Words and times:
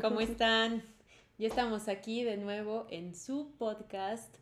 ¿Cómo 0.00 0.20
están? 0.20 0.82
Ya 1.38 1.48
estamos 1.48 1.88
aquí 1.88 2.22
de 2.22 2.36
nuevo 2.36 2.86
en 2.90 3.14
su 3.14 3.52
podcast. 3.58 4.34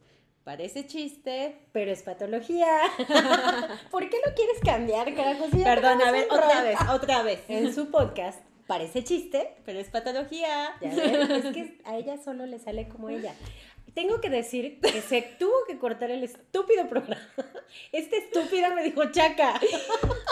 Parece 0.45 0.87
chiste. 0.87 1.57
Pero 1.73 1.91
es 1.93 2.03
patología. 2.03 2.67
¿Por 3.91 4.09
qué 4.11 4.17
lo 4.27 4.35
quieres 4.35 4.59
cambiar, 4.65 5.15
carajo? 5.15 5.47
Si 5.51 5.59
Perdón, 5.63 6.03
a 6.03 6.11
ver, 6.11 6.27
otra 6.31 6.49
rato. 6.49 6.65
vez, 6.65 6.79
otra 6.91 7.23
vez. 7.23 7.41
En 7.49 7.73
su 7.75 7.91
podcast, 7.91 8.41
parece 8.67 9.05
chiste, 9.05 9.57
Pero 9.65 9.79
es 9.79 9.89
patología. 9.89 10.75
Ya 10.81 10.95
ven, 10.95 11.31
es 11.33 11.45
que 11.55 11.81
a 11.85 11.97
ella 11.97 12.19
solo 12.23 12.47
le 12.47 12.59
sale 12.59 12.89
como 12.89 13.09
ella. 13.09 13.35
Tengo 13.95 14.21
que 14.21 14.31
decir 14.31 14.81
que 14.81 15.01
se 15.03 15.23
tuvo 15.39 15.65
que 15.67 15.79
cortar 15.79 16.11
el 16.11 16.25
estúpido 16.25 16.89
programa. 16.89 17.21
Esta 17.93 18.17
estúpida 18.17 18.75
me 18.75 18.83
dijo 18.83 19.05
chaca. 19.11 19.61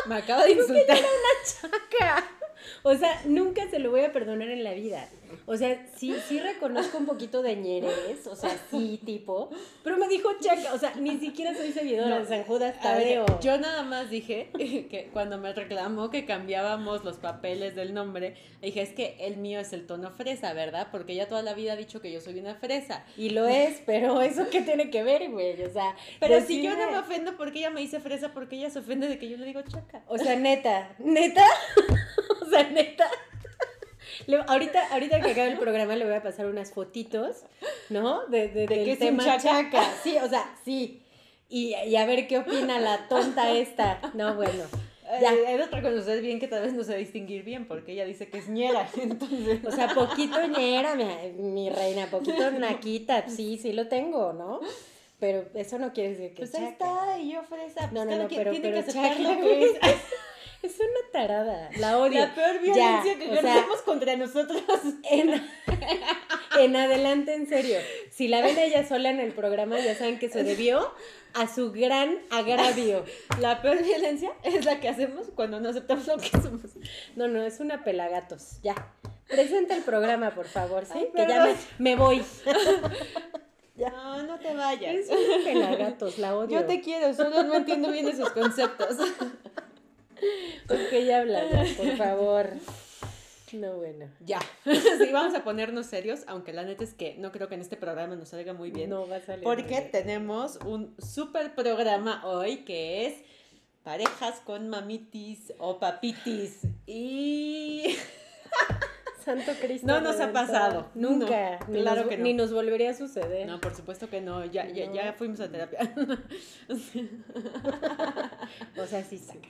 Me 0.07 0.16
acabo 0.16 0.43
de 0.43 0.52
insultar. 0.52 0.98
Chaca. 1.45 2.27
O 2.82 2.95
sea, 2.95 3.20
nunca 3.27 3.69
se 3.70 3.78
lo 3.78 3.91
voy 3.91 4.02
a 4.02 4.12
perdonar 4.12 4.50
en 4.50 4.64
la 4.64 4.73
vida. 4.73 5.09
O 5.47 5.57
sea, 5.57 5.87
sí, 5.97 6.15
sí 6.29 6.39
reconozco 6.41 6.98
un 6.98 7.07
poquito 7.07 7.43
de 7.43 7.57
ñeres, 7.57 8.27
o 8.27 8.37
sea, 8.37 8.51
sí, 8.71 9.01
tipo. 9.04 9.51
Pero 9.85 9.96
me 9.96 10.09
dijo 10.09 10.29
chaca, 10.41 10.74
o 10.74 10.79
sea, 10.79 10.95
ni 10.96 11.18
siquiera 11.18 11.54
soy 11.54 11.73
seguidora 11.73 12.09
No. 12.09 12.18
de 12.21 12.27
San 12.27 12.45
Judas 12.45 12.74
ver, 12.74 12.82
Tadeo. 12.82 13.41
yo 13.41 13.59
nada 13.59 13.82
más 13.82 14.10
dije 14.10 14.51
que 14.91 15.10
cuando 15.13 15.38
me 15.38 15.52
reclamó 15.52 16.10
que 16.10 16.24
cambiábamos 16.27 17.04
los 17.04 17.16
papeles 17.19 17.74
del 17.74 17.95
nombre, 17.95 18.35
dije, 18.63 18.82
es 18.82 18.91
que 18.91 19.16
el 19.21 19.37
mío 19.37 19.60
es 19.60 19.73
el 19.73 19.87
tono 19.87 20.10
fresa, 20.10 20.52
¿verdad? 20.52 20.88
Porque 20.91 21.13
ella 21.13 21.29
toda 21.29 21.43
la 21.43 21.54
vida 21.54 21.73
ha 21.73 21.76
dicho 21.76 22.01
que 22.01 22.13
yo 22.13 22.21
soy 22.21 22.38
una 22.38 22.54
fresa. 22.54 23.04
Y 23.16 23.30
lo 23.30 23.47
es, 23.47 23.82
pero 23.87 24.21
¿eso 24.23 24.47
qué 24.51 24.63
tiene 24.63 24.91
que 24.91 25.02
ver, 25.02 25.30
güey? 25.30 25.63
O 25.63 25.71
sea, 25.71 25.95
Pero 26.19 26.41
si 26.41 26.63
yo 26.63 26.76
no 26.76 26.91
me 26.91 26.99
ofendo 26.99 27.37
porque 27.37 27.59
ella 27.60 27.71
me 27.71 27.80
dice 27.80 28.01
fresa, 28.01 28.32
porque 28.32 28.57
ella 28.57 28.71
se 28.71 28.79
ofende 28.80 29.09
de 29.09 29.19
que 29.19 29.29
yo 29.29 29.37
le 29.37 29.47
digo 29.47 29.63
chaca. 29.63 30.02
O 30.09 30.19
sea, 30.19 30.37
neta, 30.37 30.95
neta, 30.99 31.45
o 32.43 32.47
sea, 32.49 32.65
neta. 32.71 33.09
Le- 34.26 34.45
ahorita, 34.46 34.93
ahorita 34.93 35.21
que 35.21 35.30
acabe 35.32 35.49
el 35.52 35.59
programa 35.59 35.96
le 35.96 36.04
voy 36.04 36.15
a 36.15 36.23
pasar 36.23 36.46
unas 36.46 36.73
fotitos, 36.73 37.45
¿no? 37.88 38.26
De, 38.26 38.49
de, 38.49 38.66
del 38.66 38.85
que 38.85 38.93
es 38.93 39.01
un 39.01 39.07
tema 39.07 39.24
chaca. 39.24 39.40
chaca. 39.71 39.85
Sí, 40.02 40.16
o 40.23 40.29
sea, 40.29 40.54
sí. 40.65 41.02
Y, 41.49 41.74
y 41.74 41.96
a 41.96 42.07
ver 42.07 42.26
qué 42.29 42.38
opina 42.38 42.79
la 42.80 43.09
tonta 43.09 43.51
esta. 43.52 44.01
No, 44.15 44.35
bueno. 44.35 44.65
Ya. 45.04 45.21
Ya. 45.21 45.32
he 45.51 45.59
de 45.59 45.66
reconocer 45.66 46.23
bien 46.23 46.38
que 46.38 46.46
tal 46.46 46.63
vez 46.63 46.73
no 46.73 46.85
sé 46.85 46.96
distinguir 46.96 47.43
bien, 47.43 47.66
porque 47.66 47.93
ella 47.93 48.04
dice 48.04 48.29
que 48.30 48.38
es 48.38 48.48
ñera, 48.48 48.88
entonces... 48.96 49.59
O 49.66 49.73
sea, 49.73 49.88
poquito 49.93 50.46
ñera, 50.46 50.95
mi, 50.95 51.04
mi 51.43 51.68
reina, 51.71 52.07
poquito 52.07 52.51
naquita. 52.52 53.29
Sí, 53.29 53.59
sí 53.60 53.73
lo 53.73 53.88
tengo, 53.88 54.32
¿no? 54.32 54.60
Pero 55.18 55.45
eso 55.54 55.79
no 55.79 55.93
quiere 55.93 56.10
decir 56.10 56.30
que 56.30 56.37
Pues 56.46 56.52
chaca. 56.52 56.65
ahí 56.65 56.71
está, 56.73 57.18
y 57.18 57.32
yo 57.32 57.43
fresa. 57.43 57.87
No, 57.88 58.04
pues 58.04 58.07
no, 58.07 58.23
no, 58.23 58.29
quien 58.29 58.41
pero, 58.41 58.51
tiene 58.52 58.71
pero 58.71 58.87
que 58.87 58.93
chaca, 58.93 59.88
es. 60.63 60.80
una 60.80 61.11
tarada. 61.13 61.71
La 61.79 61.99
odio. 61.99 62.21
La 62.21 62.35
peor 62.35 62.61
violencia 62.61 63.05
Ya, 63.05 63.19
que 63.19 63.30
o 63.30 63.41
sea, 63.41 63.66
contra 63.85 64.16
nosotros. 64.16 64.62
En, 65.11 65.43
en 66.59 66.77
adelante, 66.77 67.34
en 67.34 67.49
serio. 67.49 67.78
Si 68.11 68.28
la 68.28 68.43
ven 68.43 68.59
ella 68.59 68.87
sola 68.87 69.11
en 69.11 69.21
el 69.21 69.33
programa, 69.33 69.78
ya 69.78 69.94
saben 69.94 70.19
que 70.19 70.28
se 70.28 70.44
debió 70.44 70.93
a 71.34 71.47
su 71.47 71.72
gran 71.72 72.19
agravio. 72.31 73.04
La 73.41 73.62
peor 73.62 73.82
violencia 73.82 74.32
es 74.43 74.65
la 74.65 74.81
que 74.81 74.88
hacemos 74.88 75.28
cuando 75.34 75.60
no 75.60 75.69
aceptamos 75.69 76.06
lo 76.06 76.19
que 76.19 76.28
somos. 76.31 76.62
No, 77.16 77.28
no, 77.28 77.43
es 77.43 77.60
una 77.60 77.84
pelagatos. 77.84 78.60
Ya. 78.62 78.75
Presenta 79.28 79.76
el 79.76 79.82
programa, 79.82 80.34
por 80.34 80.47
favor, 80.47 80.84
¿sí? 80.87 80.93
Ay, 80.94 81.09
que 81.15 81.26
ya 81.26 81.44
me, 81.44 81.54
me 81.78 81.97
voy. 81.97 82.22
No, 83.76 84.22
no 84.25 84.38
te 84.38 84.54
vayas. 84.54 84.94
Es 84.94 85.09
una 85.09 85.44
pelagatos, 85.44 86.19
la 86.19 86.37
odio. 86.37 86.60
Yo 86.60 86.66
te 86.66 86.81
quiero, 86.81 87.15
solo 87.15 87.43
no 87.44 87.54
entiendo 87.54 87.91
bien 87.91 88.09
esos 88.09 88.31
conceptos. 88.31 88.97
¿Por 90.66 90.88
qué 90.88 90.98
ella 90.98 91.20
habla? 91.20 91.48
ya? 91.50 91.64
Por 91.76 91.97
favor. 91.97 92.50
No, 93.53 93.76
bueno. 93.76 94.08
Ya. 94.20 94.41
Sí, 94.64 95.10
vamos 95.12 95.34
a 95.34 95.42
ponernos 95.42 95.86
serios, 95.86 96.20
aunque 96.26 96.53
la 96.53 96.64
neta 96.64 96.84
es 96.84 96.94
que 96.94 97.16
no 97.19 97.32
creo 97.32 97.48
que 97.48 97.54
en 97.56 97.60
este 97.60 97.76
programa 97.76 98.16
nos 98.16 98.28
salga 98.28 98.53
muy 98.53 98.70
bien. 98.70 98.91
No 98.91 99.08
va 99.08 99.16
a 99.16 99.20
salir. 99.20 99.44
Porque 99.44 99.81
tenemos 99.81 100.58
un 100.64 100.94
super 100.98 101.54
programa 101.54 102.25
hoy 102.26 102.58
que 102.58 103.06
es 103.06 103.14
parejas 103.82 104.41
con 104.44 104.69
mamitis 104.69 105.53
o 105.58 105.78
papitis. 105.78 106.60
Y 106.87 107.97
Santo 109.25 109.52
Cristo. 109.60 109.87
No 109.87 110.00
nos 110.00 110.20
ha 110.20 110.32
pasado. 110.32 110.91
Nunca. 110.94 111.58
No, 111.60 111.69
ni 111.69 111.81
claro 111.82 112.02
nos, 112.02 112.10
que 112.10 112.16
no. 112.19 112.25
Ni 112.25 112.34
nos 112.34 112.52
volvería 112.52 112.91
a 112.91 112.94
suceder. 112.94 113.47
no, 113.47 113.60
por 113.60 113.75
supuesto 113.75 114.08
que 114.08 114.20
no, 114.20 114.44
ya, 114.44 114.69
ya, 114.69 114.92
ya 114.92 115.12
fuimos 115.12 115.41
a 115.41 115.50
terapia. 115.50 115.81
O 118.76 118.87
sea, 118.87 119.02
sí 119.04 119.19
saca. 119.19 119.48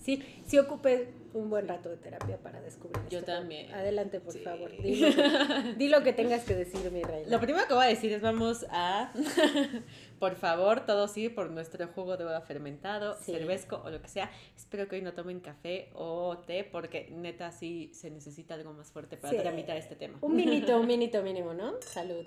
Sí, 0.00 0.22
sí, 0.46 0.58
ocupé 0.58 1.12
un 1.34 1.48
buen 1.50 1.68
rato 1.68 1.88
de 1.90 1.96
terapia 1.98 2.38
para 2.38 2.60
descubrir 2.60 3.00
Yo 3.08 3.18
esto. 3.20 3.30
también. 3.32 3.72
Adelante, 3.72 4.18
por 4.18 4.32
Sí. 4.32 4.40
favor. 4.40 4.70
Di 4.82 4.96
lo, 4.98 5.08
que, 5.14 5.74
di 5.76 5.88
lo 5.88 6.02
que 6.02 6.12
tengas 6.12 6.42
que 6.44 6.54
decir, 6.54 6.90
mi 6.90 7.02
reina. 7.02 7.28
Lo 7.28 7.38
primero 7.38 7.68
que 7.68 7.74
voy 7.74 7.84
a 7.84 7.88
decir 7.88 8.10
es 8.12 8.20
vamos 8.22 8.66
a, 8.70 9.12
por 10.18 10.34
favor, 10.36 10.86
todos 10.86 11.16
ir 11.16 11.34
por 11.34 11.50
nuestro 11.50 11.86
jugo 11.88 12.16
de 12.16 12.24
uva 12.24 12.40
fermentado, 12.40 13.14
Sí. 13.20 13.32
cervezco 13.32 13.80
o 13.84 13.90
lo 13.90 14.00
que 14.02 14.08
sea. 14.08 14.30
Espero 14.56 14.88
que 14.88 14.96
hoy 14.96 15.02
no 15.02 15.12
tomen 15.12 15.38
café 15.40 15.90
o 15.94 16.38
té 16.38 16.64
porque 16.64 17.08
neta 17.12 17.52
sí 17.52 17.90
se 17.94 18.10
necesita 18.10 18.54
algo 18.54 18.72
más 18.72 18.90
fuerte 18.90 19.16
para 19.16 19.32
Sí. 19.34 19.38
tramitar 19.38 19.76
este 19.76 19.96
tema. 19.96 20.18
Un 20.22 20.34
minito, 20.34 20.80
un 20.80 20.86
minito 20.88 21.22
mínimo, 21.22 21.54
¿no? 21.54 21.74
Salud. 21.82 22.26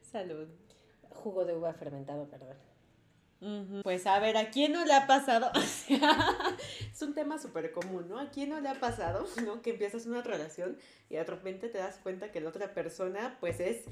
Salud. 0.00 0.48
Jugo 1.10 1.44
de 1.44 1.54
uva 1.54 1.72
fermentado, 1.74 2.26
perdón. 2.28 2.56
Pues 3.82 4.06
a 4.06 4.18
ver, 4.18 4.36
¿a 4.36 4.50
quién 4.50 4.72
no 4.72 4.84
le 4.84 4.92
ha 4.92 5.06
pasado? 5.06 5.50
O 5.54 5.60
sea, 5.60 6.28
es 6.92 7.00
un 7.02 7.14
tema 7.14 7.38
súper 7.38 7.72
común, 7.72 8.08
¿no? 8.08 8.18
¿A 8.18 8.30
quién 8.30 8.50
no 8.50 8.60
le 8.60 8.68
ha 8.68 8.78
pasado, 8.78 9.26
¿no? 9.44 9.62
Que 9.62 9.70
empiezas 9.70 10.06
una 10.06 10.22
relación 10.22 10.76
y 11.08 11.14
de 11.14 11.24
repente 11.24 11.68
te 11.68 11.78
das 11.78 11.98
cuenta 12.02 12.30
que 12.30 12.40
la 12.40 12.50
otra 12.50 12.74
persona, 12.74 13.36
pues 13.40 13.60
es 13.60 13.84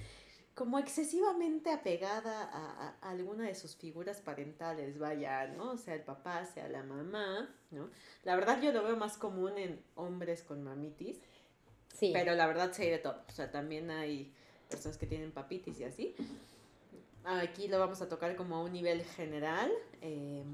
como 0.54 0.78
excesivamente 0.78 1.70
apegada 1.70 2.42
a, 2.53 2.97
a 3.00 3.10
alguna 3.10 3.44
de 3.47 3.54
sus 3.54 3.76
figuras 3.76 4.20
parentales, 4.20 4.98
vaya, 4.98 5.47
¿no? 5.47 5.78
Sea 5.78 5.94
el 5.94 6.03
papá, 6.03 6.44
sea 6.47 6.69
la 6.69 6.82
mamá, 6.82 7.48
¿no? 7.70 7.88
La 8.25 8.34
verdad 8.37 8.60
yo 8.60 8.72
lo 8.72 8.82
veo 8.82 8.97
más 8.97 9.16
común 9.19 9.56
en 9.56 9.81
hombres 9.94 10.42
con 10.42 10.62
mamitis, 10.64 11.19
Sí. 11.94 12.10
pero 12.12 12.34
la 12.34 12.47
verdad 12.47 12.72
se 12.72 12.82
hay 12.82 12.91
de 12.91 12.98
todo. 12.98 13.22
O 13.28 13.32
sea, 13.32 13.50
también 13.50 13.91
hay 13.91 14.32
personas 14.69 14.98
que 14.98 15.06
tienen 15.06 15.32
papitis 15.32 15.81
y 15.81 15.84
así. 15.84 16.14
Aquí 17.28 17.69
lo 17.69 17.78
vamos 17.78 18.00
a 18.00 18.09
tocar 18.09 18.37
como 18.37 18.56
a 18.56 18.62
un 18.62 18.72
nivel 18.72 19.05
general. 19.05 19.71
eh, 20.00 20.44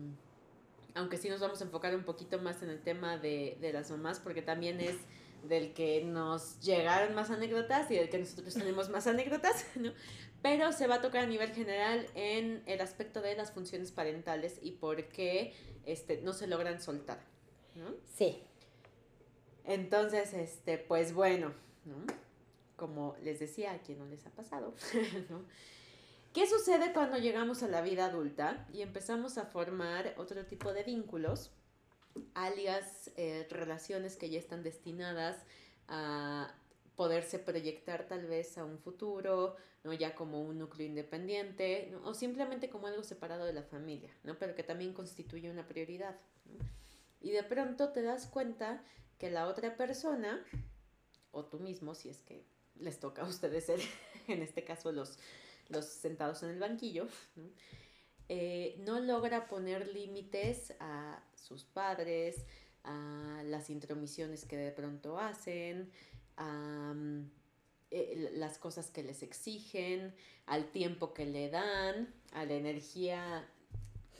aunque 0.95 1.17
sí 1.17 1.29
nos 1.29 1.41
vamos 1.41 1.61
a 1.61 1.65
enfocar 1.65 1.95
un 1.95 2.05
poquito 2.05 2.39
más 2.39 2.62
en 2.62 2.71
el 2.71 2.81
tema 2.81 3.19
de, 3.19 3.59
de 3.61 3.73
las 3.73 3.91
mamás, 3.91 4.21
porque 4.21 4.43
también 4.43 4.81
es 4.81 4.97
del 5.49 5.75
que 5.75 6.05
nos 6.05 6.61
llegaron 6.61 7.15
más 7.15 7.31
anécdotas 7.31 7.91
y 7.91 7.97
del 7.97 8.09
que 8.09 8.19
nosotros 8.19 8.55
tenemos 8.55 8.89
más 8.89 9.07
anécdotas, 9.07 9.67
¿no? 9.77 9.93
Pero 10.43 10.73
se 10.73 10.87
va 10.87 10.97
a 10.97 11.01
tocar 11.01 11.25
a 11.25 11.27
nivel 11.27 11.53
general 11.53 12.07
en 12.15 12.63
el 12.67 12.81
aspecto 12.81 13.21
de 13.23 13.34
las 13.34 13.53
funciones 13.53 13.91
parentales 13.93 14.59
y 14.63 14.73
por 14.73 15.09
qué 15.09 15.55
este, 15.84 16.21
no 16.23 16.33
se 16.33 16.47
logran 16.47 16.81
soltar, 16.81 17.19
¿no? 17.75 17.95
Sí. 18.15 18.43
Entonces, 19.65 20.33
este, 20.34 20.79
pues 20.79 21.13
bueno, 21.15 21.53
¿no? 21.84 21.97
Como 22.77 23.16
les 23.22 23.41
decía, 23.41 23.72
a 23.72 23.78
quien 23.78 23.98
no 23.98 24.07
les 24.07 24.27
ha 24.27 24.31
pasado, 24.31 24.75
¿no? 25.31 25.43
¿Qué 26.34 26.48
sucede 26.48 26.92
cuando 26.92 27.16
llegamos 27.16 27.63
a 27.63 27.69
la 27.69 27.81
vida 27.81 28.07
adulta 28.07 28.66
y 28.72 28.83
empezamos 28.83 29.39
a 29.39 29.47
formar 29.47 30.15
otro 30.16 30.45
tipo 30.47 30.72
de 30.72 30.83
vínculos, 30.83 31.53
alias 32.34 33.13
eh, 33.16 33.47
relaciones 33.51 34.16
que 34.16 34.28
ya 34.28 34.41
están 34.41 34.65
destinadas 34.65 35.36
a 35.86 36.53
poderse 36.97 37.39
proyectar 37.39 38.09
tal 38.09 38.27
vez 38.27 38.59
a 38.59 38.65
un 38.65 38.81
futuro, 38.81 39.54
¿no? 39.84 39.92
ya 39.92 40.16
como 40.16 40.42
un 40.42 40.59
núcleo 40.59 40.89
independiente, 40.89 41.91
¿no? 41.92 42.03
o 42.03 42.15
simplemente 42.15 42.69
como 42.69 42.89
algo 42.89 43.04
separado 43.04 43.45
de 43.45 43.53
la 43.53 43.63
familia, 43.63 44.10
¿no? 44.25 44.36
pero 44.36 44.57
que 44.57 44.65
también 44.65 44.92
constituye 44.92 45.48
una 45.48 45.69
prioridad. 45.69 46.19
¿no? 46.47 46.65
Y 47.21 47.31
de 47.31 47.45
pronto 47.45 47.91
te 47.91 48.03
das 48.03 48.27
cuenta 48.27 48.83
que 49.21 49.31
la 49.31 49.47
otra 49.47 49.77
persona, 49.77 50.45
o 51.31 51.45
tú 51.45 51.60
mismo, 51.60 51.95
si 51.95 52.09
es 52.09 52.22
que 52.22 52.45
les 52.75 52.98
toca 52.98 53.22
a 53.22 53.28
ustedes 53.28 53.66
ser, 53.66 53.78
en 54.27 54.42
este 54.42 54.65
caso 54.65 54.91
los, 54.91 55.16
los 55.69 55.87
sentados 55.87 56.43
en 56.43 56.51
el 56.51 56.59
banquillo, 56.59 57.07
¿no? 57.37 57.45
Eh, 58.28 58.77
no 58.78 59.01
logra 59.01 59.49
poner 59.49 59.89
límites 59.89 60.72
a 60.81 61.22
sus 61.34 61.65
padres, 61.65 62.47
a 62.83 63.43
las 63.45 63.69
intromisiones 63.69 64.47
que 64.47 64.57
de 64.57 64.71
pronto 64.71 65.19
hacen, 65.19 65.91
a, 66.37 66.95
mm, 66.95 67.31
eh, 67.91 68.31
las 68.34 68.57
cosas 68.59 68.91
que 68.91 69.03
les 69.03 69.22
exigen, 69.22 70.15
al 70.47 70.71
tiempo 70.71 71.13
que 71.13 71.27
le 71.27 71.51
dan, 71.51 72.15
a 72.33 72.45
la 72.45 72.55
energía 72.55 73.47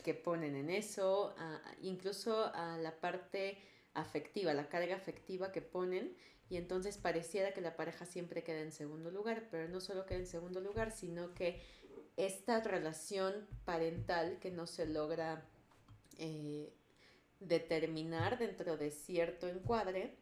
que 0.05 0.13
ponen 0.13 0.55
en 0.55 0.69
eso, 0.69 1.35
incluso 1.81 2.55
a 2.55 2.77
la 2.77 3.01
parte 3.01 3.57
afectiva, 3.95 4.53
la 4.53 4.69
carga 4.69 4.97
afectiva 4.97 5.51
que 5.51 5.63
ponen. 5.63 6.15
Y 6.51 6.57
entonces 6.57 6.99
pareciera 6.99 7.53
que 7.53 7.61
la 7.61 7.77
pareja 7.77 8.07
siempre 8.07 8.45
queda 8.45 8.61
en 8.61 8.73
segundo 8.73 9.11
lugar, 9.11 9.49
pero 9.51 9.69
no 9.69 9.81
solo 9.81 10.07
queda 10.07 10.19
en 10.19 10.27
segundo 10.27 10.61
lugar, 10.61 10.91
sino 10.91 11.35
que 11.35 11.63
esta 12.17 12.61
relación 12.61 13.47
parental 13.65 14.39
que 14.41 14.51
no 14.51 14.67
se 14.67 14.87
logra 14.87 15.45
eh, 16.19 16.73
determinar 17.41 18.39
dentro 18.39 18.77
de 18.77 18.91
cierto 18.91 19.49
encuadre, 19.49 20.17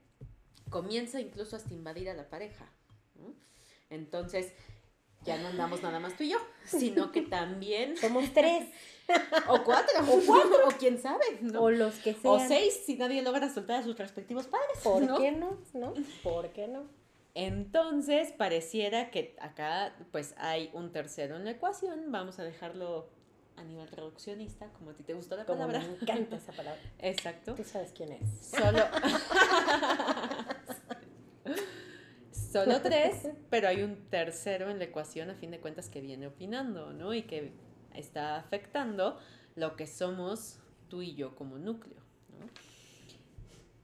comienza 0.70 1.20
incluso 1.20 1.56
hasta 1.56 1.74
invadir 1.74 2.08
a 2.08 2.14
la 2.14 2.28
pareja. 2.28 2.70
Entonces, 3.90 4.52
ya 5.24 5.38
no 5.38 5.48
andamos 5.48 5.82
nada 5.82 6.00
más 6.00 6.16
tú 6.16 6.24
y 6.24 6.30
yo, 6.30 6.38
sino 6.64 7.12
que 7.12 7.22
también... 7.22 7.96
Somos 8.00 8.32
tres. 8.32 8.68
o 9.48 9.62
cuatro. 9.64 10.00
O 10.08 10.20
cuatro, 10.26 10.58
o 10.68 10.70
quién 10.78 11.00
sabe. 11.00 11.24
O 11.58 11.70
los 11.70 11.94
que 11.96 12.14
sean. 12.14 12.34
O 12.34 12.38
seis, 12.38 12.82
si 12.84 12.96
nadie 12.96 13.22
logra 13.22 13.48
soltar 13.52 13.80
a 13.80 13.82
sus 13.82 13.98
respectivos 13.98 14.46
padres. 14.46 14.78
¿Por 14.82 15.18
qué 15.18 15.32
no? 15.32 15.58
¿No? 15.74 15.94
¿Por 16.22 16.50
qué 16.50 16.68
no? 16.68 16.84
Entonces, 17.34 18.32
pareciera 18.32 19.10
que 19.10 19.36
acá 19.40 19.94
pues 20.10 20.34
hay 20.36 20.70
un 20.74 20.92
tercero 20.92 21.36
en 21.36 21.44
la 21.44 21.52
ecuación. 21.52 22.12
Vamos 22.12 22.38
a 22.38 22.44
dejarlo 22.44 23.08
a 23.56 23.64
nivel 23.64 23.88
traduccionista, 23.88 24.68
como 24.78 24.90
a 24.90 24.94
ti 24.94 25.02
te 25.02 25.14
gustó 25.14 25.36
la 25.36 25.46
palabra. 25.46 25.80
me 25.80 25.94
encanta 25.94 26.36
esa 26.36 26.52
palabra. 26.52 26.80
Exacto. 26.98 27.54
Tú 27.54 27.64
sabes 27.64 27.92
quién 27.92 28.12
es. 28.12 28.22
Solo. 28.40 28.84
Solo 32.52 32.80
tres, 32.82 33.28
pero 33.50 33.68
hay 33.68 33.82
un 33.82 33.96
tercero 34.10 34.70
en 34.70 34.78
la 34.78 34.84
ecuación 34.84 35.30
a 35.30 35.34
fin 35.34 35.50
de 35.50 35.58
cuentas 35.58 35.88
que 35.88 36.00
viene 36.00 36.26
opinando, 36.26 36.92
¿no? 36.92 37.14
Y 37.14 37.22
que 37.22 37.52
está 37.94 38.36
afectando 38.36 39.18
lo 39.54 39.76
que 39.76 39.86
somos 39.86 40.58
tú 40.88 41.02
y 41.02 41.14
yo 41.14 41.34
como 41.34 41.58
núcleo, 41.58 42.00
¿no? 42.38 42.46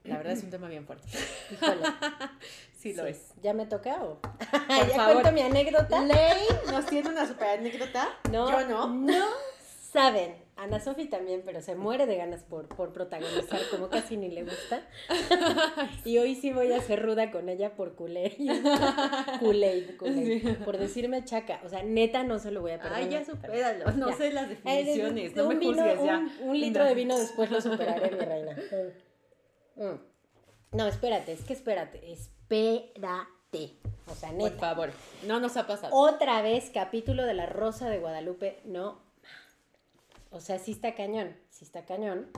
La 0.05 0.17
verdad 0.17 0.32
es 0.32 0.43
un 0.43 0.50
tema 0.50 0.69
bien 0.69 0.87
fuerte. 0.87 1.09
Híjole. 1.53 1.82
Sí, 2.79 2.93
lo 2.93 3.06
es. 3.06 3.32
¿Ya 3.43 3.55
me 3.55 3.67
toca 3.67 4.05
o? 4.05 4.20
Por 4.20 4.31
¿Ya 4.88 5.12
cuento 5.12 5.32
mi 5.32 5.41
anécdota? 5.41 6.00
Ley 6.00 6.47
nos 6.70 6.87
tiene 6.87 7.09
una 7.09 7.26
super 7.26 7.59
anécdota. 7.59 8.09
No. 8.31 8.49
Yo 8.49 8.69
no. 8.69 8.88
No 8.88 9.26
saben. 9.93 10.49
Ana 10.56 10.81
Sofi 10.81 11.06
también, 11.06 11.43
pero 11.44 11.62
se 11.62 11.76
muere 11.76 12.06
de 12.06 12.17
ganas 12.17 12.43
por, 12.43 12.67
por 12.67 12.93
protagonizar, 12.93 13.61
como 13.70 13.88
casi 13.88 14.17
ni 14.17 14.29
le 14.29 14.43
gusta. 14.43 14.82
y 16.05 16.19
hoy 16.19 16.35
sí 16.35 16.52
voy 16.52 16.73
a 16.73 16.81
ser 16.81 17.00
ruda 17.00 17.31
con 17.31 17.49
ella 17.49 17.76
por 17.76 17.94
culé. 17.94 18.37
culé, 19.38 19.96
culé. 19.96 20.56
Por 20.64 20.79
decirme 20.79 21.25
chaca. 21.25 21.61
O 21.64 21.69
sea, 21.69 21.85
neta 21.85 22.25
no 22.25 22.40
se 22.40 22.50
lo 22.50 22.61
voy 22.61 22.73
a 22.73 22.79
perdonar. 22.79 23.05
Ay, 23.05 23.08
ya 23.08 23.25
supéralo. 23.25 23.93
No 23.93 24.12
sé 24.17 24.32
las 24.32 24.49
definiciones. 24.49 25.37
no 25.37 25.49
me 25.49 25.56
juzgues 25.64 26.02
ya. 26.02 26.26
Un, 26.41 26.58
litro 26.58 26.84
de 26.84 26.94
vino 26.94 27.17
después 27.17 27.50
lo 27.50 27.61
superaré, 27.61 28.11
mi 28.11 28.20
reina. 28.20 28.56
Mm. 29.79 30.76
No, 30.76 30.88
espérate, 30.88 31.31
es 31.31 31.43
que 31.43 31.52
espérate. 31.52 32.11
Espérate. 32.11 33.79
O 34.08 34.14
sea, 34.17 34.32
neta. 34.32 34.50
Por 34.50 34.58
favor, 34.58 34.91
no 35.25 35.38
nos 35.38 35.56
ha 35.56 35.69
pasado. 35.69 35.94
Otra 35.94 36.43
vez, 36.43 36.73
capítulo 36.75 37.25
de 37.25 37.34
La 37.34 37.46
Rosa 37.46 37.88
de 37.88 38.00
Guadalupe. 38.00 38.58
No 38.64 39.07
o 40.30 40.40
sea, 40.40 40.58
sí 40.58 40.72
está 40.72 40.94
cañón, 40.94 41.36
sí 41.50 41.64
está 41.64 41.84
cañón. 41.84 42.28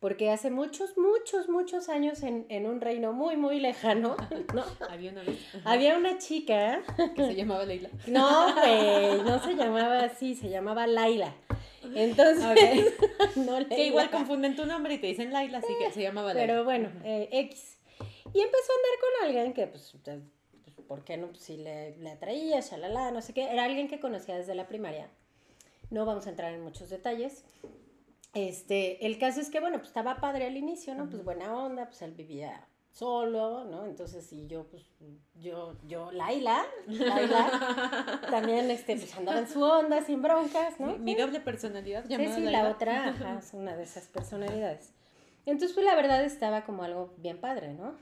Porque 0.00 0.30
hace 0.30 0.50
muchos, 0.50 0.98
muchos, 0.98 1.48
muchos 1.48 1.88
años 1.88 2.22
en, 2.22 2.44
en 2.50 2.66
un 2.66 2.82
reino 2.82 3.14
muy, 3.14 3.38
muy 3.38 3.58
lejano, 3.58 4.16
¿no? 4.54 4.64
Había 4.90 5.12
una, 5.12 5.22
Había 5.64 5.96
una 5.96 6.18
chica. 6.18 6.82
Que 7.16 7.24
se 7.24 7.34
llamaba 7.36 7.64
Leila. 7.64 7.88
No, 8.06 8.54
güey, 8.54 9.22
no 9.22 9.42
se 9.42 9.54
llamaba 9.54 10.00
así, 10.00 10.34
se 10.34 10.50
llamaba 10.50 10.86
Laila. 10.86 11.34
Entonces, 11.94 12.92
no 13.36 13.58
Leila. 13.60 13.76
Que 13.76 13.86
igual 13.86 14.10
confunden 14.10 14.56
tu 14.56 14.66
nombre 14.66 14.94
y 14.94 14.98
te 14.98 15.06
dicen 15.06 15.32
Laila, 15.32 15.58
así 15.58 15.72
que 15.78 15.90
se 15.90 16.02
llamaba 16.02 16.34
Laila. 16.34 16.52
Pero 16.52 16.64
bueno, 16.64 16.90
eh, 17.02 17.28
X. 17.32 17.78
Y 18.34 18.40
empezó 18.40 18.72
a 18.72 18.76
andar 18.76 19.00
con 19.00 19.26
alguien 19.26 19.52
que, 19.54 19.66
pues, 19.68 19.94
pues 20.04 20.18
¿por 20.86 21.04
qué 21.04 21.16
no? 21.16 21.28
Pues, 21.28 21.40
si 21.40 21.56
le, 21.56 21.96
le 21.96 22.10
atraía, 22.10 22.60
shalala, 22.60 23.10
no 23.10 23.22
sé 23.22 23.32
qué. 23.32 23.44
Era 23.44 23.64
alguien 23.64 23.88
que 23.88 24.00
conocía 24.00 24.36
desde 24.36 24.54
la 24.54 24.66
primaria. 24.66 25.08
No 25.94 26.04
vamos 26.04 26.26
a 26.26 26.30
entrar 26.30 26.52
en 26.52 26.60
muchos 26.60 26.90
detalles. 26.90 27.44
Este, 28.34 29.06
el 29.06 29.16
caso 29.16 29.40
es 29.40 29.48
que, 29.48 29.60
bueno, 29.60 29.76
pues 29.78 29.90
estaba 29.90 30.16
padre 30.16 30.44
al 30.48 30.56
inicio, 30.56 30.92
¿no? 30.96 31.08
Pues 31.08 31.22
buena 31.22 31.56
onda, 31.56 31.86
pues 31.86 32.02
él 32.02 32.14
vivía 32.14 32.66
solo, 32.90 33.64
¿no? 33.64 33.86
Entonces, 33.86 34.32
y 34.32 34.48
yo, 34.48 34.66
pues, 34.66 34.82
yo, 35.34 35.76
yo, 35.86 36.10
Laila, 36.10 36.66
Laila, 36.88 38.20
también, 38.28 38.72
este, 38.72 38.96
pues 38.96 39.14
andaba 39.16 39.38
en 39.38 39.48
su 39.48 39.62
onda, 39.62 40.02
sin 40.02 40.20
broncas, 40.20 40.80
¿no? 40.80 40.98
Mi 40.98 41.14
doble 41.14 41.38
personalidad 41.38 42.04
Sí, 42.08 42.16
sí, 42.34 42.40
la 42.40 42.68
otra, 42.70 43.08
ajá, 43.10 43.38
es 43.38 43.54
una 43.54 43.76
de 43.76 43.84
esas 43.84 44.08
personalidades. 44.08 44.92
Entonces, 45.46 45.74
pues 45.74 45.86
la 45.86 45.94
verdad 45.94 46.24
estaba 46.24 46.64
como 46.64 46.82
algo 46.82 47.14
bien 47.18 47.40
padre, 47.40 47.72
¿no? 47.72 47.94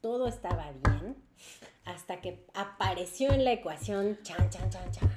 Todo 0.00 0.28
estaba 0.28 0.70
bien, 0.70 1.16
hasta 1.84 2.20
que 2.20 2.46
apareció 2.54 3.32
en 3.32 3.44
la 3.44 3.50
ecuación, 3.50 4.20
chan, 4.22 4.50
chan, 4.50 4.70
chan, 4.70 4.92
chan 4.92 5.13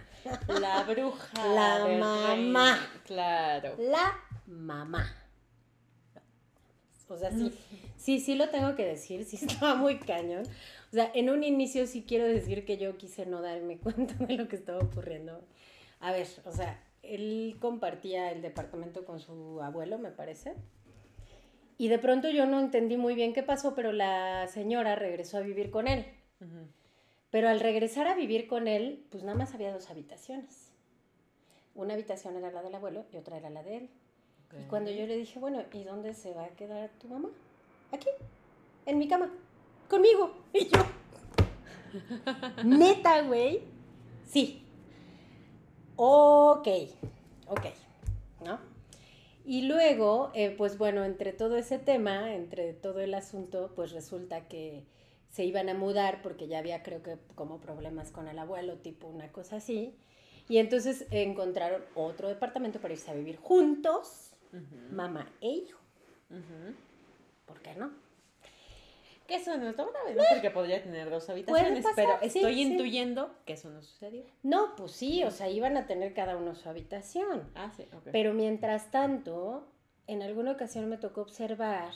la 0.59 0.83
bruja. 0.87 1.47
La 1.47 1.87
mamá. 1.87 2.79
Claro. 3.05 3.75
La 3.77 4.19
mamá. 4.45 5.27
O 7.09 7.17
sea, 7.17 7.31
sí, 7.31 7.53
sí, 7.95 8.19
sí 8.19 8.35
lo 8.35 8.49
tengo 8.49 8.75
que 8.75 8.85
decir, 8.85 9.23
sí 9.25 9.37
estaba 9.41 9.75
muy 9.75 9.97
cañón. 9.99 10.43
O 10.89 10.93
sea, 10.93 11.11
en 11.13 11.29
un 11.29 11.43
inicio 11.43 11.87
sí 11.87 12.03
quiero 12.07 12.25
decir 12.25 12.65
que 12.65 12.77
yo 12.77 12.97
quise 12.97 13.25
no 13.25 13.41
darme 13.41 13.77
cuenta 13.83 14.13
de 14.15 14.33
lo 14.35 14.47
que 14.47 14.55
estaba 14.55 14.79
ocurriendo. 14.79 15.41
A 15.99 16.11
ver, 16.11 16.27
o 16.45 16.51
sea, 16.51 16.83
él 17.01 17.57
compartía 17.59 18.31
el 18.31 18.41
departamento 18.41 19.05
con 19.05 19.19
su 19.19 19.61
abuelo, 19.61 19.97
me 19.97 20.11
parece. 20.11 20.53
Y 21.77 21.89
de 21.89 21.99
pronto 21.99 22.29
yo 22.29 22.45
no 22.45 22.59
entendí 22.59 22.97
muy 22.97 23.15
bien 23.15 23.33
qué 23.33 23.43
pasó, 23.43 23.75
pero 23.75 23.91
la 23.91 24.47
señora 24.47 24.95
regresó 24.95 25.37
a 25.37 25.41
vivir 25.41 25.69
con 25.69 25.87
él. 25.87 26.05
Pero 27.29 27.49
al 27.49 27.59
regresar 27.59 28.07
a 28.07 28.15
vivir 28.15 28.47
con 28.47 28.67
él, 28.67 29.05
pues 29.09 29.23
nada 29.23 29.37
más 29.37 29.53
había 29.53 29.73
dos 29.73 29.89
habitaciones. 29.89 30.71
Una 31.75 31.93
habitación 31.93 32.35
era 32.35 32.51
la 32.51 32.61
del 32.61 32.75
abuelo 32.75 33.05
y 33.11 33.17
otra 33.17 33.37
era 33.37 33.49
la 33.49 33.63
de 33.63 33.77
él. 33.77 33.89
Y 34.57 34.63
cuando 34.69 34.91
yo 34.91 35.05
le 35.05 35.17
dije, 35.17 35.39
bueno, 35.39 35.61
¿y 35.73 35.83
dónde 35.83 36.13
se 36.13 36.33
va 36.33 36.45
a 36.45 36.49
quedar 36.49 36.89
tu 36.99 37.07
mamá? 37.09 37.29
Aquí, 37.91 38.07
en 38.85 38.97
mi 38.97 39.07
cama, 39.07 39.31
conmigo. 39.89 40.33
Y 40.53 40.67
yo, 40.69 40.85
neta, 42.63 43.21
güey. 43.23 43.61
Sí. 44.25 44.63
Ok, 45.95 46.67
ok, 47.47 47.65
¿no? 48.45 48.59
Y 49.45 49.63
luego, 49.63 50.31
eh, 50.33 50.51
pues 50.51 50.77
bueno, 50.77 51.03
entre 51.05 51.31
todo 51.33 51.57
ese 51.57 51.79
tema, 51.79 52.33
entre 52.33 52.73
todo 52.73 52.99
el 52.99 53.13
asunto, 53.13 53.71
pues 53.75 53.91
resulta 53.91 54.47
que 54.47 54.83
se 55.29 55.43
iban 55.43 55.69
a 55.69 55.73
mudar 55.73 56.21
porque 56.21 56.47
ya 56.47 56.59
había 56.59 56.83
creo 56.83 57.03
que 57.03 57.17
como 57.35 57.59
problemas 57.59 58.11
con 58.11 58.27
el 58.27 58.39
abuelo, 58.39 58.77
tipo 58.77 59.07
una 59.07 59.31
cosa 59.31 59.57
así. 59.57 59.95
Y 60.49 60.59
entonces 60.59 61.05
encontraron 61.11 61.83
otro 61.95 62.29
departamento 62.29 62.79
para 62.79 62.93
irse 62.93 63.11
a 63.11 63.13
vivir 63.13 63.37
juntos, 63.37 64.31
mamá 64.91 65.31
e 65.41 65.49
hijo. 65.49 65.79
¿Por 67.45 67.61
qué 67.61 67.75
no? 67.75 67.91
Que 69.27 69.35
eso 69.35 69.57
no 69.57 69.67
está 69.67 69.83
grave, 69.83 70.15
¿no? 70.15 70.23
Porque 70.29 70.49
podría 70.51 70.81
tener 70.81 71.09
dos 71.09 71.29
habitaciones, 71.29 71.85
pero 71.97 72.17
estoy 72.21 72.61
intuyendo 72.61 73.35
que 73.45 73.53
eso 73.53 73.69
no 73.69 73.81
sucedió. 73.81 74.23
No, 74.41 74.73
pues 74.77 74.93
sí, 74.93 75.25
o 75.25 75.31
sea, 75.31 75.49
iban 75.49 75.75
a 75.75 75.85
tener 75.85 76.13
cada 76.13 76.37
uno 76.37 76.55
su 76.55 76.69
habitación. 76.69 77.43
Ah, 77.53 77.69
sí, 77.75 77.85
ok. 77.93 78.07
Pero 78.13 78.33
mientras 78.33 78.89
tanto, 78.89 79.67
en 80.07 80.21
alguna 80.23 80.51
ocasión 80.53 80.87
me 80.87 80.97
tocó 80.97 81.21
observar 81.21 81.91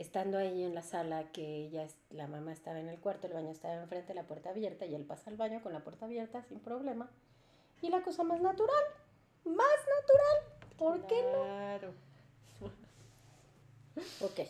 estando 0.00 0.38
ahí 0.38 0.62
en 0.62 0.74
la 0.74 0.82
sala, 0.82 1.30
que 1.30 1.68
ya 1.68 1.86
la 2.10 2.26
mamá 2.26 2.52
estaba 2.52 2.80
en 2.80 2.88
el 2.88 2.98
cuarto, 2.98 3.26
el 3.26 3.34
baño 3.34 3.50
estaba 3.50 3.74
enfrente, 3.74 4.14
la 4.14 4.22
puerta 4.22 4.48
abierta, 4.48 4.86
y 4.86 4.94
él 4.94 5.04
pasa 5.04 5.28
al 5.28 5.36
baño 5.36 5.62
con 5.62 5.74
la 5.74 5.80
puerta 5.80 6.06
abierta 6.06 6.42
sin 6.42 6.58
problema. 6.58 7.10
Y 7.82 7.90
la 7.90 8.02
cosa 8.02 8.24
más 8.24 8.40
natural, 8.40 8.82
más 9.44 9.56
natural, 9.56 10.78
¿por 10.78 11.06
qué 11.06 11.22
no? 11.22 11.42
Claro. 11.42 11.92
ok. 14.22 14.40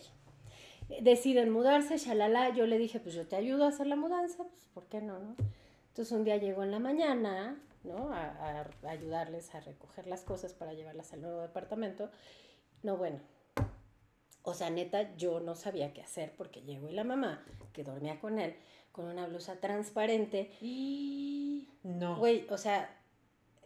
Deciden 1.03 1.51
mudarse, 1.51 1.99
shalala, 1.99 2.51
yo 2.51 2.67
le 2.67 2.79
dije, 2.79 3.01
pues 3.01 3.17
yo 3.17 3.27
te 3.27 3.35
ayudo 3.35 3.65
a 3.65 3.69
hacer 3.69 3.89
la 3.89 3.97
mudanza, 3.97 4.45
pues 4.45 4.69
¿por 4.73 4.85
qué 4.85 5.01
no, 5.01 5.19
no? 5.19 5.35
Entonces 5.89 6.13
un 6.13 6.23
día 6.23 6.37
llegó 6.37 6.63
en 6.63 6.71
la 6.71 6.79
mañana, 6.79 7.61
¿no? 7.83 8.13
A, 8.13 8.67
a 8.85 8.89
ayudarles 8.89 9.53
a 9.57 9.61
recoger 9.61 10.07
las 10.07 10.23
cosas 10.23 10.55
para 10.55 10.75
llevarlas 10.75 11.13
al 11.13 11.23
nuevo 11.23 11.41
departamento. 11.41 12.09
No, 12.85 12.97
bueno, 12.97 13.19
o 14.51 14.55
sea, 14.55 14.69
neta, 14.69 15.15
yo 15.17 15.39
no 15.41 15.55
sabía 15.55 15.93
qué 15.93 16.03
hacer 16.03 16.35
porque 16.37 16.63
llegó 16.63 16.89
y 16.89 16.93
la 16.93 17.05
mamá, 17.05 17.45
que 17.73 17.85
dormía 17.85 18.21
con 18.21 18.39
él, 18.39 18.57
con 18.91 19.07
una 19.07 19.27
blusa 19.27 19.61
transparente. 19.61 20.51
Y... 20.61 21.69
No. 21.85 22.17
Güey, 22.17 22.47
o 22.51 22.59
sea, 22.59 23.01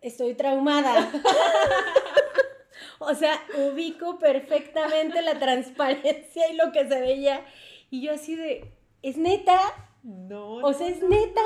estoy 0.02 0.34
traumada. 0.34 1.10
o 2.98 3.14
sea, 3.14 3.42
ubico 3.56 4.18
perfectamente 4.18 5.22
la 5.22 5.38
transparencia 5.38 6.50
y 6.50 6.56
lo 6.56 6.70
que 6.70 6.86
se 6.86 7.00
veía. 7.00 7.44
Y 7.90 8.02
yo 8.02 8.12
así 8.12 8.36
de, 8.36 8.74
¿es 9.02 9.16
neta? 9.16 9.58
No. 10.02 10.56
O 10.56 10.72
sea, 10.74 10.88
¿es 10.88 11.02
neta? 11.02 11.40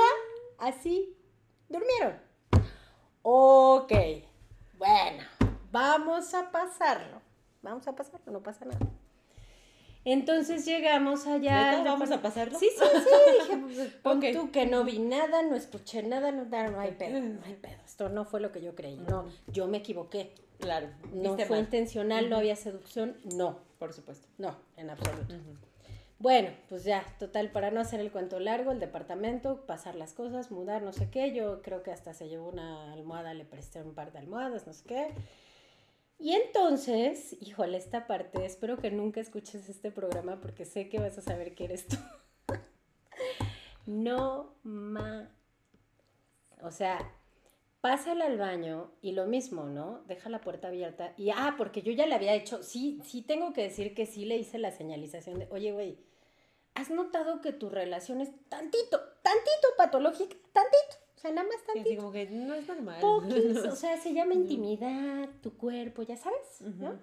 Así 0.59 1.17
durmieron. 1.69 2.21
Ok, 3.23 3.93
bueno, 4.77 5.23
vamos 5.71 6.35
a 6.35 6.51
pasarlo. 6.51 7.21
Vamos 7.63 7.87
a 7.87 7.95
pasarlo, 7.95 8.33
no 8.33 8.43
pasa 8.43 8.65
nada. 8.65 8.79
Entonces 10.13 10.65
llegamos 10.65 11.27
allá. 11.27 11.79
¿Neta? 11.79 11.91
¿Vamos 11.91 12.11
a 12.11 12.23
pasarlo? 12.23 12.59
Sí, 12.59 12.69
sí, 12.77 12.85
sí. 12.95 13.41
Dije, 13.41 13.59
pues, 13.59 13.89
pon 14.03 14.19
Ok. 14.19 14.25
tú 14.33 14.51
que 14.51 14.67
no 14.67 14.85
vi 14.85 14.99
nada, 14.99 15.43
no 15.43 15.55
escuché 15.55 16.03
nada, 16.03 16.33
no, 16.33 16.45
no 16.45 16.81
hay 16.81 16.93
pedo, 16.93 17.21
no 17.21 17.41
hay 17.45 17.55
pedo. 17.55 17.77
Esto 17.85 18.09
no 18.09 18.25
fue 18.25 18.41
lo 18.41 18.51
que 18.53 18.61
yo 18.63 18.75
creí. 18.75 18.97
No, 18.97 19.27
yo 19.49 19.67
me 19.67 19.79
equivoqué. 19.79 20.33
Claro. 20.61 20.89
No 21.13 21.37
fue 21.37 21.49
mal, 21.51 21.61
intencional, 21.61 22.29
no 22.31 22.37
había 22.37 22.57
seducción, 22.57 23.17
no, 23.37 23.59
Por 23.79 23.93
supuesto. 23.93 24.27
no, 24.39 24.57
en 24.77 24.91
absoluto. 24.91 25.35
Bueno, 26.19 26.49
pues 26.69 26.83
ya, 26.83 27.05
total, 27.21 27.53
para 27.53 27.71
no 27.71 27.79
hacer 27.81 28.01
el 28.01 28.11
cuento 28.11 28.41
largo, 28.41 28.73
el 28.73 28.81
departamento, 28.81 29.67
pasar 29.67 29.95
las 29.95 30.15
cosas, 30.15 30.51
mudar, 30.51 30.83
no 30.83 30.93
sé 30.93 31.11
qué. 31.11 31.33
Yo 31.33 31.63
creo 31.63 31.85
que 31.85 31.93
hasta 31.93 32.13
se 32.13 32.29
llevó 32.29 32.49
una 32.49 32.93
almohada, 32.93 33.35
le 33.35 33.45
presté 33.45 33.83
un 33.83 33.95
par 33.95 34.11
de 34.11 34.19
almohadas, 34.19 34.67
no 34.67 34.73
sé 34.73 34.83
qué. 34.85 35.15
Y 36.19 36.33
entonces, 36.33 37.37
híjole, 37.41 37.79
esta 37.79 38.07
parte, 38.09 38.45
espero 38.45 38.77
que 38.77 38.91
nunca 38.91 39.21
escuches 39.21 39.69
este 39.69 39.93
programa 39.93 40.41
porque 40.41 40.65
sé 40.65 40.89
que 40.89 40.99
vas 40.99 41.17
a 41.17 41.23
saber 41.23 41.55
que 41.55 41.65
eres 41.65 41.87
tú. 41.87 41.97
no 43.87 44.57
ma. 44.65 45.31
O 46.63 46.73
sea, 46.73 46.99
pásala 47.81 48.27
al 48.27 48.37
baño 48.37 48.91
y 49.01 49.13
lo 49.13 49.27
mismo, 49.27 49.65
¿no? 49.65 50.03
Deja 50.07 50.29
la 50.29 50.41
puerta 50.41 50.69
abierta. 50.69 51.15
Y 51.17 51.31
ah, 51.31 51.55
porque 51.57 51.83
yo 51.83 51.93
ya 51.93 52.07
le 52.07 52.17
había 52.17 52.35
hecho, 52.35 52.65
sí, 52.65 53.01
sí 53.05 53.23
tengo 53.23 53.53
que 53.53 53.63
decir 53.63 53.95
que 53.95 54.07
sí 54.07 54.25
le 54.25 54.37
hice 54.37 54.59
la 54.59 54.73
señalización 54.73 55.39
de, 55.39 55.47
oye, 55.51 55.71
güey, 55.71 55.99
¿has 56.75 56.91
notado 56.91 57.41
que 57.41 57.53
tu 57.53 57.71
relación 57.71 58.21
es 58.21 58.31
tantito, 58.49 59.01
tantito 59.23 59.69
patológica? 59.77 60.37
Tantito. 60.53 61.08
O 61.19 61.21
sea, 61.21 61.33
nada 61.33 61.49
más 61.49 61.57
Sí, 61.57 61.63
así 61.71 61.79
tantito. 61.81 62.01
como 62.01 62.13
que 62.13 62.27
no 62.31 62.55
es 62.55 62.69
normal. 62.69 62.99
Poquis, 63.01 63.57
o 63.65 63.75
sea, 63.75 63.97
se 64.01 64.15
llama 64.15 64.35
intimidad, 64.35 65.29
tu 65.43 65.53
cuerpo, 65.57 66.03
ya 66.03 66.17
sabes. 66.17 66.63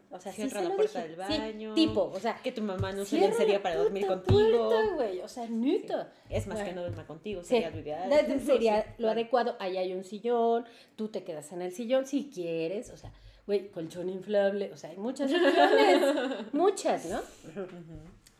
O 0.10 0.20
sea, 0.22 0.32
sí 0.32 0.44
Cierra 0.44 0.60
se 0.60 0.64
la 0.64 0.70
lo 0.70 0.76
puerta 0.78 1.04
dije. 1.04 1.16
del 1.18 1.28
Sí, 1.28 1.38
baño. 1.38 1.74
tipo, 1.74 2.04
o 2.04 2.20
sea, 2.22 2.40
Que 2.42 2.54
tu 2.54 2.62
mamá 2.62 2.94
no 2.94 3.04
se 3.04 3.18
la 3.20 3.62
para 3.62 3.76
dormir 3.76 4.08
contigo. 4.08 4.70
puerta, 4.70 4.96
güey, 4.96 5.20
o 5.20 5.28
sea, 5.28 5.48
Sí. 5.50 6.08
Es 6.30 6.48
más 6.48 6.64
que 6.64 6.72
no 6.72 6.80
duerma 6.80 7.06
contigo, 7.06 7.42
Sí, 7.42 7.50
sería 7.50 7.70
lo 7.72 7.80
ideal. 7.80 8.10
de- 8.10 8.40
sería 8.40 8.84
Sí, 8.84 8.90
lo 9.00 9.10
adecuado. 9.10 9.58
Ahí 9.60 9.76
hay 9.76 9.92
un 9.94 10.06
sillón, 10.06 10.66
tú 10.96 11.10
te 11.10 11.26
quedas 11.26 11.52
en 11.52 11.62
el 11.62 11.74
sillón 11.74 12.06
si 12.06 12.30
quieres, 12.34 12.92
o 12.92 12.96
sea, 12.98 13.12
güey, 13.46 13.68
colchón 13.70 14.10
inflable, 14.10 14.72
o 14.72 14.78
sea, 14.78 14.92
hay 14.92 14.98
muchas 14.98 15.30
opciones, 15.30 16.02
muchas, 16.54 17.06
¿no? 17.08 17.20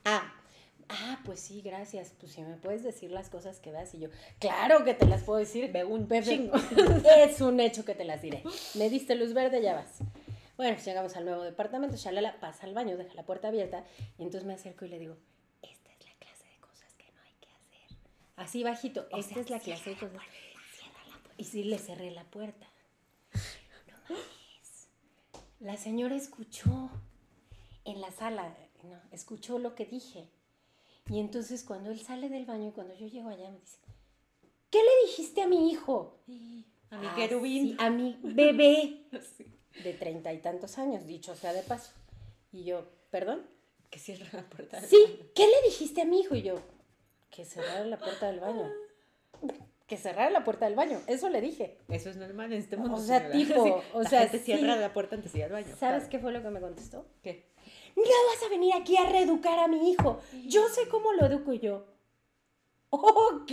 Ah, 0.06 0.35
ah, 0.90 1.20
pues 1.26 1.40
sí, 1.40 1.62
gracias, 1.62 2.14
pues 2.20 2.34
si 2.34 2.42
me 2.42 2.56
puedes 2.58 2.84
decir 2.84 3.12
las 3.12 3.30
cosas 3.30 3.60
que 3.60 3.72
veas 3.72 3.94
y 3.94 4.00
yo, 4.00 4.10
claro 4.40 4.84
que 4.84 4.94
te 4.94 5.06
las 5.06 5.24
puedo 5.24 5.40
decir, 5.40 5.72
un 5.88 6.08
chingo. 6.22 6.56
es 7.18 7.42
un 7.42 7.60
hecho 7.60 7.86
que 7.86 7.96
te 7.96 8.06
las 8.06 8.22
diré. 8.22 8.44
Me 8.76 8.90
diste 8.90 9.16
luz 9.16 9.34
verde, 9.34 9.62
ya 9.62 9.74
vas. 9.74 10.00
Bueno, 10.58 10.76
pues 10.76 10.86
llegamos 10.86 11.16
al 11.18 11.26
nuevo 11.26 11.44
departamento, 11.44 11.98
Shalala 11.98 12.40
pasa 12.40 12.66
al 12.66 12.74
baño, 12.74 12.96
deja 12.98 13.14
la 13.14 13.24
puerta 13.24 13.50
abierta 13.50 13.84
y 14.18 14.24
entonces 14.24 14.46
me 14.46 14.54
acerco 14.54 14.86
y 14.86 14.90
le 14.90 15.00
digo, 15.00 15.18
esta 15.62 15.92
es 15.92 16.06
la 16.06 16.14
clase 16.14 16.48
de 16.48 16.58
cosas 16.60 16.94
que 16.96 17.12
no 17.12 17.22
hay 17.22 17.34
que 17.42 17.50
hacer. 17.50 17.98
Así 18.38 18.64
bajito, 18.64 19.08
O 19.12 19.18
esta 19.18 19.34
sea, 19.34 19.44
es 19.44 19.50
la 19.50 19.60
clase 19.60 19.90
de 19.90 19.98
cosas. 19.98 20.22
Y 21.38 21.44
sí 21.44 21.66
le 21.66 21.78
cerré 21.78 22.12
la 22.12 22.24
puerta. 22.24 22.68
No 23.88 24.16
mames. 24.16 24.88
La 25.60 25.76
señora 25.76 26.16
escuchó 26.16 26.90
en 27.84 28.00
la 28.00 28.12
sala, 28.12 28.56
no, 28.84 29.00
escuchó 29.12 29.60
lo 29.60 29.76
que 29.76 29.86
dije. 29.86 30.30
Y 31.10 31.20
entonces 31.20 31.64
cuando 31.64 31.92
él 31.92 32.00
sale 32.00 32.30
del 32.30 32.46
baño 32.46 32.70
y 32.70 32.72
cuando 32.72 32.96
yo 32.96 33.08
llego 33.08 33.30
allá 33.30 33.50
me 33.52 33.60
dice, 33.60 33.78
¿qué 34.72 34.80
le 34.80 35.08
dijiste 35.08 35.42
a 35.42 35.48
mi 35.48 35.72
hijo? 35.72 36.18
A 36.92 36.98
mi 37.00 37.08
Ah, 37.08 37.14
querubín. 37.16 37.70
sí, 37.70 37.76
a 37.80 37.90
mi 37.90 38.18
bebé 38.22 39.08
Sí. 39.38 39.46
de 39.84 39.94
treinta 39.94 40.32
y 40.32 40.38
tantos 40.38 40.78
años, 40.78 41.06
dicho 41.08 41.36
sea 41.36 41.52
de 41.52 41.64
paso. 41.64 41.92
Y 42.52 42.64
yo, 42.64 42.88
¿perdón? 43.10 43.42
Que 43.90 43.98
cierra 44.00 44.28
la 44.32 44.44
puerta. 44.48 44.80
del 44.80 44.88
Sí, 44.90 44.98
baño. 45.04 45.30
¿qué 45.34 45.48
le 45.48 45.62
dijiste 45.68 46.02
a 46.02 46.06
mi 46.06 46.20
hijo? 46.22 46.36
Y 46.36 46.44
yo, 46.44 46.60
que 47.32 47.44
cerrara 47.44 47.84
la 47.86 47.98
puerta 47.98 48.28
del 48.28 48.40
baño. 48.40 48.72
Que 49.88 49.98
cerrara 49.98 50.32
la 50.32 50.44
puerta 50.44 50.66
del 50.66 50.74
baño, 50.74 51.00
eso 51.06 51.30
le 51.30 51.42
dije. 51.42 51.78
Eso 51.90 52.10
es 52.10 52.18
normal 52.18 52.52
en 52.52 52.60
este 52.60 52.76
mundo. 52.76 52.96
O 52.96 53.00
sea, 53.00 53.20
señora. 53.32 53.38
tipo, 53.38 53.84
o 53.94 54.02
la 54.02 54.10
sea, 54.10 54.22
gente 54.22 54.40
sí. 54.40 54.46
cierra 54.46 54.76
la 54.78 54.92
puerta 54.94 55.16
antes 55.16 55.32
de 55.34 55.38
ir 55.40 55.46
al 55.46 55.52
baño. 55.52 55.68
¿Sabes 55.78 55.80
claro. 56.06 56.10
qué 56.10 56.20
fue 56.20 56.32
lo 56.32 56.42
que 56.42 56.50
me 56.50 56.60
contestó? 56.60 57.06
¿Qué? 57.22 57.46
No 57.96 58.04
vas 58.04 58.44
a 58.46 58.50
venir 58.50 58.74
aquí 58.74 58.98
a 58.98 59.06
reeducar 59.10 59.58
a 59.60 59.68
mi 59.68 59.92
hijo. 59.92 60.20
Yo 60.48 60.68
sé 60.70 60.88
cómo 60.90 61.14
lo 61.14 61.26
educo 61.26 61.54
yo. 61.54 61.86
Ok. 62.90 63.52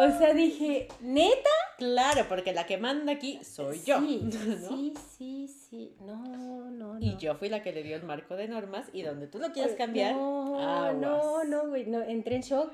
O 0.00 0.18
sea, 0.18 0.34
dije, 0.34 0.88
¿neta? 1.00 1.48
Claro, 1.78 2.26
porque 2.28 2.52
la 2.52 2.66
que 2.66 2.76
manda 2.76 3.12
aquí 3.12 3.42
soy 3.44 3.82
yo. 3.82 4.00
Sí, 4.00 4.20
¿no? 4.22 4.68
sí, 4.68 4.94
sí, 5.16 5.48
sí. 5.48 5.96
No, 6.00 6.22
no, 6.70 6.70
no. 6.70 6.98
Y 7.00 7.16
yo 7.18 7.34
fui 7.36 7.48
la 7.48 7.62
que 7.62 7.72
le 7.72 7.82
dio 7.82 7.96
el 7.96 8.02
marco 8.02 8.36
de 8.36 8.48
normas 8.48 8.88
y 8.92 9.02
donde 9.02 9.26
tú 9.26 9.38
lo 9.38 9.52
quieras 9.52 9.72
cambiar. 9.74 10.14
No, 10.14 10.58
aguas. 10.60 10.96
no, 10.96 11.44
no, 11.44 11.68
güey. 11.68 11.86
No, 11.86 12.02
entré 12.02 12.36
en 12.36 12.42
shock. 12.42 12.72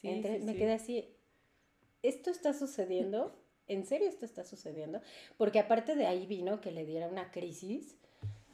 Sí, 0.00 0.08
Entré- 0.08 0.38
sí, 0.38 0.44
me 0.44 0.56
quedé 0.56 0.72
así. 0.74 1.08
¿Esto 2.02 2.30
está 2.30 2.52
sucediendo? 2.52 3.34
¿En 3.66 3.86
serio 3.86 4.08
esto 4.08 4.24
está 4.26 4.44
sucediendo? 4.44 5.00
Porque 5.38 5.58
aparte 5.58 5.94
de 5.96 6.06
ahí 6.06 6.26
vino 6.26 6.60
que 6.60 6.70
le 6.70 6.84
diera 6.84 7.08
una 7.08 7.30
crisis, 7.30 7.96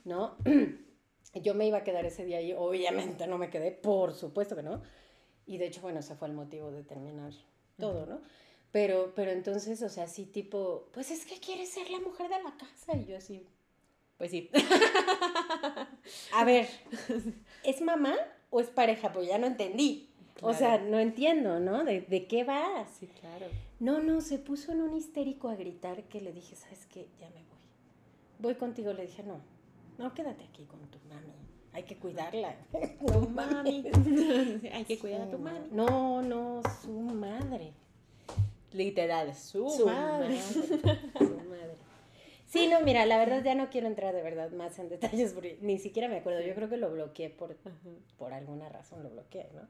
¿no? 0.05 0.37
Yo 1.35 1.55
me 1.55 1.67
iba 1.67 1.79
a 1.79 1.85
quedar 1.85 2.05
ese 2.07 2.25
día 2.25 2.39
ahí, 2.39 2.53
obviamente 2.53 3.27
no 3.27 3.39
me 3.39 3.50
quedé, 3.50 3.71
por 3.73 4.15
supuesto 4.15 4.57
que 4.57 4.62
no. 4.62 4.83
Y 5.47 5.59
de 5.59 5.67
hecho, 5.67 5.81
bueno, 5.81 6.00
ese 6.00 6.15
fue 6.17 6.29
el 6.29 6.35
motivo 6.35 6.71
de 6.71 6.83
terminar 6.83 7.33
todo, 7.79 8.07
¿no? 8.07 8.21
Pero, 8.73 9.12
pero 9.17 9.31
entonces, 9.33 9.83
o 9.83 9.89
sea, 9.89 10.07
sí 10.07 10.27
tipo, 10.27 10.89
pues 10.93 11.11
es 11.11 11.25
que 11.27 11.39
quiere 11.41 11.67
ser 11.67 11.91
la 11.91 11.99
mujer 12.00 12.29
de 12.29 12.43
la 12.43 12.57
casa. 12.57 12.97
Y 12.97 13.05
yo 13.07 13.17
así, 13.17 13.45
Pues 14.19 14.31
sí. 14.31 14.49
a 16.35 16.45
ver, 16.45 16.69
¿es 17.65 17.81
mamá 17.81 18.15
o 18.50 18.61
es 18.61 18.69
pareja? 18.69 19.12
Pues 19.12 19.29
ya 19.29 19.39
no 19.39 19.47
entendí. 19.47 20.09
O 20.43 20.55
sea, 20.55 20.79
no 20.79 20.99
entiendo, 20.99 21.61
¿no? 21.61 21.85
¿De, 21.85 22.00
de 22.00 22.27
qué 22.27 22.45
vas? 22.45 22.89
Sí, 22.99 23.07
claro. 23.21 23.47
No, 23.79 24.00
no, 24.00 24.21
se 24.23 24.39
puso 24.39 24.73
en 24.73 24.81
un 24.81 24.95
histérico 24.97 25.49
a 25.50 25.55
gritar 25.55 26.05
que 26.05 26.21
le 26.23 26.33
dije, 26.33 26.57
¿sabes 26.57 26.87
qué? 26.87 27.09
Ya 27.21 27.29
me 27.29 27.35
voy. 27.43 27.59
Voy 28.39 28.55
contigo. 28.55 28.93
Le 28.95 29.03
dije, 29.07 29.23
no, 29.23 29.41
no, 30.00 30.14
quédate 30.14 30.45
aquí 30.45 30.64
con 30.64 30.80
tu 30.90 30.99
mami. 31.09 31.35
Hay 31.73 31.83
que 31.85 31.97
cuidarla. 31.99 32.57
No 33.00 33.21
Mami. 33.28 33.85
Hay 34.73 34.85
que 34.85 34.99
cuidar 34.99 35.21
a 35.21 35.30
tu 35.30 35.38
mami. 35.38 35.69
No, 35.71 36.23
no, 36.23 36.62
su 36.83 36.90
madre. 36.90 37.75
Literal, 38.73 39.35
su, 39.35 39.69
Su 39.69 39.85
madre. 39.87 40.28
madre. 40.28 40.40
Su 41.19 41.25
madre. 41.49 41.76
Sí, 42.47 42.66
no, 42.69 42.80
mira, 42.80 43.04
la 43.04 43.19
verdad 43.19 43.45
ya 43.45 43.54
no 43.54 43.69
quiero 43.69 43.87
entrar 43.87 44.14
de 44.14 44.23
verdad 44.23 44.50
más 44.52 44.78
en 44.78 44.88
detalles 44.88 45.33
porque 45.35 45.59
ni 45.61 45.78
siquiera 45.78 46.09
me 46.09 46.16
acuerdo. 46.16 46.40
Yo 46.40 46.54
creo 46.54 46.69
que 46.71 46.78
lo 46.78 46.90
bloqueé 46.90 47.28
por, 47.30 47.57
por 48.16 48.33
alguna 48.33 48.69
razón, 48.71 49.02
lo 49.02 49.11
bloqueé, 49.11 49.49
¿no? 49.54 49.69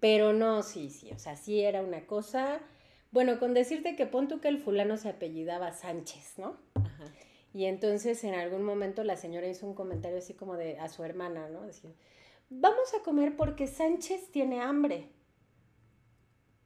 Pero 0.00 0.32
no, 0.32 0.62
sí, 0.62 0.88
sí, 0.88 1.10
o 1.10 1.18
sea, 1.18 1.36
sí 1.36 1.60
era 1.60 1.82
una 1.82 2.06
cosa. 2.06 2.60
Bueno, 3.10 3.38
con 3.40 3.54
decirte 3.54 3.96
que 3.96 4.06
pon 4.06 4.28
tú 4.28 4.40
que 4.40 4.48
el 4.48 4.58
fulano 4.58 4.96
se 4.96 5.08
apellidaba 5.08 5.72
Sánchez, 5.72 6.38
¿no? 6.38 6.56
Ajá. 6.74 7.04
Y 7.54 7.64
entonces 7.64 8.22
en 8.24 8.34
algún 8.34 8.62
momento 8.62 9.02
la 9.04 9.16
señora 9.16 9.48
hizo 9.48 9.66
un 9.66 9.74
comentario 9.74 10.18
así 10.18 10.34
como 10.34 10.56
de 10.56 10.78
a 10.78 10.88
su 10.88 11.02
hermana, 11.04 11.48
¿no? 11.48 11.62
Decía, 11.62 11.90
vamos 12.50 12.92
a 12.94 13.02
comer 13.02 13.36
porque 13.36 13.66
Sánchez 13.66 14.30
tiene 14.30 14.60
hambre. 14.60 15.10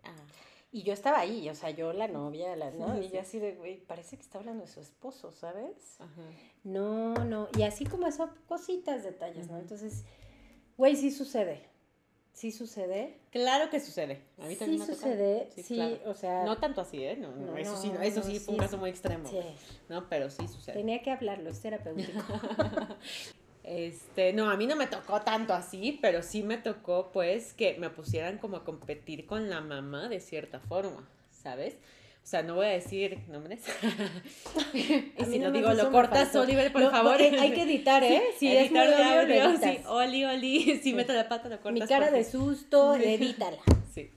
Ah. 0.04 0.14
Y 0.72 0.82
yo 0.82 0.92
estaba 0.92 1.20
ahí, 1.20 1.48
o 1.50 1.54
sea, 1.54 1.70
yo 1.70 1.92
la 1.92 2.08
novia, 2.08 2.56
la, 2.56 2.70
¿no? 2.70 2.98
Y 2.98 3.04
Sí. 3.08 3.10
yo 3.14 3.20
así 3.20 3.38
de, 3.38 3.54
güey, 3.54 3.76
parece 3.84 4.16
que 4.16 4.22
está 4.22 4.38
hablando 4.38 4.64
de 4.64 4.70
su 4.70 4.80
esposo, 4.80 5.30
¿sabes? 5.30 6.00
Ajá. 6.00 6.22
No, 6.64 7.14
no, 7.24 7.48
y 7.56 7.62
así 7.62 7.84
como 7.84 8.06
eso, 8.06 8.30
cositas, 8.46 9.04
detalles, 9.04 9.50
¿no? 9.50 9.58
Entonces, 9.58 10.04
güey, 10.76 10.96
sí 10.96 11.10
sucede, 11.10 11.68
sí 12.32 12.50
sucede. 12.50 13.18
Claro 13.30 13.70
que 13.70 13.80
sucede. 13.80 14.22
A 14.38 14.46
mí 14.46 14.56
también 14.56 14.82
Sí 14.82 14.88
me 14.88 14.94
sucede, 14.94 15.48
sí, 15.56 15.74
claro. 15.74 15.98
o 16.06 16.14
sea... 16.14 16.44
No 16.44 16.58
tanto 16.58 16.80
así, 16.80 17.04
¿eh? 17.04 17.16
No, 17.16 17.30
no, 17.32 17.52
No, 17.52 17.56
eso 17.56 17.76
sí, 17.76 17.92
eso 18.02 18.22
sí 18.22 18.38
fue 18.38 18.54
un 18.54 18.60
caso 18.60 18.78
muy 18.78 18.90
extremo. 18.90 19.28
sí, 19.28 19.38
¿no? 19.88 20.08
Pero 20.08 20.30
sí 20.30 20.48
sucede. 20.48 20.74
tenía 20.76 21.02
que 21.02 21.10
hablarlo, 21.10 21.50
es 21.50 21.60
terapéutico. 21.60 22.20
Este, 23.64 24.32
no, 24.32 24.50
a 24.50 24.56
mí 24.56 24.66
no 24.66 24.74
me 24.74 24.88
tocó 24.88 25.20
tanto 25.20 25.54
así, 25.54 25.96
pero 26.02 26.22
sí 26.24 26.42
me 26.42 26.58
tocó, 26.58 27.10
pues, 27.12 27.52
que 27.54 27.76
me 27.78 27.90
pusieran 27.90 28.38
como 28.38 28.56
a 28.56 28.64
competir 28.64 29.24
con 29.24 29.48
la 29.48 29.60
mamá 29.60 30.08
de 30.08 30.18
cierta 30.18 30.58
forma, 30.58 31.08
¿sabes? 31.30 31.76
O 32.23 32.26
sea, 32.33 32.43
no 32.43 32.55
voy 32.55 32.67
a 32.67 32.71
decir 32.71 33.19
nombres. 33.29 33.62
y 34.73 35.25
si 35.25 35.38
no 35.38 35.50
digo, 35.50 35.73
lo 35.75 35.91
cortas. 35.91 36.35
Oliver, 36.37 36.73
por 36.73 36.83
Lo- 36.83 36.91
favor. 36.91 37.21
eh, 37.21 37.37
hay 37.38 37.52
que 37.52 37.62
editar, 37.62 38.02
¿eh? 38.05 38.23
Si 38.38 38.47
es 38.49 38.71
muy 38.71 38.81
Editor 38.81 38.97
de 38.97 39.21
obvio, 39.25 39.35
lo 39.45 39.50
audio, 39.50 39.59
sí. 39.73 39.79
Oli, 39.87 40.25
Oli, 40.25 40.81
si 40.83 40.93
meto 40.95 41.12
la 41.12 41.29
pata, 41.29 41.49
lo 41.49 41.61
cortas. 41.61 41.73
Mi 41.81 41.87
cara 41.87 42.11
de 42.11 42.25
susto, 42.25 42.95
edítala. 42.95 43.59
Sí. 43.93 44.11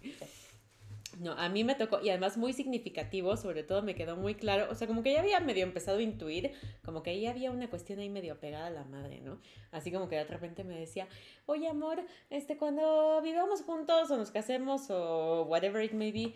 No, 1.20 1.32
a 1.32 1.48
mí 1.48 1.64
me 1.64 1.76
tocó, 1.76 2.02
y 2.02 2.10
además 2.10 2.36
muy 2.36 2.52
significativo, 2.52 3.38
sobre 3.38 3.64
todo 3.64 3.82
me 3.82 3.96
quedó 3.96 4.18
muy 4.18 4.36
claro, 4.36 4.68
o 4.70 4.76
sea, 4.76 4.86
como 4.86 5.02
que 5.02 5.14
ya 5.14 5.22
había 5.22 5.40
medio 5.40 5.64
empezado 5.64 6.00
a 6.00 6.02
intuir, 6.02 6.52
como 6.84 7.04
que 7.04 7.12
ahí 7.12 7.26
había 7.26 7.52
una 7.52 7.70
cuestión 7.70 8.00
ahí 8.00 8.10
medio 8.10 8.38
pegada 8.38 8.68
a 8.68 8.70
la 8.70 8.84
madre, 8.84 9.22
¿no? 9.22 9.40
Así 9.72 9.92
como 9.92 10.10
que 10.10 10.18
de 10.18 10.26
repente 10.26 10.66
me 10.66 10.78
decía, 10.78 11.08
oye 11.46 11.70
amor, 11.70 12.04
este, 12.30 12.58
cuando 12.58 13.22
vivamos 13.24 13.62
juntos 13.62 14.12
o 14.12 14.18
nos 14.18 14.30
casemos 14.32 14.90
o 14.90 15.44
whatever 15.44 15.82
it 15.84 15.94
may 15.94 16.12
be, 16.12 16.36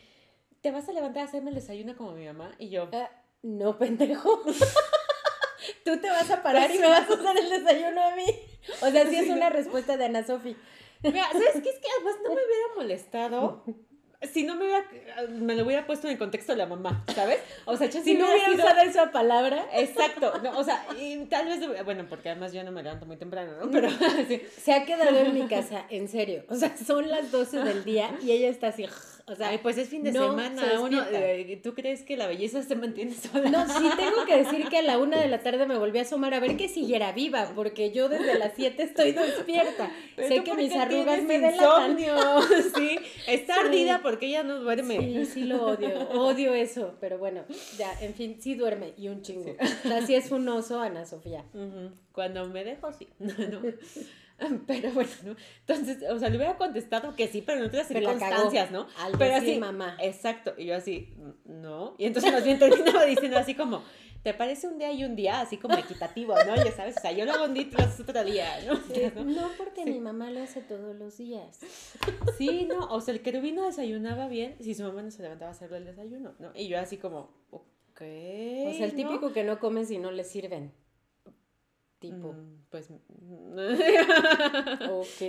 ¿te 0.61 0.71
vas 0.71 0.87
a 0.89 0.91
levantar 0.93 1.23
a 1.23 1.25
hacerme 1.25 1.49
el 1.49 1.55
desayuno 1.55 1.95
como 1.95 2.11
mi 2.13 2.25
mamá? 2.25 2.51
Y 2.57 2.69
yo, 2.69 2.89
Ah, 2.93 3.09
no, 3.43 3.77
pendejo. 3.77 4.41
Tú 5.85 5.97
te 5.99 6.09
vas 6.09 6.29
a 6.29 6.41
parar 6.43 6.69
y 6.73 6.79
me 6.79 6.87
vas 6.87 7.09
a 7.09 7.13
hacer 7.13 7.37
el 7.37 7.49
desayuno 7.49 8.01
a 8.03 8.15
mí. 8.15 8.25
O 8.81 8.89
sea, 8.89 9.05
sí 9.07 9.15
es 9.15 9.29
una 9.29 9.49
respuesta 9.49 9.97
de 9.97 10.05
Ana 10.05 10.25
Sofi. 10.25 10.55
Mira, 11.03 11.23
¿sabes 11.31 11.51
qué? 11.63 11.69
Es 11.69 11.79
que 11.79 11.87
además 11.95 12.15
no 12.23 12.29
me 12.29 12.35
hubiera 12.35 12.75
molestado 12.75 13.63
si 14.33 14.43
no 14.43 14.55
me 14.55 14.65
hubiera, 14.65 14.85
me 15.29 15.55
lo 15.55 15.63
hubiera 15.65 15.85
puesto 15.87 16.07
en 16.07 16.13
el 16.13 16.19
contexto 16.19 16.51
de 16.51 16.57
la 16.57 16.65
mamá, 16.65 17.05
¿sabes? 17.15 17.39
O 17.63 17.77
sea, 17.77 17.89
Si 17.89 18.15
no 18.15 18.25
hubiera 18.25 18.49
sido- 18.49 18.65
usado 18.65 18.81
esa 18.81 19.11
palabra, 19.11 19.65
Exacto, 19.73 20.33
no, 20.43 20.57
o 20.59 20.63
sea, 20.63 20.85
y 20.99 21.25
tal 21.27 21.45
vez, 21.47 21.85
bueno, 21.85 22.05
porque 22.09 22.29
además 22.29 22.51
yo 22.51 22.61
no 22.65 22.71
me 22.71 22.83
levanto 22.83 23.05
muy 23.05 23.15
temprano, 23.15 23.53
¿no? 23.57 23.71
Pero 23.71 23.89
sí. 24.27 24.41
se 24.61 24.73
ha 24.73 24.85
quedado 24.85 25.17
en 25.17 25.33
mi 25.33 25.47
casa, 25.47 25.85
en 25.89 26.09
serio. 26.09 26.43
O 26.49 26.55
sea, 26.55 26.75
son 26.77 27.07
las 27.09 27.31
12 27.31 27.63
del 27.63 27.85
día 27.85 28.13
y 28.21 28.31
ella 28.31 28.49
está 28.49 28.67
así. 28.67 28.85
O 29.29 29.35
sea, 29.35 29.49
Ay, 29.49 29.59
pues 29.59 29.77
es 29.77 29.87
fin 29.89 30.01
de 30.03 30.11
no 30.11 30.31
semana, 30.31 30.59
se 30.71 30.77
uno, 30.79 31.03
eh, 31.11 31.59
¿tú 31.61 31.75
crees 31.75 32.01
que 32.01 32.17
la 32.17 32.25
belleza 32.25 32.63
se 32.63 32.75
mantiene 32.75 33.13
sola? 33.13 33.47
No, 33.49 33.67
sí 33.67 33.87
tengo 33.95 34.25
que 34.25 34.37
decir 34.37 34.67
que 34.69 34.79
a 34.79 34.81
la 34.81 34.97
una 34.97 35.19
de 35.21 35.27
la 35.27 35.39
tarde 35.43 35.67
me 35.67 35.77
volví 35.77 35.99
a 35.99 36.01
asomar 36.01 36.33
a 36.33 36.39
ver 36.39 36.57
que 36.57 36.67
siguiera 36.67 37.11
viva, 37.11 37.51
porque 37.55 37.91
yo 37.91 38.09
desde 38.09 38.39
las 38.39 38.53
7 38.55 38.81
estoy 38.81 39.11
despierta. 39.11 39.91
Pero 40.15 40.27
sé 40.27 40.43
que 40.43 40.53
mis 40.55 40.73
arrugas 40.73 41.21
me 41.23 41.37
delatan. 41.39 41.97
sí, 42.75 42.97
está 43.27 43.53
Sí. 43.53 43.59
ardida 43.65 44.01
porque 44.01 44.25
ella 44.25 44.41
no 44.43 44.59
duerme. 44.59 44.97
Sí, 44.99 45.25
sí 45.25 45.43
lo 45.43 45.63
odio, 45.67 46.09
odio 46.09 46.53
eso, 46.55 46.95
pero 46.99 47.19
bueno, 47.19 47.43
ya, 47.77 47.93
en 48.01 48.15
fin, 48.15 48.37
sí 48.41 48.55
duerme 48.55 48.93
y 48.97 49.09
un 49.09 49.21
chingo. 49.21 49.55
O 49.85 49.87
sea, 49.87 50.01
sí 50.05 50.15
es 50.15 50.31
un 50.31 50.47
oso, 50.49 50.79
Ana 50.81 51.05
Sofía. 51.05 51.45
Cuando 52.13 52.47
me 52.47 52.63
dejo, 52.63 52.91
sí. 52.93 53.07
No. 53.19 53.61
Pero 54.67 54.91
bueno, 54.91 55.11
¿no? 55.23 55.35
Entonces, 55.67 56.03
o 56.09 56.19
sea, 56.19 56.29
le 56.29 56.37
hubiera 56.37 56.57
contestado 56.57 57.15
que 57.15 57.27
sí, 57.27 57.41
pero 57.41 57.59
en 57.59 57.65
otras 57.65 57.87
Pero 57.87 57.99
circunstancias, 57.99 58.71
¿no? 58.71 58.87
al 58.97 59.17
pero 59.17 59.35
así, 59.35 59.57
mamá. 59.57 59.97
Exacto. 60.01 60.53
Y 60.57 60.65
yo 60.65 60.75
así, 60.75 61.13
no. 61.45 61.95
Y 61.97 62.05
entonces 62.05 62.31
más 62.31 62.43
bien 62.43 62.59
terminaba 62.59 63.05
diciendo 63.05 63.37
así 63.37 63.55
como, 63.55 63.83
¿te 64.23 64.33
parece 64.33 64.67
un 64.67 64.77
día 64.77 64.91
y 64.91 65.03
un 65.03 65.15
día? 65.15 65.41
Así 65.41 65.57
como 65.57 65.77
equitativo, 65.77 66.35
¿no? 66.45 66.55
Ya 66.55 66.71
sabes, 66.71 66.97
o 66.97 67.01
sea, 67.01 67.11
yo 67.11 67.25
lo 67.25 67.33
hago 67.33 67.45
un 67.45 67.53
día 67.53 67.63
y 67.63 67.65
tú 67.69 67.77
lo 67.77 67.83
haces 67.83 67.99
otro 67.99 68.23
día, 68.23 68.47
¿no? 68.65 68.75
Sí, 68.77 69.03
¿no? 69.15 69.23
no, 69.23 69.49
porque 69.57 69.85
mi 69.85 69.99
mamá 69.99 70.31
lo 70.31 70.41
hace 70.41 70.61
todos 70.61 70.95
los 70.95 71.17
días. 71.17 71.59
Sí, 72.37 72.65
no, 72.69 72.87
o 72.91 73.01
sea, 73.01 73.13
el 73.13 73.21
querubín 73.21 73.55
no 73.55 73.65
desayunaba 73.65 74.27
bien 74.27 74.55
si 74.59 74.73
su 74.73 74.83
mamá 74.83 75.01
no 75.01 75.11
se 75.11 75.21
levantaba 75.21 75.51
a 75.51 75.53
hacerle 75.53 75.77
el 75.77 75.85
desayuno, 75.85 76.35
¿no? 76.39 76.51
Y 76.55 76.67
yo 76.67 76.79
así 76.79 76.97
como, 76.97 77.31
ok. 77.51 78.01
O 78.01 78.73
sea, 78.73 78.85
el 78.85 78.91
¿no? 78.91 78.95
típico 78.95 79.33
que 79.33 79.43
no 79.43 79.59
come 79.59 79.85
si 79.85 79.97
no 79.97 80.11
le 80.11 80.23
sirven. 80.23 80.71
Tipo, 81.99 82.33
Mm, 82.33 82.65
pues. 82.69 82.89
ok. 84.89 85.21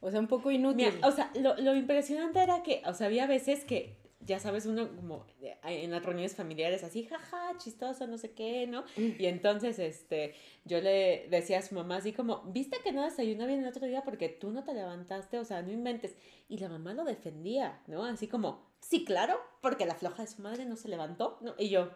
O 0.00 0.10
sea, 0.10 0.20
un 0.20 0.28
poco 0.28 0.50
inútil. 0.50 0.92
Mira, 0.92 1.06
o 1.06 1.12
sea, 1.12 1.30
lo, 1.34 1.56
lo 1.56 1.74
impresionante 1.74 2.40
era 2.40 2.62
que, 2.62 2.82
o 2.86 2.94
sea, 2.94 3.08
había 3.08 3.26
veces 3.26 3.64
que, 3.64 3.96
ya 4.20 4.38
sabes, 4.38 4.66
uno 4.66 4.94
como 4.94 5.26
eh, 5.42 5.56
en 5.64 5.90
las 5.90 6.04
reuniones 6.04 6.36
familiares 6.36 6.84
así, 6.84 7.04
jaja, 7.04 7.56
chistoso, 7.58 8.06
no 8.06 8.16
sé 8.16 8.32
qué, 8.32 8.66
¿no? 8.66 8.84
Y 8.96 9.26
entonces, 9.26 9.78
este, 9.78 10.34
yo 10.64 10.80
le 10.80 11.26
decía 11.30 11.58
a 11.58 11.62
su 11.62 11.74
mamá 11.74 11.96
así 11.96 12.12
como, 12.12 12.42
¿viste 12.44 12.78
que 12.82 12.92
no 12.92 13.04
desayunó 13.04 13.46
bien 13.46 13.60
el 13.60 13.68
otro 13.68 13.86
día 13.86 14.02
porque 14.02 14.28
tú 14.28 14.50
no 14.50 14.64
te 14.64 14.72
levantaste? 14.72 15.38
O 15.38 15.44
sea, 15.44 15.62
no 15.62 15.72
inventes. 15.72 16.16
Y 16.48 16.58
la 16.58 16.68
mamá 16.68 16.94
lo 16.94 17.04
defendía, 17.04 17.80
¿no? 17.86 18.04
Así 18.04 18.28
como, 18.28 18.70
sí, 18.80 19.04
claro, 19.04 19.38
porque 19.60 19.84
la 19.84 19.96
floja 19.96 20.22
de 20.22 20.28
su 20.28 20.40
madre 20.42 20.64
no 20.64 20.76
se 20.76 20.88
levantó, 20.88 21.38
¿no? 21.42 21.54
Y 21.58 21.70
yo, 21.70 21.90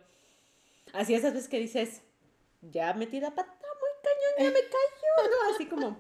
así 0.93 1.15
esas 1.15 1.35
veces 1.35 1.49
que 1.49 1.61
dices, 1.61 2.03
ya 2.63 2.95
metí 2.95 3.21
la 3.21 3.35
pata 3.35 3.53
muy 3.53 3.91
cañón, 4.03 4.53
ya 4.53 4.59
me 4.59 4.69
cayó, 4.69 5.31
¿no? 5.31 5.55
Así 5.55 5.67
como, 5.67 5.99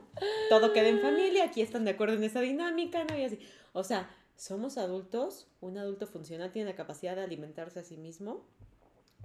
todo 0.49 0.73
queda 0.73 0.88
en 0.88 1.00
familia, 1.00 1.45
aquí 1.45 1.61
están 1.61 1.85
de 1.85 1.92
acuerdo 1.92 2.14
en 2.14 2.25
esa 2.25 2.40
dinámica, 2.40 3.04
¿no? 3.04 3.19
Y 3.19 3.25
así, 3.25 3.38
o 3.73 3.85
sea, 3.85 4.11
somos 4.37 4.78
adultos, 4.78 5.49
un 5.61 5.78
adulto 5.78 6.07
funcional 6.07 6.52
tiene 6.52 6.71
la 6.71 6.76
capacidad 6.76 7.16
de 7.16 7.23
alimentarse 7.23 7.81
a 7.81 7.85
sí 7.85 7.97
mismo, 7.97 8.44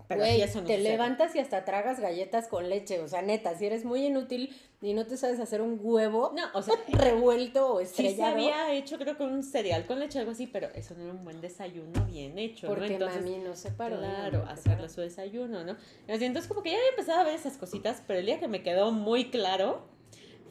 pero 0.07 0.21
aquí 0.23 0.31
Güey, 0.31 0.41
eso 0.41 0.61
no 0.61 0.67
te 0.67 0.77
sucede. 0.77 0.89
levantas 0.91 1.35
y 1.35 1.39
hasta 1.39 1.65
tragas 1.65 1.99
galletas 1.99 2.47
con 2.47 2.69
leche. 2.69 2.99
O 3.01 3.07
sea, 3.07 3.21
neta, 3.21 3.57
si 3.57 3.65
eres 3.65 3.83
muy 3.85 4.05
inútil 4.05 4.55
y 4.81 4.93
no 4.93 5.05
te 5.05 5.17
sabes 5.17 5.39
hacer 5.39 5.61
un 5.61 5.79
huevo 5.81 6.31
No, 6.35 6.43
o 6.53 6.61
sea, 6.61 6.75
revuelto 6.89 7.73
o 7.73 7.79
sí 7.79 7.85
se 7.87 8.07
estrellado. 8.07 8.33
había 8.35 8.73
hecho 8.73 8.97
creo 8.97 9.17
con 9.17 9.31
un 9.33 9.43
cereal 9.43 9.85
con 9.85 9.99
leche, 9.99 10.19
algo 10.19 10.31
así, 10.31 10.47
pero 10.47 10.69
eso 10.75 10.93
no 10.95 11.03
era 11.05 11.13
un 11.13 11.23
buen 11.23 11.41
desayuno 11.41 12.05
bien 12.05 12.37
hecho, 12.37 12.67
porque 12.67 12.87
¿no? 12.89 12.93
Entonces, 12.93 13.21
mami 13.23 13.37
no 13.39 13.55
se 13.55 13.71
paró. 13.71 13.97
Claro, 13.97 14.45
hacerle 14.47 14.87
su 14.89 15.01
desayuno, 15.01 15.63
¿no? 15.63 15.75
Entonces 16.07 16.47
como 16.47 16.63
que 16.63 16.71
ya 16.71 16.77
había 16.77 16.89
empezado 16.89 17.19
a 17.19 17.23
ver 17.23 17.35
esas 17.35 17.57
cositas, 17.57 18.01
pero 18.07 18.19
el 18.19 18.25
día 18.25 18.39
que 18.39 18.47
me 18.47 18.63
quedó 18.63 18.91
muy 18.91 19.29
claro 19.29 19.81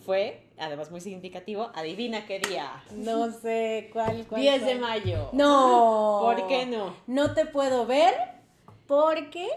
fue, 0.04 0.46
además 0.58 0.90
muy 0.92 1.00
significativo, 1.00 1.70
adivina 1.74 2.26
qué 2.26 2.38
día. 2.38 2.70
No 2.92 3.32
sé 3.32 3.90
cuál, 3.92 4.24
cuál. 4.28 4.40
10 4.40 4.64
de 4.66 4.74
mayo. 4.76 5.30
No. 5.32 6.20
¿Por 6.22 6.46
qué 6.46 6.64
no? 6.66 6.94
No 7.08 7.34
te 7.34 7.44
puedo 7.46 7.86
ver 7.86 8.14
porque. 8.86 9.48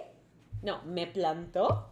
No, 0.61 0.81
me 0.83 1.07
plantó 1.07 1.89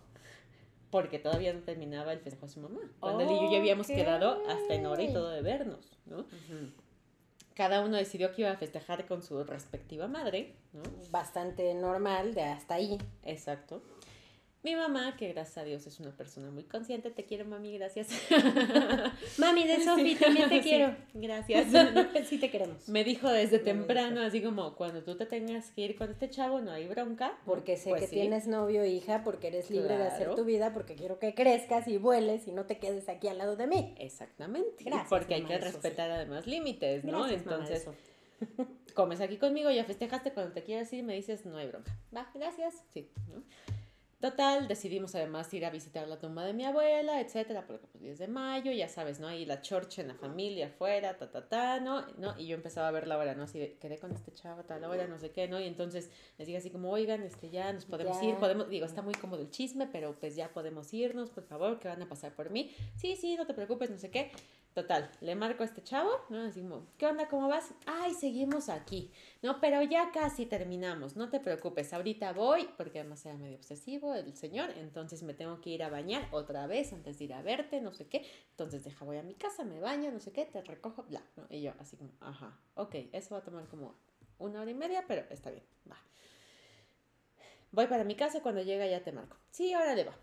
porque 0.90 1.20
todavía 1.20 1.54
no 1.54 1.62
terminaba 1.62 2.14
el 2.14 2.20
festejo 2.20 2.46
de 2.46 2.52
su 2.52 2.60
mamá. 2.60 2.80
Cuando 3.00 3.24
él 3.24 3.32
y 3.32 3.36
yo 3.36 3.52
ya 3.52 3.58
habíamos 3.60 3.88
quedado 3.88 4.42
hasta 4.48 4.74
en 4.74 4.86
hora 4.86 5.04
y 5.04 5.14
todo 5.14 5.30
de 5.30 5.42
vernos, 5.42 5.98
¿no? 6.06 6.26
Cada 7.54 7.82
uno 7.82 7.98
decidió 7.98 8.34
que 8.34 8.44
iba 8.44 8.52
a 8.52 8.58
festejar 8.58 9.08
con 9.08 9.24
su 9.24 9.44
respectiva 9.44 10.08
madre, 10.08 10.56
¿no? 10.74 10.84
Bastante 11.12 11.74
normal, 11.74 12.34
de 12.34 12.44
hasta 12.44 12.76
ahí. 12.76 12.98
Exacto. 13.24 13.82
Mi 14.68 14.76
mamá, 14.76 15.16
que 15.16 15.30
gracias 15.30 15.58
a 15.60 15.64
Dios 15.64 15.88
es 15.88 15.98
una 16.02 16.12
persona 16.12 16.52
muy 16.52 16.64
consciente, 16.64 17.10
te 17.10 17.24
quiero 17.24 17.46
mami, 17.46 17.78
gracias. 17.78 18.10
Mami 19.38 19.66
de 19.66 19.82
Sofi, 19.82 20.14
también 20.16 20.50
te 20.50 20.62
Sí, 20.62 20.68
quiero. 20.70 20.94
gracias. 21.14 21.68
sí 22.28 22.38
te 22.38 22.52
queremos. 22.52 22.90
Me 22.90 23.06
dijo 23.06 23.30
desde 23.30 23.60
temprano, 23.60 24.20
así 24.20 24.42
como, 24.42 24.76
cuando 24.76 25.04
tú 25.04 25.16
te 25.16 25.26
tengas 25.26 25.72
que 25.72 25.84
ir 25.84 25.96
con 25.96 26.12
este 26.12 26.30
chavo, 26.30 26.60
no 26.60 26.72
hay 26.72 26.86
bronca. 26.86 27.38
Porque 27.46 27.78
sé 27.78 27.92
Pues 27.92 28.02
que 28.02 28.08
sí. 28.10 28.16
tienes 28.16 28.48
novio, 28.48 28.84
hija, 28.84 29.24
porque 29.24 29.48
eres 29.48 29.70
libre 29.72 29.98
de 29.98 30.04
hacer 30.04 30.36
tu 30.36 30.44
vida, 30.44 30.74
porque 30.74 30.96
quiero 30.96 31.18
que 31.18 31.34
crezcas 31.34 31.88
y 31.88 31.98
vueles 31.98 32.46
y 32.50 32.52
no 32.52 32.66
te 32.66 32.78
quedes 32.78 33.08
aquí 33.08 33.30
al 33.30 33.38
lado 33.38 33.56
de 33.56 33.68
mí. 33.68 33.96
Exactamente. 34.00 34.84
Gracias, 34.84 35.08
porque 35.08 35.36
hay 35.36 35.44
que 35.46 35.58
respetar 35.60 36.12
además 36.12 36.46
límites, 36.46 37.06
¿no? 37.06 37.20
Gracias, 37.20 37.42
Entonces, 37.44 37.88
comes 38.96 39.22
aquí 39.22 39.38
conmigo, 39.38 39.72
ya 39.72 39.86
festejaste, 39.86 40.34
cuando 40.34 40.52
te 40.52 40.64
quieras 40.64 40.92
ir 40.92 41.06
me 41.06 41.14
dices, 41.14 41.46
no 41.46 41.56
hay 41.56 41.68
bronca. 41.68 41.98
Va, 42.14 42.30
gracias. 42.36 42.84
Sí, 42.94 43.10
¿no? 43.30 43.42
Total, 44.20 44.68
decidimos 44.68 45.14
además 45.14 45.54
ir 45.54 45.64
a 45.64 45.70
visitar 45.70 46.08
la 46.08 46.18
tumba 46.18 46.44
de 46.44 46.52
mi 46.52 46.66
abuela, 46.66 47.22
etcétera, 47.22 47.68
porque 47.68 47.86
pues 47.86 48.02
10 48.02 48.18
de 48.18 48.28
mayo, 48.28 48.72
ya 48.72 48.90
sabes, 48.90 49.20
¿no? 49.20 49.28
Ahí 49.28 49.46
la 49.46 49.62
chorcha 49.62 50.02
en 50.02 50.08
la 50.08 50.16
familia 50.16 50.68
afuera, 50.68 51.16
ta, 51.20 51.30
ta, 51.30 51.48
ta, 51.48 51.80
¿no? 51.80 52.02
¿no? 52.18 52.34
Y 52.40 52.48
yo 52.48 52.56
empezaba 52.56 52.88
a 52.88 52.92
ver 52.92 53.08
la 53.08 53.20
hora, 53.20 53.36
¿no? 53.36 53.44
Así 53.44 53.60
de, 53.60 53.78
quedé 53.78 54.00
con 54.00 54.12
este 54.12 54.34
chavo, 54.34 54.64
tal 54.64 54.84
hora, 54.86 55.06
no 55.06 55.20
sé 55.20 55.30
qué, 55.30 55.48
¿no? 55.48 55.60
Y 55.60 55.66
entonces 55.68 56.10
les 56.40 56.48
dije 56.48 56.58
así 56.58 56.72
como, 56.72 56.90
oigan, 56.90 57.22
este, 57.22 57.52
ya 57.52 57.72
nos 57.72 57.86
podemos 57.86 58.20
Ya. 58.20 58.26
ir, 58.30 58.36
podemos, 58.38 58.68
digo, 58.70 58.88
está 58.88 59.04
muy 59.04 59.14
cómodo 59.14 59.42
el 59.44 59.52
chisme, 59.52 59.86
pero 59.86 60.16
pues 60.20 60.36
ya 60.36 60.50
podemos 60.50 60.92
irnos, 60.96 61.30
por 61.30 61.44
favor, 61.44 61.80
que 61.80 61.88
van 61.88 62.02
a 62.02 62.10
pasar 62.10 62.34
por 62.34 62.50
mí. 62.50 62.72
Sí, 62.96 63.16
sí, 63.18 63.36
no 63.36 63.46
te 63.46 63.54
preocupes, 63.54 63.92
no 63.92 64.00
sé 64.00 64.10
qué. 64.10 64.32
Total, 64.78 65.10
le 65.22 65.34
marco 65.34 65.64
a 65.64 65.66
este 65.66 65.82
chavo, 65.82 66.12
¿no? 66.30 66.44
Así 66.44 66.62
como, 66.62 66.86
¿qué 67.00 67.08
onda? 67.08 67.28
¿Cómo 67.28 67.48
vas? 67.48 67.74
Ay, 67.88 68.14
seguimos 68.14 68.70
aquí, 68.70 69.12
¿no? 69.42 69.60
Pero 69.60 69.82
ya 69.82 70.12
casi 70.12 70.46
terminamos, 70.46 71.16
no 71.16 71.32
te 71.32 71.40
preocupes, 71.40 71.94
ahorita 71.94 72.32
voy, 72.34 72.70
porque 72.78 73.00
además 73.00 73.26
era 73.26 73.36
medio 73.38 73.58
obsesivo 73.58 74.14
el 74.14 74.36
señor, 74.38 74.70
entonces 74.78 75.24
me 75.24 75.34
tengo 75.34 75.62
que 75.62 75.72
ir 75.72 75.82
a 75.82 75.90
bañar 75.90 76.28
otra 76.30 76.68
vez 76.68 76.94
antes 76.94 77.18
de 77.18 77.26
ir 77.26 77.34
a 77.34 77.42
verte, 77.42 77.82
no 77.82 77.92
sé 77.92 78.08
qué. 78.08 78.24
Entonces 78.52 78.84
deja, 78.84 79.04
voy 79.04 79.18
a 79.18 79.24
mi 79.24 79.34
casa, 79.34 79.64
me 79.64 79.80
baño, 79.80 80.12
no 80.12 80.20
sé 80.20 80.32
qué, 80.32 80.46
te 80.46 80.62
recojo, 80.62 81.02
bla, 81.06 81.24
¿no? 81.38 81.48
Y 81.50 81.64
yo 81.64 81.74
así 81.80 81.98
como, 81.98 82.12
ajá, 82.20 82.56
ok, 82.76 82.94
eso 83.14 83.34
va 83.34 83.42
a 83.42 83.44
tomar 83.44 83.66
como 83.70 83.96
una 84.38 84.62
hora 84.62 84.70
y 84.70 84.76
media, 84.76 85.06
pero 85.08 85.26
está 85.32 85.50
bien, 85.50 85.66
va. 85.90 85.98
Voy 87.72 87.88
para 87.88 88.04
mi 88.04 88.14
casa, 88.14 88.44
cuando 88.44 88.62
llega 88.62 88.86
ya 88.86 89.04
te 89.04 89.12
marco. 89.12 89.38
Sí, 89.50 89.74
ahora 89.74 89.96
le 89.96 90.04
va. 90.04 90.16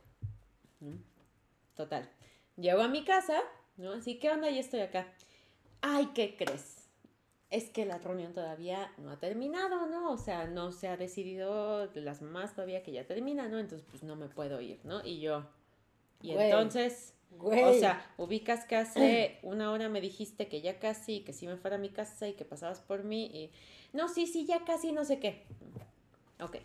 Total. 1.75 2.09
Llego 2.57 2.83
a 2.83 2.89
mi 2.89 3.05
casa, 3.05 3.43
¿no? 3.77 3.93
Así, 3.93 4.19
¿qué 4.19 4.31
onda? 4.31 4.51
Ya 4.51 4.61
estoy 4.61 4.81
acá. 4.81 5.07
Ay, 5.81 6.11
¿qué 6.15 6.37
crees? 6.37 6.89
Es 7.51 7.71
que 7.71 7.85
la 7.85 7.99
reunión 7.99 8.33
todavía 8.33 8.93
no 8.99 9.11
ha 9.11 9.19
terminado, 9.19 9.87
¿no? 9.87 10.11
O 10.11 10.19
sea, 10.19 10.47
no 10.47 10.73
se 10.73 10.89
ha 10.89 10.97
decidido 10.97 11.89
de 11.89 12.01
las 12.01 12.23
mamás 12.23 12.55
todavía 12.55 12.83
que 12.83 12.93
ya 12.93 13.07
termina, 13.07 13.49
¿no? 13.49 13.59
Entonces, 13.59 13.87
pues 13.91 14.03
no 14.03 14.17
me 14.17 14.29
puedo 14.29 14.61
ir, 14.61 14.81
¿no? 14.85 15.05
Y 15.05 15.21
yo. 15.21 15.47
Y 16.21 16.33
Güey. 16.33 16.47
entonces, 16.47 17.15
Güey. 17.31 17.63
o 17.63 17.75
sea, 17.75 18.11
ubicas 18.17 18.65
que 18.65 18.77
hace 18.77 19.39
una 19.43 19.71
hora 19.71 19.89
me 19.89 20.01
dijiste 20.01 20.49
que 20.49 20.63
ya 20.63 20.79
casi, 20.79 21.21
que 21.21 21.33
si 21.33 21.47
me 21.47 21.57
fuera 21.57 21.77
a 21.77 21.79
mi 21.79 21.91
casa 21.91 22.27
y 22.27 22.33
que 22.33 22.45
pasabas 22.45 22.81
por 22.81 23.05
mí 23.05 23.27
y... 23.27 23.51
No, 23.93 24.09
sí, 24.09 24.27
sí, 24.27 24.45
ya 24.47 24.65
casi, 24.65 24.91
no 24.91 25.05
sé 25.05 25.21
qué. 25.21 25.45
Ok. 26.41 26.57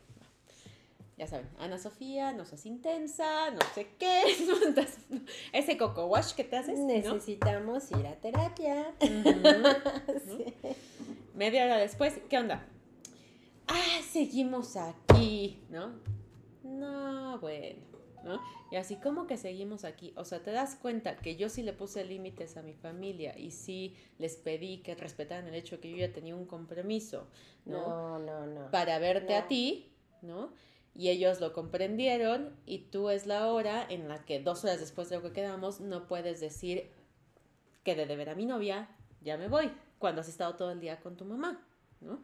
Ya 1.19 1.27
saben, 1.27 1.49
Ana 1.59 1.77
Sofía, 1.77 2.31
no 2.31 2.45
seas 2.45 2.65
intensa, 2.65 3.51
no 3.51 3.59
sé 3.75 3.89
qué. 3.99 4.23
Ese 5.51 5.77
coco 5.77 6.05
wash 6.05 6.33
que 6.33 6.45
te 6.45 6.55
haces, 6.55 6.79
¿no? 6.79 6.85
Necesitamos 6.85 7.91
ir 7.91 8.07
a 8.07 8.15
terapia. 8.15 8.93
Sí. 9.01 10.45
Media 11.35 11.65
hora 11.65 11.77
después, 11.77 12.17
¿qué 12.29 12.37
onda? 12.37 12.65
Ah, 13.67 13.99
seguimos 14.09 14.77
aquí, 14.77 15.61
¿no? 15.69 15.91
No, 16.63 17.37
bueno. 17.39 17.81
¿no? 18.23 18.41
Y 18.71 18.77
así 18.77 18.95
como 18.95 19.27
que 19.27 19.35
seguimos 19.35 19.83
aquí, 19.83 20.13
o 20.15 20.23
sea, 20.23 20.41
te 20.41 20.51
das 20.51 20.75
cuenta 20.75 21.17
que 21.17 21.35
yo 21.35 21.49
sí 21.49 21.63
le 21.63 21.73
puse 21.73 22.05
límites 22.05 22.55
a 22.55 22.61
mi 22.61 22.73
familia 22.73 23.37
y 23.37 23.51
sí 23.51 23.97
les 24.19 24.37
pedí 24.37 24.77
que 24.77 24.95
respetaran 24.95 25.47
el 25.49 25.55
hecho 25.55 25.75
de 25.75 25.81
que 25.81 25.91
yo 25.91 25.97
ya 25.97 26.13
tenía 26.13 26.35
un 26.35 26.45
compromiso, 26.45 27.27
¿no? 27.65 28.17
No, 28.17 28.19
no, 28.19 28.45
no. 28.45 28.71
Para 28.71 28.99
verte 28.99 29.35
a 29.35 29.47
ti, 29.47 29.91
¿no? 30.21 30.53
Y 30.95 31.09
ellos 31.09 31.39
lo 31.39 31.53
comprendieron 31.53 32.55
y 32.65 32.79
tú 32.89 33.09
es 33.09 33.25
la 33.25 33.47
hora 33.47 33.85
en 33.89 34.07
la 34.07 34.25
que 34.25 34.39
dos 34.41 34.63
horas 34.63 34.79
después 34.79 35.09
de 35.09 35.17
lo 35.17 35.21
que 35.21 35.31
quedamos 35.31 35.79
no 35.79 36.07
puedes 36.07 36.39
decir 36.39 36.91
que 37.83 37.95
de 37.95 38.05
deber 38.05 38.29
a 38.29 38.35
mi 38.35 38.45
novia, 38.45 38.89
ya 39.21 39.37
me 39.37 39.47
voy, 39.47 39.71
cuando 39.97 40.21
has 40.21 40.29
estado 40.29 40.55
todo 40.55 40.71
el 40.71 40.79
día 40.79 40.99
con 40.99 41.15
tu 41.15 41.25
mamá, 41.25 41.65
¿no? 42.01 42.21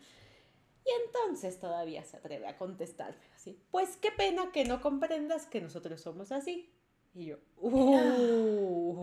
Y 0.85 0.89
entonces 1.05 1.59
todavía 1.59 2.03
se 2.03 2.17
atreve 2.17 2.47
a 2.47 2.57
contestarme 2.57 3.25
así, 3.33 3.59
pues 3.71 3.97
qué 3.97 4.11
pena 4.11 4.51
que 4.51 4.65
no 4.65 4.81
comprendas 4.81 5.47
que 5.47 5.61
nosotros 5.61 6.01
somos 6.01 6.31
así. 6.31 6.69
Y 7.15 7.25
yo, 7.27 7.37
uh, 7.57 9.01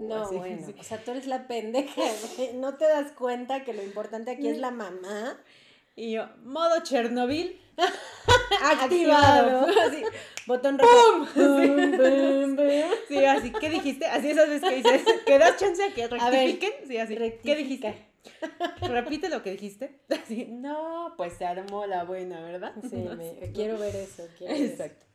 No, 0.00 0.24
así, 0.24 0.36
bueno, 0.36 0.66
sí. 0.66 0.74
o 0.78 0.82
sea, 0.82 1.02
tú 1.02 1.12
eres 1.12 1.26
la 1.26 1.46
pendeja. 1.46 2.02
No 2.54 2.76
te 2.76 2.84
das 2.86 3.12
cuenta 3.12 3.64
que 3.64 3.72
lo 3.72 3.82
importante 3.82 4.32
aquí 4.32 4.48
es 4.48 4.58
la 4.58 4.70
mamá. 4.70 5.40
Y 5.98 6.12
yo, 6.12 6.28
modo 6.44 6.80
Chernobyl, 6.84 7.60
Activado. 8.62 9.66
Así, 9.86 10.02
botón 10.46 10.78
rojo. 10.78 11.26
Bum, 11.34 11.90
bum, 11.96 12.56
bum. 12.56 12.66
Sí, 13.08 13.24
así, 13.24 13.52
¿qué 13.52 13.68
dijiste? 13.70 14.06
Así 14.06 14.30
esas 14.30 14.48
veces 14.48 14.68
que 14.68 14.76
dices, 14.76 15.02
que 15.26 15.38
das 15.38 15.56
chance 15.56 15.82
a 15.82 15.92
que 15.94 16.04
A 16.04 16.08
ver, 16.30 16.46
rectifiquen. 16.46 16.72
sí, 16.86 16.98
así, 16.98 17.16
¿qué 17.16 17.56
dijiste? 17.56 17.94
Repite 18.82 19.28
lo 19.28 19.42
que 19.42 19.50
dijiste. 19.52 20.00
Así, 20.10 20.46
no, 20.48 21.14
pues 21.16 21.32
se 21.34 21.44
armó 21.46 21.86
la 21.86 22.04
buena, 22.04 22.40
¿verdad? 22.42 22.74
Sí, 22.88 22.96
No 22.96 23.16
me- 23.16 23.32
¿no? 23.32 23.52
quiero 23.52 23.78
ver 23.78 23.96
eso. 23.96 24.26
Quiero 24.38 24.54
ver 24.54 24.62
eso. 24.62 24.72
Exacto. 24.74 25.06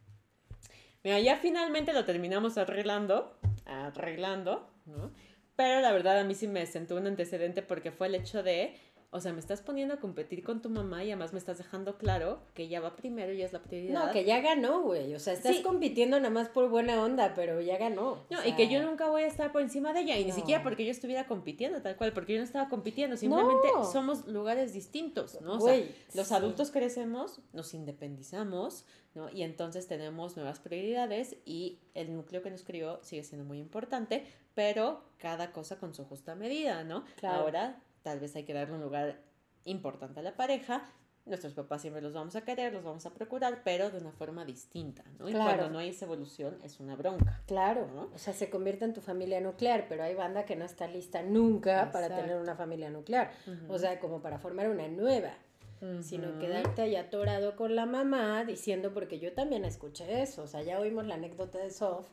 Mira, 1.04 1.20
ya 1.20 1.38
finalmente 1.38 1.94
lo 1.94 2.06
terminamos 2.06 2.58
arreglando, 2.58 3.38
arreglando, 3.66 4.70
¿no? 4.86 5.12
Pero 5.56 5.82
la 5.82 5.92
verdad 5.92 6.20
a 6.20 6.24
mí 6.24 6.34
sí 6.34 6.48
me 6.48 6.66
sentó 6.66 6.96
un 6.96 7.08
antecedente 7.08 7.62
porque 7.62 7.92
fue 7.92 8.08
el 8.08 8.16
hecho 8.16 8.42
de, 8.42 8.76
o 9.14 9.22
sea, 9.22 9.32
me 9.32 9.40
estás 9.40 9.62
poniendo 9.62 9.94
a 9.94 9.98
competir 10.00 10.44
con 10.44 10.62
tu 10.62 10.70
mamá 10.70 11.04
y 11.04 11.12
además 11.12 11.32
me 11.34 11.40
estás 11.40 11.58
dejando 11.60 11.98
claro 11.98 12.40
que 12.56 12.64
ella 12.64 12.82
va 12.82 12.96
primero 12.96 13.32
y 13.32 13.42
es 13.44 13.54
la 13.54 13.62
prioridad. 13.62 14.08
No, 14.08 14.12
que 14.12 14.26
ya 14.26 14.42
ganó, 14.42 14.82
güey. 14.82 15.14
O 15.16 15.20
sea, 15.20 15.34
estás 15.34 15.56
Sí. 15.58 15.62
compitiendo 15.62 16.18
nada 16.20 16.32
más 16.32 16.50
por 16.50 16.68
buena 16.70 17.02
onda, 17.02 17.34
pero 17.36 17.62
ya 17.62 17.78
ganó. 17.78 18.18
No, 18.30 18.40
O 18.40 18.46
y 18.46 18.54
que 18.56 18.68
yo 18.68 18.82
nunca 18.84 19.08
voy 19.10 19.22
a 19.24 19.28
estar 19.28 19.52
por 19.52 19.62
encima 19.62 19.94
de 19.94 20.02
ella, 20.02 20.18
y 20.18 20.26
ni 20.26 20.32
siquiera 20.32 20.64
porque 20.64 20.84
yo 20.84 20.92
estuviera 20.92 21.28
compitiendo 21.28 21.82
tal 21.82 21.96
cual, 21.96 22.12
porque 22.12 22.34
yo 22.34 22.40
no 22.40 22.44
estaba 22.46 22.68
compitiendo, 22.70 23.16
simplemente 23.16 23.68
No. 23.74 23.86
somos 23.86 24.28
lugares 24.28 24.74
distintos, 24.74 25.40
¿no? 25.42 25.58
O 25.58 25.62
sea, 25.62 25.80
los 26.16 26.28
sí. 26.28 26.34
adultos 26.34 26.72
crecemos, 26.72 27.40
nos 27.54 27.74
independizamos, 27.74 28.86
¿no? 29.16 29.30
Y 29.30 29.44
entonces 29.44 29.88
tenemos 29.88 30.36
nuevas 30.38 30.60
prioridades 30.60 31.36
y 31.46 31.80
el 31.94 32.14
núcleo 32.16 32.42
que 32.42 32.50
nos 32.52 32.64
crió 32.64 33.00
sigue 33.04 33.24
siendo 33.24 33.46
muy 33.46 33.60
importante, 33.60 34.26
pero 34.56 35.04
cada 35.18 35.52
cosa 35.52 35.78
con 35.78 35.94
su 35.94 36.04
justa 36.06 36.36
medida, 36.36 36.84
¿no? 36.84 37.06
Claro. 37.20 37.42
Ahora 37.42 37.80
tal 38.04 38.20
vez 38.20 38.36
hay 38.36 38.44
que 38.44 38.54
darle 38.54 38.76
un 38.76 38.82
lugar 38.82 39.20
importante 39.66 40.20
a 40.20 40.24
la 40.24 40.36
pareja. 40.36 40.90
Nuestros 41.26 41.54
papás 41.54 41.82
siempre 41.82 42.02
los 42.02 42.12
vamos 42.14 42.36
a 42.36 42.42
querer, 42.42 42.74
los 42.74 42.84
vamos 42.84 43.06
a 43.06 43.14
procurar, 43.14 43.62
pero 43.64 43.90
de 43.90 43.98
una 43.98 44.12
forma 44.12 44.44
distinta, 44.44 45.06
¿no? 45.18 45.30
Y 45.30 45.32
Claro. 45.32 45.56
cuando 45.56 45.70
no 45.70 45.80
hay 45.80 45.90
esa 45.90 46.04
evolución 46.04 46.58
es 46.64 46.82
una 46.82 46.98
bronca. 46.98 47.42
Claro, 47.48 47.88
¿no? 47.96 48.10
o 48.14 48.18
sea, 48.18 48.34
se 48.34 48.50
convierte 48.50 48.84
en 48.84 48.94
tu 48.94 49.00
familia 49.00 49.40
nuclear, 49.40 49.86
pero 49.88 50.04
hay 50.04 50.16
banda 50.16 50.44
que 50.44 50.58
no 50.58 50.66
está 50.66 50.86
lista 50.86 51.24
nunca 51.24 51.92
para 51.94 52.14
tener 52.14 52.36
una 52.38 52.56
familia 52.58 52.90
nuclear. 52.90 53.32
O 53.70 53.80
sea, 53.80 54.00
como 54.02 54.22
para 54.22 54.38
formar 54.38 54.70
una 54.70 54.88
nueva, 54.90 55.32
sino 56.02 56.40
quedarte 56.40 56.82
ahí 56.82 56.96
atorado 56.98 57.56
con 57.56 57.74
la 57.76 57.86
mamá 57.86 58.44
diciendo, 58.44 58.94
porque 58.94 59.20
yo 59.20 59.32
también 59.34 59.64
escuché 59.64 60.22
eso, 60.24 60.44
o 60.44 60.48
sea, 60.48 60.62
ya 60.62 60.78
oímos 60.80 61.06
la 61.06 61.16
anécdota 61.16 61.58
de 61.58 61.72
Sof, 61.72 62.06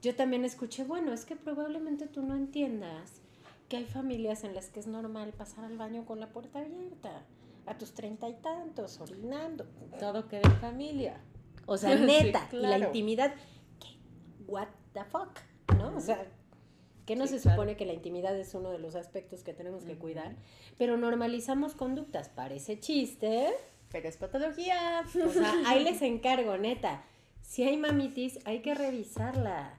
yo 0.00 0.14
también 0.14 0.44
escuché, 0.44 0.84
bueno, 0.84 1.12
es 1.12 1.24
que 1.24 1.34
probablemente 1.34 2.06
tú 2.06 2.22
no 2.22 2.34
entiendas 2.36 3.20
que 3.68 3.76
hay 3.78 3.84
familias 3.84 4.44
en 4.44 4.54
las 4.54 4.68
que 4.70 4.80
es 4.80 4.86
normal 4.86 5.32
pasar 5.32 5.64
al 5.64 5.76
baño 5.78 6.04
con 6.04 6.20
la 6.20 6.28
puerta 6.32 6.60
abierta, 6.60 7.24
a 7.66 7.78
tus 7.78 7.92
treinta 7.94 8.28
y 8.28 8.34
tantos, 8.34 9.00
orinando. 9.00 9.66
Todo 9.98 10.28
queda 10.28 10.42
en 10.44 10.56
familia. 10.60 11.20
O 11.66 11.76
sea, 11.76 11.96
Sí, 11.98 12.04
neta, 12.04 12.48
y 12.52 12.56
la 12.56 12.78
intimidad, 12.78 13.34
¿qué? 13.80 13.98
What 14.46 14.68
the 14.92 15.04
fuck, 15.04 15.38
¿no? 15.78 15.96
O 15.96 16.00
sea, 16.00 16.26
que 17.06 17.16
no 17.16 17.26
Sí, 17.26 17.34
se 17.36 17.40
claro. 17.42 17.56
supone 17.56 17.76
que 17.76 17.86
la 17.86 17.92
intimidad 17.94 18.36
es 18.38 18.54
uno 18.54 18.70
de 18.70 18.78
los 18.78 18.94
aspectos 18.96 19.42
que 19.42 19.52
tenemos 19.54 19.84
que 19.84 19.96
cuidar, 19.96 20.36
pero 20.78 20.96
normalizamos 20.96 21.74
conductas, 21.74 22.28
parece 22.28 22.78
chiste, 22.80 23.48
Pero 23.90 24.08
es 24.08 24.16
patología. 24.16 25.04
o 25.26 25.30
sea, 25.30 25.52
ahí 25.66 25.84
les 25.84 26.02
encargo, 26.02 26.56
neta. 26.58 27.04
Si 27.44 27.62
hay 27.62 27.76
mamitis, 27.76 28.38
hay 28.46 28.62
que 28.62 28.74
revisarla. 28.74 29.76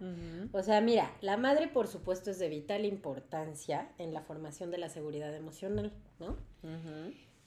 O 0.53 0.61
sea, 0.61 0.81
mira, 0.81 1.11
la 1.21 1.35
madre 1.35 1.67
por 1.67 1.87
supuesto 1.87 2.29
es 2.29 2.37
de 2.37 2.47
vital 2.47 2.85
importancia 2.85 3.91
en 3.97 4.13
la 4.13 4.21
formación 4.21 4.69
de 4.69 4.77
la 4.77 4.87
seguridad 4.87 5.35
emocional, 5.35 5.91
¿no? 6.19 6.37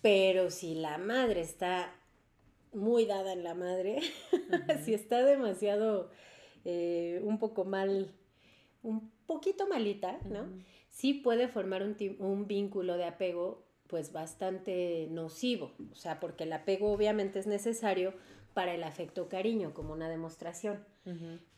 Pero 0.03 0.51
si 0.51 0.75
la 0.75 0.99
madre 0.99 1.41
está 1.41 1.95
muy 2.75 3.07
dada 3.07 3.33
en 3.33 3.45
la 3.45 3.55
madre, 3.55 4.01
si 4.85 4.93
está 4.93 5.25
demasiado 5.25 6.11
eh, 6.65 7.21
un 7.23 7.39
poco 7.39 7.65
mal, 7.65 8.13
un 8.83 9.11
poquito 9.25 9.69
malita, 9.69 10.19
¿no? 10.25 10.49
Sí 10.91 11.15
puede 11.15 11.47
formar 11.47 11.85
un, 11.85 11.97
un 12.19 12.49
vínculo 12.49 12.97
de 12.97 13.05
apego 13.05 13.68
pues 13.89 14.13
bastante 14.13 15.09
nocivo, 15.11 15.73
o 15.91 15.95
sea, 15.95 16.21
porque 16.21 16.45
el 16.45 16.53
apego 16.53 16.93
obviamente 16.93 17.39
es 17.39 17.47
necesario 17.47 18.15
para 18.55 18.75
el 18.75 18.85
afecto 18.85 19.29
cariño 19.29 19.73
como 19.75 19.93
una 19.93 20.09
demostración, 20.09 20.85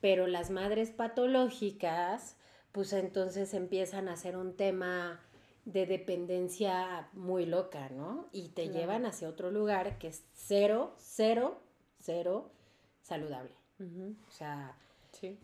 pero 0.01 0.27
las 0.27 0.51
madres 0.51 0.91
patológicas 0.91 2.37
pues 2.73 2.93
entonces 2.93 3.53
empiezan 3.53 4.09
a 4.09 4.17
ser 4.17 4.37
un 4.37 4.55
tema 4.55 5.21
de 5.65 5.87
dependencia 5.87 7.09
muy 7.13 7.47
loca, 7.47 7.89
¿no? 7.91 8.29
Y 8.33 8.51
te 8.51 8.65
Claro. 8.65 8.79
llevan 8.79 9.07
hacia 9.07 9.29
otro 9.29 9.51
lugar 9.51 9.99
que 9.99 10.09
es 10.09 10.25
cero, 10.35 10.95
cero, 10.99 11.61
cero 12.01 12.51
saludable. 13.03 13.53
O 13.81 14.31
sea, 14.31 14.77
Sí. 15.13 15.37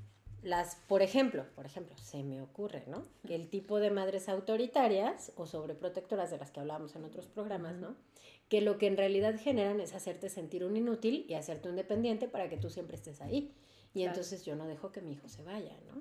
Las, 0.47 0.77
por 0.87 1.03
ejemplo, 1.03 1.45
por 1.57 1.67
ejemplo, 1.67 1.97
se 1.99 2.23
me 2.23 2.41
ocurre, 2.41 2.85
¿no? 2.87 3.05
Que 3.27 3.35
el 3.35 3.49
tipo 3.49 3.81
de 3.81 3.91
madres 3.91 4.29
autoritarias 4.29 5.33
o 5.35 5.45
sobreprotectoras 5.45 6.31
de 6.31 6.39
las 6.39 6.53
que 6.53 6.61
hablábamos 6.61 6.95
en 6.95 7.05
otros 7.05 7.27
programas. 7.27 7.75
¿no? 7.75 7.97
Que 8.49 8.61
lo 8.61 8.79
que 8.79 8.87
en 8.87 8.97
realidad 8.97 9.35
generan 9.41 9.81
es 9.81 9.93
hacerte 9.93 10.29
sentir 10.29 10.65
un 10.65 10.77
inútil 10.77 11.27
y 11.29 11.35
hacerte 11.35 11.69
un 11.69 11.75
dependiente 11.75 12.29
para 12.29 12.49
que 12.49 12.57
tú 12.59 12.71
siempre 12.71 12.95
estés 12.97 13.21
ahí. 13.21 13.53
Y 13.93 14.01
Claro. 14.03 14.11
entonces 14.13 14.45
yo 14.45 14.55
no 14.55 14.67
dejo 14.69 14.93
que 14.93 15.01
mi 15.03 15.13
hijo 15.13 15.29
se 15.29 15.43
vaya, 15.43 15.77
¿no? 15.89 16.01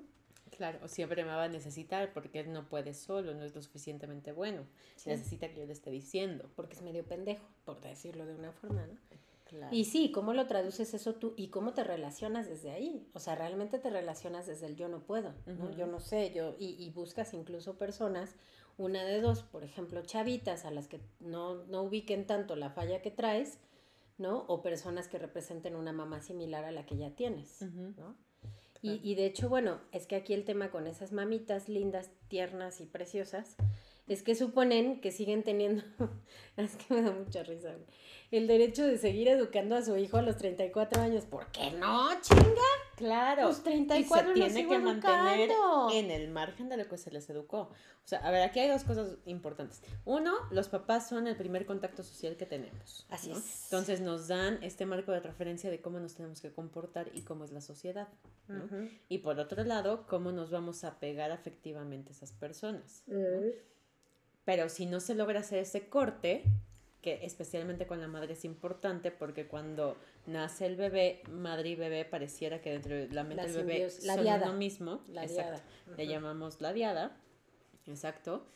Claro, 0.56 0.78
o 0.82 0.86
siempre 0.88 1.24
me 1.24 1.30
va 1.32 1.44
a 1.44 1.48
necesitar 1.48 2.12
porque 2.12 2.38
él 2.38 2.52
no 2.52 2.68
puede 2.68 2.94
solo, 2.94 3.34
no 3.34 3.42
es 3.44 3.52
lo 3.54 3.60
suficientemente 3.62 4.30
bueno. 4.30 4.62
Sí. 4.94 5.10
Necesita 5.10 5.48
que 5.48 5.56
yo 5.60 5.66
le 5.66 5.72
esté 5.72 5.90
diciendo. 5.90 6.48
Porque 6.54 6.74
es 6.74 6.82
medio 6.82 7.04
pendejo, 7.04 7.44
por 7.64 7.80
decirlo 7.80 8.24
de 8.26 8.34
una 8.36 8.52
forma, 8.52 8.86
¿no? 8.86 8.94
Claro. 9.46 9.74
Y 9.74 9.84
sí, 9.84 10.10
¿cómo 10.10 10.34
lo 10.34 10.46
traduces 10.46 10.92
eso 10.92 11.14
tú? 11.14 11.34
¿Y 11.36 11.48
cómo 11.48 11.72
te 11.72 11.84
relacionas 11.84 12.48
desde 12.48 12.72
ahí? 12.72 13.08
O 13.14 13.20
sea, 13.20 13.36
realmente 13.36 13.78
te 13.78 13.90
relacionas 13.90 14.46
desde 14.46 14.66
el 14.66 14.76
yo 14.76 14.88
no 14.88 15.04
puedo, 15.04 15.34
¿no? 15.46 15.70
Yo 15.70 15.86
no 15.86 16.00
sé, 16.00 16.32
yo, 16.34 16.56
y, 16.58 16.76
y 16.82 16.90
buscas 16.90 17.32
incluso 17.32 17.78
personas, 17.78 18.34
una 18.76 19.04
de 19.04 19.20
dos, 19.20 19.44
por 19.44 19.62
ejemplo, 19.62 20.02
chavitas 20.02 20.64
a 20.64 20.70
las 20.70 20.88
que 20.88 21.00
no, 21.20 21.64
no 21.66 21.82
ubiquen 21.82 22.26
tanto 22.26 22.56
la 22.56 22.70
falla 22.70 23.02
que 23.02 23.10
traes, 23.12 23.58
¿no? 24.18 24.44
O 24.48 24.62
personas 24.62 25.08
que 25.08 25.18
representen 25.18 25.76
una 25.76 25.92
mamá 25.92 26.20
similar 26.20 26.64
a 26.64 26.72
la 26.72 26.84
que 26.84 26.96
ya 26.96 27.10
tienes. 27.10 27.62
¿no? 27.62 28.16
Y, 28.82 29.00
y 29.02 29.14
de 29.14 29.26
hecho, 29.26 29.48
bueno, 29.48 29.80
es 29.92 30.06
que 30.06 30.16
aquí 30.16 30.34
el 30.34 30.44
tema 30.44 30.70
con 30.70 30.86
esas 30.86 31.12
mamitas 31.12 31.68
lindas, 31.68 32.10
tiernas 32.28 32.80
y 32.80 32.86
preciosas, 32.86 33.56
es 34.08 34.22
que 34.22 34.34
suponen 34.34 35.00
que 35.00 35.10
siguen 35.10 35.42
teniendo, 35.42 35.82
es 36.56 36.76
que 36.76 36.94
me 36.94 37.02
da 37.02 37.12
mucha 37.12 37.42
risa, 37.42 37.74
el 38.30 38.46
derecho 38.46 38.84
de 38.84 38.98
seguir 38.98 39.28
educando 39.28 39.76
a 39.76 39.82
su 39.82 39.96
hijo 39.96 40.16
a 40.16 40.22
los 40.22 40.36
34 40.36 41.00
años. 41.00 41.24
¿Por 41.24 41.46
qué 41.52 41.70
no, 41.72 42.08
chinga? 42.20 42.62
Claro. 42.96 43.50
Y 43.50 43.54
34 43.54 44.32
se 44.32 44.38
los 44.38 44.52
tiene 44.52 44.68
que 44.68 44.78
mantener 44.78 45.50
en 45.92 46.10
el 46.10 46.28
margen 46.30 46.68
de 46.68 46.76
lo 46.76 46.88
que 46.88 46.98
se 46.98 47.10
les 47.10 47.28
educó. 47.30 47.58
O 47.58 48.08
sea, 48.08 48.18
a 48.20 48.30
ver, 48.30 48.42
aquí 48.42 48.58
hay 48.60 48.68
dos 48.68 48.84
cosas 48.84 49.16
importantes. 49.26 49.82
Uno, 50.04 50.34
los 50.50 50.68
papás 50.68 51.08
son 51.08 51.26
el 51.26 51.36
primer 51.36 51.66
contacto 51.66 52.02
social 52.02 52.36
que 52.36 52.46
tenemos. 52.46 53.06
Así 53.10 53.30
¿no? 53.30 53.38
es. 53.38 53.64
Entonces 53.64 54.00
nos 54.00 54.28
dan 54.28 54.58
este 54.62 54.86
marco 54.86 55.12
de 55.12 55.20
referencia 55.20 55.70
de 55.70 55.80
cómo 55.80 56.00
nos 56.00 56.14
tenemos 56.14 56.40
que 56.40 56.52
comportar 56.52 57.10
y 57.14 57.22
cómo 57.22 57.44
es 57.44 57.52
la 57.52 57.60
sociedad. 57.60 58.08
Y 59.08 59.18
por 59.18 59.38
otro 59.38 59.62
lado, 59.64 60.06
cómo 60.06 60.32
nos 60.32 60.50
vamos 60.50 60.84
a 60.84 60.98
pegar 60.98 61.32
afectivamente 61.32 62.10
a 62.10 62.12
esas 62.12 62.32
personas. 62.32 63.02
¿no? 63.06 63.16
Pero 64.46 64.70
si 64.70 64.86
no 64.86 65.00
se 65.00 65.14
logra 65.14 65.40
hacer 65.40 65.58
ese 65.58 65.88
corte, 65.88 66.44
que 67.02 67.24
especialmente 67.26 67.86
con 67.86 68.00
la 68.00 68.06
madre 68.06 68.32
es 68.32 68.44
importante 68.44 69.10
porque 69.10 69.46
cuando 69.46 69.96
nace 70.26 70.66
el 70.66 70.76
bebé, 70.76 71.20
madre 71.28 71.70
y 71.70 71.74
bebé 71.74 72.04
pareciera 72.04 72.60
que 72.60 72.70
dentro 72.70 72.94
de 72.94 73.08
la 73.08 73.24
mente 73.24 73.48
del 73.48 73.66
bebé 73.66 73.88
la 74.04 74.14
son 74.14 74.22
diada. 74.22 74.46
uno 74.46 74.56
mismo. 74.56 75.02
La 75.08 75.24
Exacto. 75.24 75.60
Le 75.96 76.06
llamamos 76.06 76.60
la 76.60 76.72
diada. 76.72 77.20
Exacto. 77.86 78.46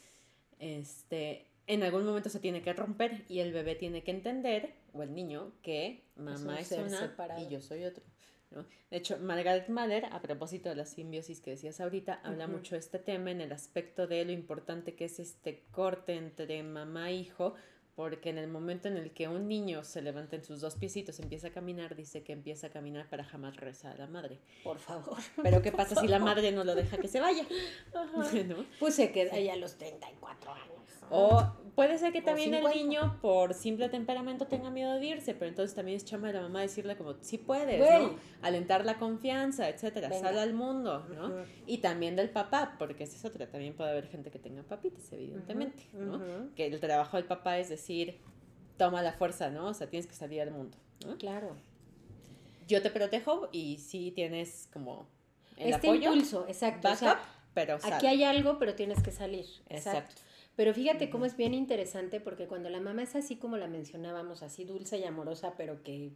Este, 0.60 1.48
en 1.66 1.82
algún 1.82 2.04
momento 2.04 2.28
se 2.28 2.38
tiene 2.38 2.62
que 2.62 2.72
romper 2.72 3.24
y 3.28 3.40
el 3.40 3.52
bebé 3.52 3.74
tiene 3.74 4.04
que 4.04 4.12
entender, 4.12 4.74
o 4.92 5.02
el 5.02 5.12
niño, 5.12 5.52
que 5.62 6.04
mamá 6.14 6.52
un 6.52 6.58
es, 6.58 6.68
ser 6.68 6.84
una 6.84 7.00
separado. 7.00 7.44
y 7.44 7.48
yo 7.48 7.60
soy 7.60 7.84
otro. 7.84 8.04
¿No? 8.50 8.66
De 8.90 8.96
hecho, 8.96 9.18
Margaret 9.18 9.68
Mahler, 9.68 10.06
a 10.06 10.20
propósito 10.20 10.68
de 10.68 10.76
la 10.76 10.84
simbiosis 10.84 11.40
que 11.40 11.50
decías 11.50 11.80
ahorita, 11.80 12.20
habla 12.24 12.46
mucho 12.46 12.74
de 12.74 12.80
este 12.80 12.98
tema 12.98 13.30
en 13.30 13.40
el 13.40 13.52
aspecto 13.52 14.06
de 14.06 14.24
lo 14.24 14.32
importante 14.32 14.94
que 14.94 15.04
es 15.04 15.18
este 15.20 15.64
corte 15.70 16.14
entre 16.14 16.62
mamá 16.62 17.10
e 17.10 17.14
hijo, 17.14 17.54
porque 18.00 18.30
en 18.30 18.38
el 18.38 18.48
momento 18.48 18.88
en 18.88 18.96
el 18.96 19.10
que 19.10 19.28
un 19.28 19.46
niño 19.46 19.84
se 19.84 20.00
levanta 20.00 20.34
en 20.34 20.42
sus 20.42 20.62
dos 20.62 20.74
piecitos, 20.74 21.20
empieza 21.20 21.48
a 21.48 21.50
caminar, 21.50 21.94
dice 21.94 22.22
que 22.22 22.32
empieza 22.32 22.68
a 22.68 22.70
caminar 22.70 23.10
para 23.10 23.24
jamás 23.24 23.56
regresar 23.56 23.92
a 23.96 23.98
la 23.98 24.06
madre. 24.06 24.38
Por 24.64 24.78
favor. 24.78 25.18
Pero 25.42 25.60
¿qué 25.60 25.70
pasa 25.80 26.00
si 26.00 26.08
la 26.08 26.18
madre 26.18 26.50
no 26.50 26.64
lo 26.64 26.74
deja 26.74 26.96
que 26.96 27.08
se 27.08 27.20
vaya? 27.20 27.44
¿No? 28.48 28.64
Pues 28.78 28.94
se 28.94 29.12
queda 29.12 29.34
ahí 29.34 29.50
a 29.50 29.56
los 29.56 29.76
34 29.76 30.50
años. 30.50 30.70
O 31.10 31.44
puede 31.74 31.98
ser 31.98 32.12
que 32.12 32.22
también 32.22 32.54
el 32.54 32.62
50. 32.62 32.78
niño, 32.78 33.18
por 33.20 33.54
simple 33.54 33.88
temperamento, 33.88 34.46
tenga 34.46 34.70
miedo 34.70 34.94
de 34.98 35.06
irse, 35.06 35.34
pero 35.34 35.48
entonces 35.48 35.74
también 35.74 35.96
es 35.96 36.04
chama 36.04 36.28
de 36.28 36.34
la 36.34 36.42
mamá 36.42 36.60
decirle 36.60 36.96
como, 36.96 37.14
sí 37.20 37.38
puedes, 37.38 37.78
Güey. 37.78 38.06
¿no? 38.06 38.16
Alentar 38.42 38.84
la 38.84 38.98
confianza, 38.98 39.68
etcétera, 39.68 40.08
Venga. 40.08 40.28
sal 40.28 40.38
al 40.38 40.54
mundo, 40.54 41.06
¿no? 41.14 41.26
Ujú. 41.26 41.44
Y 41.66 41.78
también 41.78 42.16
del 42.16 42.30
papá, 42.30 42.76
porque 42.78 43.04
esa 43.04 43.16
es 43.16 43.24
otra, 43.24 43.48
también 43.48 43.74
puede 43.74 43.90
haber 43.90 44.06
gente 44.06 44.30
que 44.30 44.38
tenga 44.38 44.62
papitas, 44.62 45.12
evidentemente, 45.12 45.82
¿no? 45.92 46.16
Ujú. 46.16 46.54
Que 46.54 46.66
el 46.66 46.78
trabajo 46.80 47.16
del 47.16 47.26
papá 47.26 47.58
es 47.58 47.68
decir, 47.68 47.89
toma 48.76 49.02
la 49.02 49.12
fuerza, 49.12 49.50
¿no? 49.50 49.66
O 49.66 49.74
sea, 49.74 49.88
tienes 49.88 50.06
que 50.06 50.14
salir 50.14 50.40
al 50.40 50.50
mundo, 50.50 50.76
¿no? 51.06 51.16
Claro. 51.18 51.56
Yo 52.66 52.82
te 52.82 52.90
protejo 52.90 53.48
y 53.52 53.78
sí 53.78 54.12
tienes 54.12 54.68
como 54.72 55.06
el 55.56 55.74
este 55.74 55.88
apoyo, 55.88 56.12
impulso, 56.12 56.46
exacto. 56.48 56.88
o 56.88 56.90
backup, 56.90 56.98
sea, 56.98 57.20
pero 57.52 57.78
aquí 57.82 58.06
hay 58.06 58.24
algo, 58.24 58.58
pero 58.58 58.74
tienes 58.74 59.02
que 59.02 59.10
salir. 59.10 59.46
Exacto. 59.68 59.98
Exacto. 60.00 60.22
Pero 60.56 60.74
fíjate 60.74 61.10
cómo 61.10 61.24
es 61.24 61.36
bien 61.36 61.54
interesante 61.54 62.20
porque 62.20 62.46
cuando 62.46 62.68
la 62.68 62.80
mamá 62.80 63.02
es 63.02 63.14
así 63.16 63.36
como 63.36 63.56
la 63.56 63.66
mencionábamos, 63.66 64.42
así 64.42 64.64
dulce 64.64 64.98
y 64.98 65.04
amorosa, 65.04 65.54
pero 65.56 65.82
que 65.82 66.12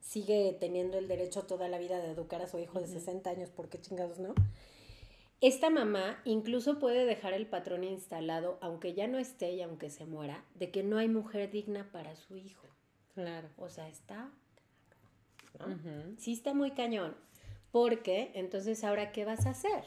sigue 0.00 0.56
teniendo 0.58 0.98
el 0.98 1.08
derecho 1.08 1.42
toda 1.42 1.68
la 1.68 1.78
vida 1.78 1.98
de 1.98 2.10
educar 2.10 2.42
a 2.42 2.46
su 2.46 2.58
hijo 2.58 2.80
de 2.80 2.86
60 2.86 3.30
años, 3.30 3.50
porque 3.54 3.80
chingados 3.80 4.18
no? 4.18 4.34
Esta 5.44 5.68
mamá 5.68 6.22
incluso 6.24 6.78
puede 6.78 7.04
dejar 7.04 7.34
el 7.34 7.46
patrón 7.46 7.84
instalado, 7.84 8.56
aunque 8.62 8.94
ya 8.94 9.06
no 9.06 9.18
esté 9.18 9.52
y 9.52 9.60
aunque 9.60 9.90
se 9.90 10.06
muera, 10.06 10.42
de 10.54 10.70
que 10.70 10.82
no 10.82 10.96
hay 10.96 11.06
mujer 11.06 11.50
digna 11.50 11.92
para 11.92 12.16
su 12.16 12.38
hijo. 12.38 12.66
Claro. 13.12 13.50
O 13.58 13.68
sea, 13.68 13.86
está... 13.90 14.30
¿no? 15.58 15.66
Sí 16.16 16.32
está 16.32 16.54
muy 16.54 16.70
cañón. 16.70 17.14
Porque 17.72 18.30
entonces 18.32 18.84
ahora, 18.84 19.12
¿qué 19.12 19.26
vas 19.26 19.44
a 19.44 19.50
hacer? 19.50 19.84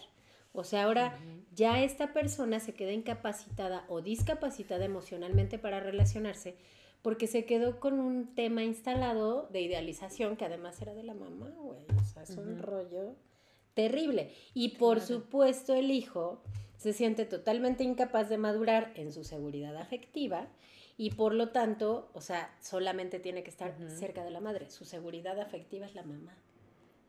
O 0.53 0.63
sea, 0.63 0.83
ahora 0.83 1.17
ya 1.55 1.81
esta 1.81 2.13
persona 2.13 2.59
se 2.59 2.75
queda 2.75 2.91
incapacitada 2.91 3.83
o 3.89 4.03
discapacitada 4.03 4.85
emocionalmente 4.85 5.57
para 5.57 5.79
relacionarse 5.79 6.55
porque 7.01 7.25
se 7.25 7.45
quedó 7.45 7.79
con 7.79 7.99
un 7.99 8.35
tema 8.35 8.63
instalado 8.63 9.47
de 9.47 9.61
idealización 9.61 10.37
que 10.37 10.45
además 10.45 10.79
era 10.83 10.93
de 10.93 11.03
la 11.03 11.15
mamá, 11.15 11.49
güey. 11.49 11.79
O 11.99 12.03
sea, 12.03 12.21
es 12.21 12.37
un 12.37 12.59
rollo 12.59 13.15
terrible. 13.77 14.33
Y 14.55 14.69
por 14.77 14.97
Claro. 14.97 15.07
supuesto 15.21 15.75
el 15.75 15.91
hijo 15.91 16.41
se 16.77 16.93
siente 16.93 17.25
totalmente 17.25 17.83
incapaz 17.83 18.27
de 18.27 18.37
madurar 18.37 18.91
en 18.95 19.11
su 19.13 19.23
seguridad 19.23 19.77
afectiva 19.77 20.47
y 20.97 21.11
por 21.11 21.33
lo 21.35 21.49
tanto, 21.49 22.09
o 22.13 22.21
sea, 22.21 22.55
solamente 22.59 23.19
tiene 23.19 23.43
que 23.43 23.51
estar 23.51 23.75
cerca 23.87 24.23
de 24.23 24.31
la 24.31 24.39
madre. 24.41 24.69
Su 24.71 24.83
seguridad 24.83 25.39
afectiva 25.39 25.85
es 25.85 25.93
la 25.93 26.01
mamá. 26.03 26.35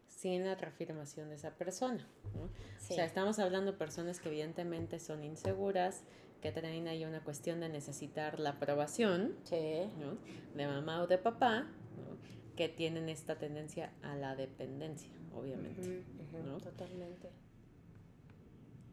Sin 0.08 0.44
la 0.44 0.54
reafirmación 0.56 1.28
de 1.30 1.36
esa 1.36 1.54
persona, 1.56 2.06
¿no? 2.34 2.50
Sí. 2.78 2.92
O 2.92 2.96
sea, 2.96 3.04
estamos 3.06 3.38
hablando 3.38 3.72
de 3.72 3.78
personas 3.78 4.20
que 4.20 4.28
evidentemente 4.28 4.98
son 4.98 5.24
inseguras, 5.24 6.04
que 6.42 6.52
traen 6.52 6.86
ahí 6.86 7.04
una 7.04 7.22
cuestión 7.24 7.60
de 7.60 7.68
necesitar 7.68 8.38
la 8.40 8.50
aprobación, 8.50 9.36
Sí. 9.44 9.84
¿no? 9.98 10.18
De 10.54 10.66
mamá 10.66 11.02
o 11.02 11.06
de 11.06 11.18
papá, 11.18 11.62
¿no? 11.96 12.18
Que 12.56 12.68
tienen 12.68 13.08
esta 13.08 13.38
tendencia 13.38 13.92
a 14.02 14.16
la 14.16 14.34
dependencia, 14.36 15.10
obviamente. 15.38 16.02
¿no? 16.44 16.58
Totalmente. 16.58 17.28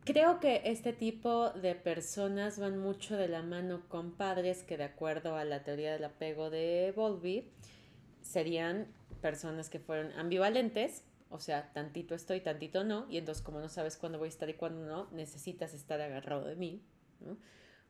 Creo 0.05 0.39
que 0.39 0.61
este 0.65 0.93
tipo 0.93 1.49
de 1.49 1.73
personas 1.73 2.59
van 2.59 2.77
mucho 2.77 3.17
de 3.17 3.27
la 3.27 3.41
mano 3.41 3.81
con 3.89 4.11
padres 4.11 4.61
que 4.61 4.77
de 4.77 4.83
acuerdo 4.83 5.35
a 5.35 5.45
la 5.45 5.63
teoría 5.63 5.93
del 5.93 6.03
apego 6.03 6.51
de 6.51 6.93
Bowlby 6.95 7.49
serían 8.21 8.87
personas 9.21 9.67
que 9.67 9.79
fueron 9.79 10.11
ambivalentes, 10.11 11.03
o 11.31 11.39
sea, 11.39 11.73
tantito 11.73 12.13
estoy, 12.13 12.41
tantito 12.41 12.83
no, 12.83 13.07
y 13.09 13.17
entonces 13.17 13.43
como 13.43 13.59
no 13.59 13.67
sabes 13.67 13.97
cuándo 13.97 14.19
voy 14.19 14.27
a 14.27 14.29
estar 14.29 14.47
y 14.47 14.53
cuándo 14.53 14.85
no, 14.85 15.09
necesitas 15.11 15.73
estar 15.73 15.99
agarrado 15.99 16.45
de 16.45 16.55
mí, 16.55 16.83
¿no? 17.19 17.37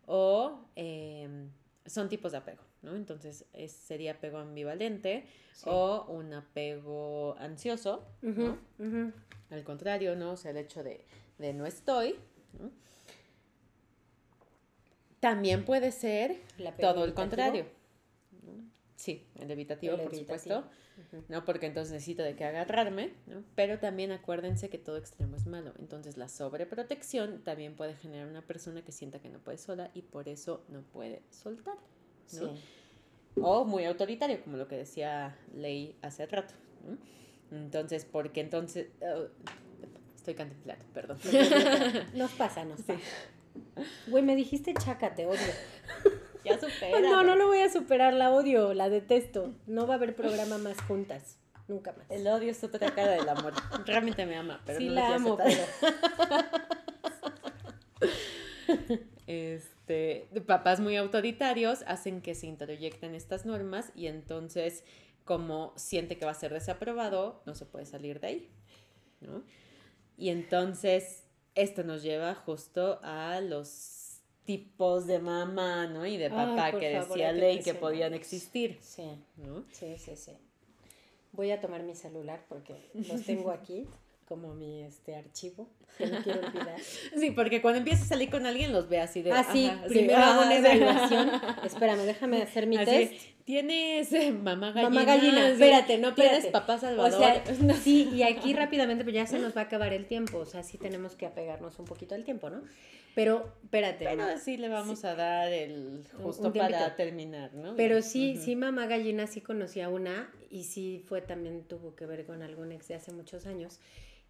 O 0.05 0.69
em, 0.75 1.49
son 1.85 2.07
tipos 2.07 2.31
de 2.31 2.37
apego, 2.37 2.63
¿no? 2.85 2.95
Entonces 2.95 3.45
es- 3.53 3.73
sería 3.73 4.13
apego 4.13 4.37
ambivalente 4.37 5.25
Sí. 5.53 5.65
o 5.67 6.05
un 6.09 6.33
apego 6.33 7.35
ansioso, 7.39 8.05
al 9.49 9.63
contrario, 9.63 10.15
¿no? 10.15 10.31
O 10.33 10.37
sea, 10.37 10.51
el 10.51 10.57
hecho 10.57 10.83
de, 10.83 11.05
de 11.37 11.53
no 11.53 11.65
estoy. 11.65 12.15
¿no? 12.59 12.71
También 15.19 15.65
puede 15.65 15.91
ser 15.91 16.31
El 16.57 16.71
todo 16.75 17.03
el 17.05 17.09
evitativo. 17.09 17.15
contrario. 17.15 17.65
Sí, 18.95 19.27
el 19.39 19.51
evitativo, 19.51 19.95
El 19.95 20.01
por 20.01 20.13
evitativo. 20.13 20.55
supuesto. 20.55 20.71
¿no? 21.27 21.43
Porque 21.43 21.65
entonces 21.65 21.91
necesito 21.91 22.23
de 22.23 22.35
que 22.37 22.45
agarrarme, 22.45 23.11
¿no? 23.27 23.43
Pero 23.55 23.79
también 23.79 24.11
acuérdense 24.13 24.69
que 24.69 24.77
todo 24.77 24.95
extremo 24.97 25.35
es 25.35 25.45
malo. 25.45 25.73
Entonces 25.77 26.15
la 26.17 26.29
sobreprotección 26.29 27.43
también 27.43 27.75
puede 27.75 27.95
generar 27.95 28.27
una 28.27 28.41
persona 28.41 28.83
que 28.83 28.91
sienta 28.93 29.19
que 29.19 29.29
no 29.29 29.39
puede 29.39 29.57
sola 29.57 29.91
y 29.93 30.03
por 30.03 30.29
eso 30.29 30.63
no 30.69 30.83
puede 30.83 31.21
soltar. 31.31 31.75
Sí. 32.25 32.39
¿no? 32.41 32.53
O 33.47 33.65
muy 33.65 33.85
autoritario, 33.85 34.41
como 34.43 34.57
lo 34.57 34.67
que 34.67 34.77
decía 34.77 35.37
Ley 35.55 35.95
hace 36.01 36.25
rato. 36.25 36.53
¿no? 36.85 36.97
Entonces, 37.57 38.05
porque 38.05 38.41
entonces... 38.41 38.87
eh, 39.01 39.27
estoy 40.15 40.33
cantinflando, 40.33 40.85
perdón. 40.93 41.19
Nos 42.15 42.31
pasa, 42.31 42.65
nos 42.65 42.81
pasa. 42.81 42.99
Güey, 44.07 44.23
me 44.23 44.35
dijiste 44.35 44.73
chaca, 44.73 45.13
te 45.13 45.25
odio. 45.25 45.39
ya 46.43 46.59
supera. 46.59 46.99
no, 46.99 47.23
no 47.23 47.35
lo 47.35 47.47
voy 47.47 47.59
a 47.59 47.69
superar, 47.69 48.13
la 48.13 48.31
odio, 48.31 48.73
la 48.73 48.89
detesto. 48.89 49.53
No 49.67 49.85
va 49.87 49.93
a 49.93 49.97
haber 49.97 50.15
programa 50.15 50.57
más 50.57 50.81
juntas. 50.81 51.37
Nunca 51.67 51.93
más. 51.93 52.09
El 52.09 52.27
odio 52.27 52.51
es 52.51 52.63
otra 52.63 52.93
cara 52.93 53.11
del 53.11 53.29
amor. 53.29 53.53
Realmente 53.85 54.25
me 54.25 54.35
ama, 54.35 54.61
pero 54.65 54.79
sí 54.79 54.87
no 54.87 54.93
la 54.93 55.15
amo, 55.15 55.37
pero... 55.37 55.61
este, 59.27 60.27
papás 60.45 60.79
muy 60.79 60.95
autoritarios 60.97 61.83
hacen 61.87 62.21
que 62.21 62.35
se 62.35 62.47
introyecten 62.47 63.15
estas 63.15 63.45
normas 63.45 63.91
y 63.95 64.07
entonces 64.07 64.83
como 65.23 65.73
siente 65.75 66.17
que 66.17 66.25
va 66.25 66.31
a 66.31 66.35
ser 66.35 66.53
desaprobado, 66.53 67.41
no 67.45 67.55
se 67.55 67.65
puede 67.65 67.85
salir 67.85 68.19
de 68.19 68.27
ahí, 68.27 68.49
¿no? 69.21 69.43
Y 70.17 70.29
entonces 70.29 71.23
esto 71.55 71.83
nos 71.83 72.03
lleva 72.03 72.35
justo 72.35 72.99
a 73.01 73.41
los 73.41 74.21
tipos 74.43 75.07
de 75.07 75.19
mamá, 75.19 75.87
¿no? 75.87 76.05
Y 76.05 76.17
de 76.17 76.29
papá 76.29 76.71
que 76.77 76.89
decía 76.89 77.31
Ley 77.31 77.61
que 77.63 77.73
podían 77.73 78.13
existir, 78.13 78.77
Sí, 78.81 79.23
¿no? 79.37 79.65
sí, 79.71 79.97
sí, 79.97 80.15
sí. 80.15 80.33
Voy 81.31 81.51
a 81.51 81.59
tomar 81.59 81.83
mi 81.83 81.95
celular 81.95 82.45
porque 82.47 82.91
los 82.93 83.23
tengo 83.23 83.51
aquí 83.51 83.87
como 84.25 84.53
mi 84.53 84.83
este 84.83 85.15
archivo 85.15 85.69
que 85.97 86.07
no 86.07 86.21
quiero 86.23 86.45
olvidar. 86.45 86.79
Sí, 87.17 87.31
porque 87.31 87.61
cuando 87.61 87.79
empiezas 87.79 88.05
a 88.05 88.09
salir 88.09 88.29
con 88.29 88.45
alguien 88.45 88.73
los 88.73 88.89
ve 88.89 88.99
así 88.99 89.21
de... 89.21 89.31
Ah, 89.31 89.45
sí, 89.51 89.67
ajá, 89.67 89.85
primero 89.87 90.17
hago 90.17 90.41
una 90.41 90.51
ah, 90.51 90.57
evaluación. 90.57 91.31
Espérame, 91.63 92.01
déjame 92.01 92.41
hacer 92.41 92.67
mi 92.67 92.77
Así, 92.77 92.85
test. 92.85 93.13
Tienes 93.45 94.11
eh, 94.11 94.31
mamá 94.31 94.71
gallina. 94.71 94.89
Mamá 94.89 95.05
gallina, 95.05 95.49
espérate, 95.49 95.99
no, 95.99 96.09
espérate. 96.09 96.49
papá 96.49 96.75
O 96.75 96.79
salvador. 96.79 97.11
sea, 97.45 97.73
sí, 97.75 98.09
y 98.11 98.23
aquí 98.23 98.53
rápidamente, 98.53 99.03
pues 99.03 99.15
ya 99.15 99.27
se 99.27 99.37
nos 99.37 99.55
va 99.55 99.61
a 99.61 99.63
acabar 99.65 99.93
el 99.93 100.07
tiempo. 100.07 100.39
O 100.39 100.45
sea, 100.45 100.63
sí 100.63 100.79
tenemos 100.79 101.15
que 101.15 101.27
apegarnos 101.27 101.77
un 101.77 101.85
poquito 101.85 102.15
al 102.15 102.23
tiempo, 102.23 102.49
¿no? 102.49 102.63
Pero, 103.13 103.53
espérate. 103.63 104.03
Pero 104.03 104.25
¿no? 104.25 104.39
sí 104.39 104.57
le 104.57 104.67
vamos 104.67 105.05
a 105.05 105.15
dar 105.15 105.53
el 105.53 106.03
justo 106.21 106.51
para 106.51 106.95
terminar, 106.95 107.53
¿no? 107.53 107.75
Pero 107.75 108.01
sí, 108.01 108.33
Ujú. 108.35 108.43
sí, 108.43 108.55
mamá 108.55 108.87
gallina 108.87 109.25
sí 109.25 109.39
conocía 109.41 109.89
una 109.89 110.29
y 110.49 110.63
sí 110.63 111.03
fue 111.07 111.21
también 111.21 111.63
tuvo 111.63 111.95
que 111.95 112.05
ver 112.05 112.25
con 112.25 112.41
algún 112.41 112.71
ex 112.71 112.89
de 112.89 112.95
hace 112.95 113.13
muchos 113.13 113.45
años, 113.45 113.79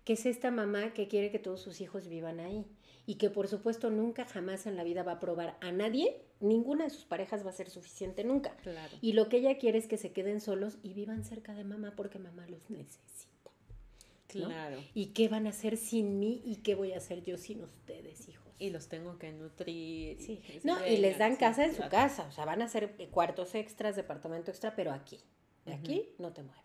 que 0.05 0.13
es 0.13 0.25
esta 0.25 0.49
mamá 0.51 0.93
que 0.93 1.07
quiere 1.09 1.29
que 1.31 1.39
todos 1.39 1.59
sus 1.61 1.81
hijos 1.81 2.07
vivan 2.07 2.39
ahí 2.39 2.65
y 3.07 3.15
que 3.15 3.29
por 3.29 3.47
supuesto 3.47 3.89
nunca 3.89 4.25
jamás 4.25 4.65
en 4.65 4.77
la 4.77 4.83
vida 4.83 5.03
va 5.03 5.13
a 5.13 5.19
probar 5.19 5.57
a 5.61 5.71
nadie, 5.71 6.21
ninguna 6.39 6.85
de 6.85 6.89
sus 6.91 7.05
parejas 7.05 7.45
va 7.45 7.49
a 7.49 7.53
ser 7.53 7.69
suficiente 7.69 8.23
nunca. 8.23 8.55
Claro. 8.63 8.95
Y 9.01 9.13
lo 9.13 9.27
que 9.29 9.37
ella 9.37 9.57
quiere 9.57 9.77
es 9.79 9.87
que 9.87 9.97
se 9.97 10.11
queden 10.13 10.39
solos 10.41 10.77
y 10.83 10.93
vivan 10.93 11.23
cerca 11.25 11.53
de 11.53 11.63
mamá 11.65 11.93
porque 11.97 12.17
mamá 12.19 12.47
los 12.47 12.69
necesita. 12.69 13.51
¿no? 14.35 14.47
Claro. 14.47 14.81
¿Y 14.93 15.07
qué 15.07 15.29
van 15.29 15.45
a 15.47 15.51
hacer 15.51 15.77
sin 15.77 16.19
mí 16.19 16.41
y 16.45 16.57
qué 16.57 16.75
voy 16.75 16.91
a 16.93 16.97
hacer 16.97 17.23
yo 17.23 17.37
sin 17.37 17.61
ustedes, 17.63 18.27
hijos? 18.27 18.43
Y 18.59 18.69
los 18.69 18.87
tengo 18.89 19.17
que 19.17 19.31
nutrir. 19.31 20.17
Sí. 20.21 20.41
y- 20.49 20.65
No, 20.67 20.85
y 20.85 20.97
les 20.97 21.17
dan 21.17 21.35
casa 21.35 21.63
en 21.65 21.73
su 21.75 21.83
casa, 21.89 22.25
o 22.27 22.31
sea, 22.31 22.43
van 22.45 22.61
a 22.61 22.65
hacer 22.65 22.95
cuartos 23.11 23.55
extras, 23.55 23.95
departamento 23.95 24.51
extra, 24.51 24.75
pero 24.75 24.91
aquí. 24.91 25.19
De 25.65 25.73
aquí 25.73 26.09
no 26.19 26.31
te 26.33 26.43
mueves. 26.43 26.64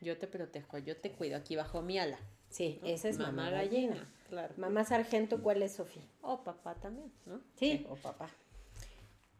Yo 0.00 0.16
te 0.18 0.26
protejo, 0.26 0.78
yo 0.78 0.96
te 0.96 1.12
cuido 1.12 1.36
aquí 1.36 1.56
bajo 1.56 1.82
mi 1.82 1.98
ala. 1.98 2.18
Sí, 2.48 2.78
¿no? 2.82 2.88
esa 2.88 3.08
es 3.08 3.18
mamá, 3.18 3.50
gallina. 3.50 4.08
Claro. 4.28 4.54
Mamá 4.56 4.84
sargento, 4.84 5.42
¿cuál 5.42 5.62
es, 5.62 5.72
Sofía? 5.72 6.02
O 6.22 6.42
papá 6.42 6.74
también, 6.76 7.12
¿no? 7.26 7.40
Sí, 7.56 7.86
o 7.88 7.96
papá. 7.96 8.30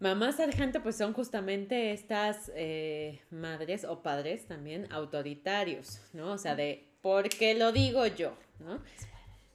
Mamá 0.01 0.33
sargento, 0.33 0.83
pues 0.83 0.96
son 0.96 1.12
justamente 1.12 1.92
estas 1.92 2.51
eh, 2.55 3.20
madres 3.31 3.85
o 3.85 4.03
padres 4.03 4.46
también 4.46 4.90
autoritarios, 4.92 6.01
¿no? 6.12 6.33
O 6.33 6.38
sea, 6.38 6.55
de 6.55 6.88
porque 7.03 7.55
lo 7.55 7.73
digo 7.73 8.07
yo, 8.07 8.37
¿no? 8.61 8.81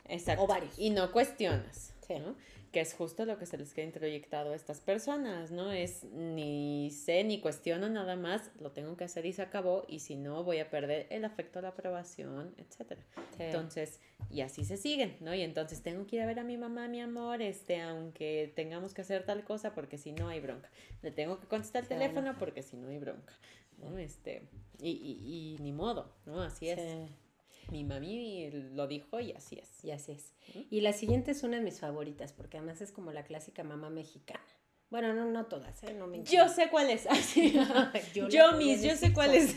Exacto. 0.07 0.43
O 0.43 0.47
varios. 0.47 0.77
Y 0.77 0.89
no 0.91 1.11
cuestionas, 1.11 1.93
Sí. 2.05 2.13
¿no? 2.19 2.35
Que 2.75 2.81
es 2.81 2.93
justo 2.93 3.23
lo 3.23 3.37
que 3.39 3.45
se 3.45 3.57
les 3.57 3.73
queda 3.73 3.85
introyectado 3.85 4.51
a 4.51 4.55
estas 4.57 4.81
personas, 4.81 5.49
¿no? 5.49 5.71
Es 5.71 6.03
ni 6.03 6.91
sé 6.91 7.23
ni 7.23 7.39
cuestiono 7.39 7.87
nada 7.87 8.17
más, 8.17 8.51
lo 8.59 8.71
tengo 8.71 8.97
que 8.97 9.05
hacer 9.05 9.25
y 9.25 9.31
se 9.31 9.43
acabó, 9.43 9.85
y 9.87 9.99
si 9.99 10.17
no, 10.17 10.43
voy 10.43 10.59
a 10.59 10.69
perder 10.69 11.07
el 11.09 11.23
afecto, 11.23 11.61
la 11.61 11.69
aprobación, 11.69 12.53
etcétera. 12.57 13.01
Entonces, 13.39 14.01
y 14.29 14.41
así 14.41 14.65
se 14.65 14.75
siguen, 14.75 15.15
¿no? 15.21 15.33
Y 15.33 15.41
entonces 15.41 15.83
tengo 15.83 16.05
que 16.05 16.17
ir 16.17 16.23
a 16.23 16.25
ver 16.25 16.37
a 16.37 16.43
mi 16.43 16.57
mamá, 16.57 16.89
mi 16.89 16.99
amor, 16.99 17.41
este, 17.41 17.79
aunque 17.79 18.51
tengamos 18.57 18.93
que 18.93 19.03
hacer 19.03 19.23
tal 19.23 19.45
cosa, 19.45 19.73
porque 19.73 19.97
si 19.97 20.11
no 20.11 20.27
hay 20.27 20.41
bronca. 20.41 20.69
Le 21.01 21.11
tengo 21.11 21.39
que 21.39 21.47
contestar 21.47 21.83
el 21.83 21.87
teléfono 21.87 22.35
porque 22.37 22.61
si 22.61 22.75
no 22.75 22.89
hay 22.89 22.99
bronca, 22.99 23.31
¿no? 23.77 23.97
Este, 23.97 24.41
y, 24.81 24.89
y, 24.89 25.55
y 25.55 25.63
ni 25.63 25.71
modo, 25.71 26.11
¿no? 26.25 26.41
Así 26.41 26.67
es. 26.67 26.77
Sí. 26.77 27.24
Mi 27.71 27.83
mami 27.83 28.49
lo 28.51 28.87
dijo 28.87 29.19
y 29.19 29.31
así 29.31 29.57
es. 29.59 29.83
Y 29.83 29.91
así 29.91 30.13
es. 30.13 30.33
Y 30.69 30.81
la 30.81 30.93
siguiente 30.93 31.31
es 31.31 31.43
una 31.43 31.57
de 31.57 31.63
mis 31.63 31.79
favoritas, 31.79 32.33
porque 32.33 32.57
además 32.57 32.81
es 32.81 32.91
como 32.91 33.11
la 33.11 33.23
clásica 33.23 33.63
mamá 33.63 33.89
mexicana. 33.89 34.43
Bueno, 34.91 35.13
no, 35.13 35.25
no 35.25 35.47
todas, 35.47 35.83
¿eh? 35.83 35.93
No 35.93 36.05
me 36.05 36.23
Yo 36.23 36.47
sé 36.47 36.69
cuál 36.69 36.89
es. 36.89 37.07
Así. 37.09 37.53
Yo 38.29 38.53
mis, 38.53 38.83
yo 38.83 38.95
sé 38.95 39.11
cuál 39.13 39.33
es. 39.33 39.55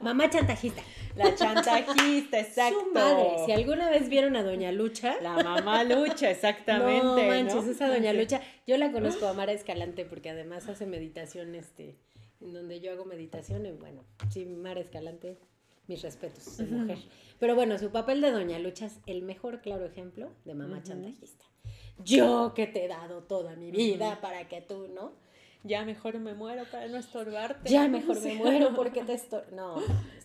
Mamá 0.00 0.30
chantajista. 0.30 0.80
La 1.16 1.34
chantajista, 1.34 2.40
exacto. 2.40 2.80
Su 2.80 2.92
madre. 2.92 3.44
Si 3.44 3.52
alguna 3.52 3.90
vez 3.90 4.08
vieron 4.08 4.36
a 4.36 4.42
Doña 4.42 4.72
Lucha. 4.72 5.16
La 5.20 5.36
mamá 5.42 5.84
lucha, 5.84 6.30
exactamente. 6.30 7.04
no 7.04 7.16
manches, 7.16 7.64
¿no? 7.64 7.70
esa 7.70 7.88
Doña. 7.88 8.12
Lucha. 8.12 8.40
Yo 8.66 8.76
la 8.78 8.90
conozco 8.90 9.26
a 9.26 9.32
Mara 9.32 9.52
Escalante 9.52 10.04
porque 10.04 10.30
además 10.30 10.68
hace 10.68 10.86
meditación, 10.86 11.54
este, 11.54 11.96
en 12.40 12.52
donde 12.52 12.80
yo 12.80 12.92
hago 12.92 13.04
meditación. 13.04 13.66
Y 13.66 13.72
bueno, 13.72 14.02
sí, 14.30 14.44
Mara 14.46 14.80
Escalante, 14.80 15.38
mis 15.86 16.02
respetos, 16.02 16.58
es 16.60 16.70
mujer. 16.70 16.98
Pero 17.38 17.54
bueno, 17.54 17.78
su 17.78 17.90
papel 17.90 18.20
de 18.20 18.30
Doña 18.30 18.58
Lucha 18.58 18.86
es 18.86 18.98
el 19.06 19.22
mejor 19.22 19.60
claro 19.60 19.84
ejemplo 19.84 20.30
de 20.44 20.54
mamá 20.54 20.78
Ujú. 20.78 20.88
chantajista. 20.88 21.44
Yo 21.98 22.52
que 22.54 22.66
te 22.66 22.84
he 22.84 22.88
dado 22.88 23.22
toda 23.22 23.56
mi 23.56 23.70
vida 23.70 24.20
para 24.20 24.48
que 24.48 24.60
tú, 24.60 24.88
¿no? 24.88 25.12
Ya 25.62 25.84
mejor 25.84 26.18
me 26.18 26.34
muero 26.34 26.64
para 26.70 26.88
no 26.88 26.98
estorbarte. 26.98 27.70
Ya 27.70 27.88
mejor 27.88 28.20
me 28.22 28.34
muero 28.34 28.74
porque 28.74 29.02
te 29.02 29.14
estoy. 29.14 29.42
No, 29.52 29.76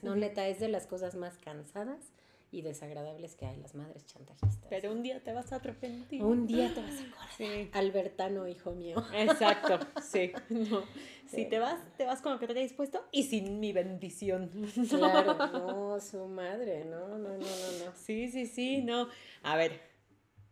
no, 0.01 0.15
neta, 0.15 0.47
es 0.47 0.59
de 0.59 0.67
las 0.67 0.85
cosas 0.87 1.15
más 1.15 1.37
cansadas 1.37 2.11
y 2.51 2.61
desagradables 2.61 3.35
que 3.35 3.45
hay, 3.45 3.57
las 3.57 3.75
madres 3.75 4.05
chantajistas. 4.05 4.67
Pero 4.69 4.91
un 4.91 5.03
día 5.03 5.23
te 5.23 5.33
vas 5.33 5.51
a 5.51 5.57
arrepentir. 5.57 6.23
un 6.23 6.47
día 6.47 6.73
te 6.73 6.81
vas 6.81 6.99
a 6.99 7.03
acordar. 7.03 7.29
Sí. 7.37 7.69
Albertano, 7.73 8.47
hijo 8.47 8.71
mío. 8.71 9.03
Exacto, 9.13 9.79
sí. 10.01 10.31
No. 10.49 10.83
Si 11.27 11.45
te 11.45 11.59
vas, 11.59 11.79
te 11.95 12.05
vas 12.05 12.21
con 12.21 12.33
lo 12.33 12.39
que 12.39 12.47
te 12.47 12.53
hayas 12.53 12.69
dispuesto 12.69 13.05
y 13.11 13.23
sin 13.23 13.59
mi 13.59 13.71
bendición. 13.71 14.49
Claro, 14.89 15.35
no, 15.53 15.99
su 15.99 16.25
madre, 16.25 16.85
no, 16.85 17.07
no, 17.07 17.17
no, 17.17 17.37
no, 17.37 17.37
no. 17.37 17.93
Sí, 17.95 18.29
sí, 18.29 18.47
sí, 18.47 18.81
no. 18.81 19.09
A 19.43 19.55
ver, 19.55 19.79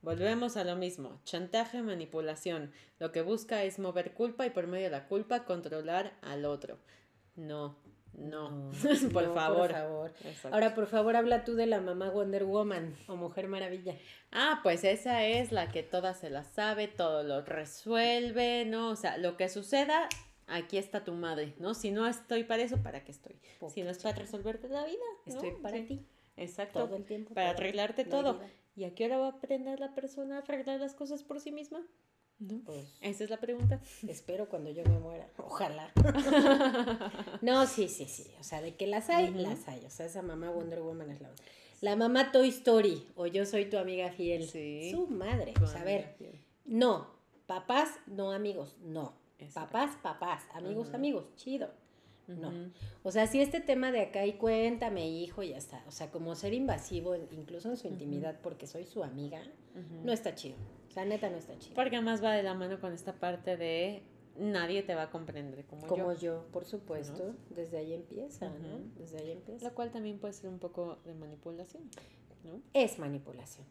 volvemos 0.04 0.56
a 0.56 0.64
lo 0.64 0.76
mismo. 0.76 1.20
Chantaje, 1.24 1.82
manipulación. 1.82 2.72
Lo 3.00 3.12
que 3.12 3.24
busca 3.24 3.64
es 3.64 3.80
mover 3.80 4.14
culpa 4.14 4.46
y 4.46 4.52
por 4.52 4.68
medio 4.68 4.86
de 4.86 4.92
la 4.92 5.08
culpa 5.08 5.46
controlar 5.46 6.16
al 6.22 6.46
otro. 6.46 6.78
No, 7.36 7.76
no, 8.18 8.72
por 9.14 9.24
No, 9.28 9.34
favor. 9.34 9.58
Por 9.68 9.72
favor. 9.72 10.12
Exacto. 10.26 10.50
Ahora, 10.54 10.74
por 10.76 10.88
favor, 10.88 11.16
habla 11.16 11.44
tú 11.44 11.56
de 11.56 11.66
la 11.68 11.80
mamá 11.82 12.10
Wonder 12.10 12.46
Woman 12.46 12.96
o 13.08 13.16
Mujer 13.16 13.48
Maravilla. 13.48 13.96
Ah, 14.32 14.60
pues 14.64 14.84
esa 14.84 15.24
es 15.26 15.52
la 15.52 15.70
que 15.70 15.84
toda 15.84 16.14
se 16.14 16.30
la 16.30 16.44
sabe, 16.44 16.88
todo 16.88 17.24
lo 17.24 17.42
resuelve, 17.42 18.66
¿no? 18.66 18.90
O 18.90 18.96
sea, 18.96 19.18
lo 19.18 19.38
que 19.38 19.50
suceda, 19.50 20.10
aquí 20.48 20.78
está 20.78 21.04
tu 21.04 21.14
madre, 21.14 21.54
¿no? 21.60 21.74
Si 21.74 21.92
no 21.92 22.08
estoy 22.08 22.44
para 22.44 22.64
eso, 22.64 22.78
¿para 22.82 23.04
qué 23.04 23.12
estoy? 23.12 23.36
Si 23.74 23.84
no 23.84 23.90
es 23.92 24.00
para 24.00 24.18
resolverte 24.18 24.68
la 24.70 24.86
vida, 24.86 24.98
¿no? 25.26 25.34
Estoy 25.34 25.52
para 25.62 25.78
Sí. 25.78 25.84
ti 25.86 26.06
Exacto. 26.38 26.86
todo 26.86 26.96
el 26.98 27.06
tiempo. 27.06 27.34
para 27.34 27.52
arreglarte 27.52 28.04
la 28.06 28.10
todo. 28.10 28.34
vida. 28.36 28.50
¿Y 28.76 28.84
a 28.84 28.94
qué 28.94 29.06
hora 29.06 29.18
va 29.18 29.28
a 29.28 29.32
aprender 29.32 29.80
la 29.80 29.96
persona 29.96 30.36
a 30.36 30.40
arreglar 30.42 30.80
las 30.80 30.94
cosas 30.94 31.24
por 31.24 31.40
sí 31.40 31.52
misma? 31.52 31.82
¿No? 32.40 32.62
Pues 32.66 32.86
Esa 33.02 33.24
es 33.24 33.30
la 33.30 33.38
pregunta. 33.38 33.82
espero 34.08 34.48
cuando 34.50 34.70
yo 34.70 34.84
me 34.84 35.00
muera. 35.00 35.30
Ojalá. 35.38 35.92
no, 37.42 37.66
sí, 37.66 37.88
sí, 37.88 38.06
sí. 38.06 38.28
O 38.40 38.44
sea, 38.44 38.62
de 38.62 38.76
que 38.76 38.88
las 38.88 39.10
hay, 39.10 39.34
las 39.34 39.68
hay. 39.68 39.86
O 39.86 39.90
sea, 39.90 40.06
esa 40.06 40.22
mamá 40.22 40.52
Wonder 40.52 40.82
Woman 40.82 41.10
es 41.12 41.22
la 41.22 41.30
otra. 41.30 41.46
La 41.82 41.96
mamá 41.96 42.32
Toy 42.32 42.50
Story 42.50 43.08
o 43.16 43.28
yo 43.28 43.46
soy 43.46 43.66
tu 43.70 43.78
amiga 43.78 44.12
fiel. 44.12 44.48
Sí. 44.48 44.92
Su 44.92 45.08
madre. 45.08 45.54
O 45.62 45.68
sea, 45.68 45.82
a 45.82 45.84
ver, 45.84 46.16
no. 46.66 47.16
Papás, 47.46 47.90
no 48.08 48.32
amigos. 48.32 48.76
No. 48.84 49.14
Exacto. 49.40 49.72
Papás, 49.74 49.98
papás. 50.02 50.44
Amigos, 50.54 50.94
amigos. 50.94 51.26
Chido. 51.36 51.70
No. 52.28 52.52
O 53.04 53.12
sea, 53.12 53.26
si 53.28 53.40
este 53.40 53.62
tema 53.62 53.92
de 53.92 54.02
acá 54.02 54.26
y 54.26 54.34
cuéntame, 54.34 55.08
hijo, 55.08 55.44
y 55.44 55.50
ya 55.50 55.58
está. 55.58 55.84
O 55.88 55.92
sea, 55.92 56.12
como 56.12 56.36
ser 56.36 56.54
invasivo, 56.54 57.16
incluso 57.16 57.70
en 57.70 57.78
su 57.78 57.88
intimidad, 57.88 58.40
porque 58.42 58.68
soy 58.68 58.86
su 58.86 59.04
amiga, 59.04 59.42
no 60.04 60.12
está 60.12 60.36
chido. 60.36 60.58
Sea, 61.02 61.06
neta, 61.06 61.30
no 61.30 61.38
está 61.38 61.58
chido. 61.60 61.76
Porque 61.76 61.96
además 61.96 62.24
va 62.24 62.34
de 62.34 62.44
la 62.44 62.54
mano 62.54 62.80
con 62.80 62.94
esta 62.94 63.14
parte 63.14 63.56
de 63.58 64.02
nadie 64.38 64.84
te 64.84 64.94
va 64.96 65.04
a 65.04 65.10
comprender 65.10 65.66
como, 65.66 65.88
Como 65.88 66.14
yo. 66.14 66.20
yo, 66.20 66.46
por 66.52 66.66
supuesto, 66.66 67.36
desde 67.50 67.78
ahí 67.78 67.94
empieza, 67.94 68.50
¿no? 68.50 68.80
Desde 68.98 69.18
ahí 69.20 69.32
empieza. 69.32 69.68
Lo 69.68 69.74
cual 69.76 69.92
también 69.92 70.20
puede 70.20 70.34
ser 70.34 70.50
un 70.50 70.60
poco 70.60 70.98
de 71.06 71.14
manipulación, 71.16 71.84
¿no? 72.44 72.62
Es 72.74 73.00
manipulación, 73.00 73.66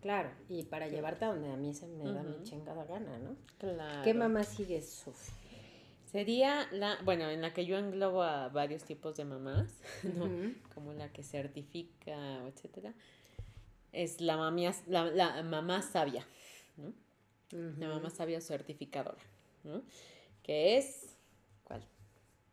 claro. 0.00 0.30
Y 0.48 0.62
para 0.64 0.86
llevarte 0.88 1.24
a 1.24 1.28
donde 1.28 1.50
a 1.50 1.56
mí 1.56 1.74
se 1.74 1.86
me 1.88 2.04
da 2.12 2.22
mi 2.22 2.42
chingada 2.44 2.84
gana, 2.84 3.18
¿no? 3.18 3.36
Claro. 3.58 4.02
¿Qué 4.04 4.14
mamá 4.14 4.42
sigue? 4.44 4.80
Suf. 4.82 5.30
Sería 6.10 6.68
la, 6.72 6.98
bueno, 7.04 7.30
en 7.30 7.40
la 7.40 7.52
que 7.54 7.64
yo 7.64 7.78
englobo 7.78 8.22
a 8.22 8.48
varios 8.48 8.84
tipos 8.84 9.16
de 9.16 9.24
mamás, 9.24 9.72
¿no? 10.16 10.28
Como 10.74 10.92
la 10.92 11.10
que 11.12 11.22
certifica, 11.22 12.46
etcétera. 12.46 12.92
Es 13.92 14.20
la, 14.20 14.36
mamia- 14.36 14.74
la, 14.86 15.06
la 15.06 15.42
mamá 15.42 15.82
sabia, 15.82 16.24
¿no? 16.76 16.92
La 17.78 17.88
mamá 17.88 18.08
sabia 18.10 18.40
certificadora, 18.40 19.22
¿no? 19.64 19.82
Que 20.42 20.78
es, 20.78 21.16
¿cuál? 21.64 21.84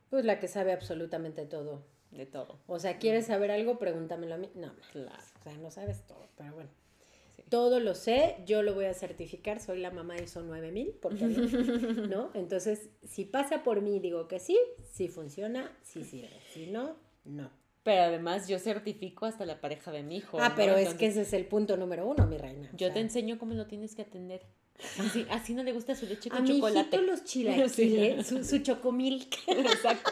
Pues 0.09 0.25
la 0.25 0.39
que 0.39 0.47
sabe 0.47 0.73
absolutamente 0.73 1.45
todo. 1.45 1.83
De 2.11 2.25
todo. 2.25 2.59
O 2.65 2.79
sea, 2.79 2.97
¿quieres 2.97 3.27
saber 3.27 3.51
algo? 3.51 3.77
Pregúntamelo 3.77 4.33
a 4.33 4.37
mí. 4.39 4.49
No, 4.55 4.73
Claro. 4.91 5.23
o 5.39 5.43
sea, 5.43 5.55
no 5.57 5.69
sabes 5.69 6.05
todo, 6.07 6.27
pero 6.35 6.53
bueno. 6.55 6.69
Sí. 7.35 7.43
Todo 7.49 7.79
lo 7.79 7.93
sé, 7.93 8.37
yo 8.47 8.63
lo 8.63 8.73
voy 8.73 8.85
a 8.85 8.93
certificar, 8.95 9.59
soy 9.59 9.79
la 9.79 9.91
mamá 9.91 10.17
ISO 10.17 10.41
9000, 10.41 10.89
¿por 10.95 11.15
qué 11.15 11.25
no? 12.09 12.31
Entonces, 12.33 12.89
si 13.07 13.25
pasa 13.25 13.61
por 13.63 13.81
mí 13.81 13.99
digo 13.99 14.27
que 14.27 14.39
sí, 14.39 14.57
sí 14.91 15.07
funciona, 15.07 15.71
sí 15.83 16.03
sirve. 16.03 16.31
Si 16.51 16.65
no, 16.67 16.95
no. 17.25 17.51
Pero 17.83 18.01
además 18.03 18.47
yo 18.47 18.59
certifico 18.59 19.25
hasta 19.25 19.45
la 19.45 19.61
pareja 19.61 19.91
de 19.91 20.03
mi 20.03 20.17
hijo. 20.17 20.37
Ah, 20.39 20.49
¿no? 20.49 20.55
pero 20.55 20.75
es 20.75 20.93
que 20.95 21.07
ese 21.07 21.21
es 21.21 21.33
el 21.33 21.45
punto 21.45 21.77
número 21.77 22.07
uno, 22.07 22.27
mi 22.27 22.37
reina. 22.37 22.69
o 22.73 22.77
Yo 22.77 22.87
sea, 22.87 22.93
te 22.93 22.99
enseño 22.99 23.39
cómo 23.39 23.53
lo 23.53 23.67
tienes 23.67 23.95
que 23.95 24.01
atender. 24.01 24.41
Así, 24.97 25.25
así 25.29 25.53
no 25.53 25.63
le 25.63 25.73
gusta 25.73 25.93
su 25.93 26.05
leche 26.05 26.29
A 26.31 26.35
con 26.37 26.43
mi 26.43 26.55
chocolate. 26.55 26.79
hijito 26.95 27.01
los 27.01 27.23
chilaquiles, 27.25 28.27
su, 28.27 28.43
su 28.45 28.59
chocomilk. 28.59 29.35
Exacto. 29.47 30.11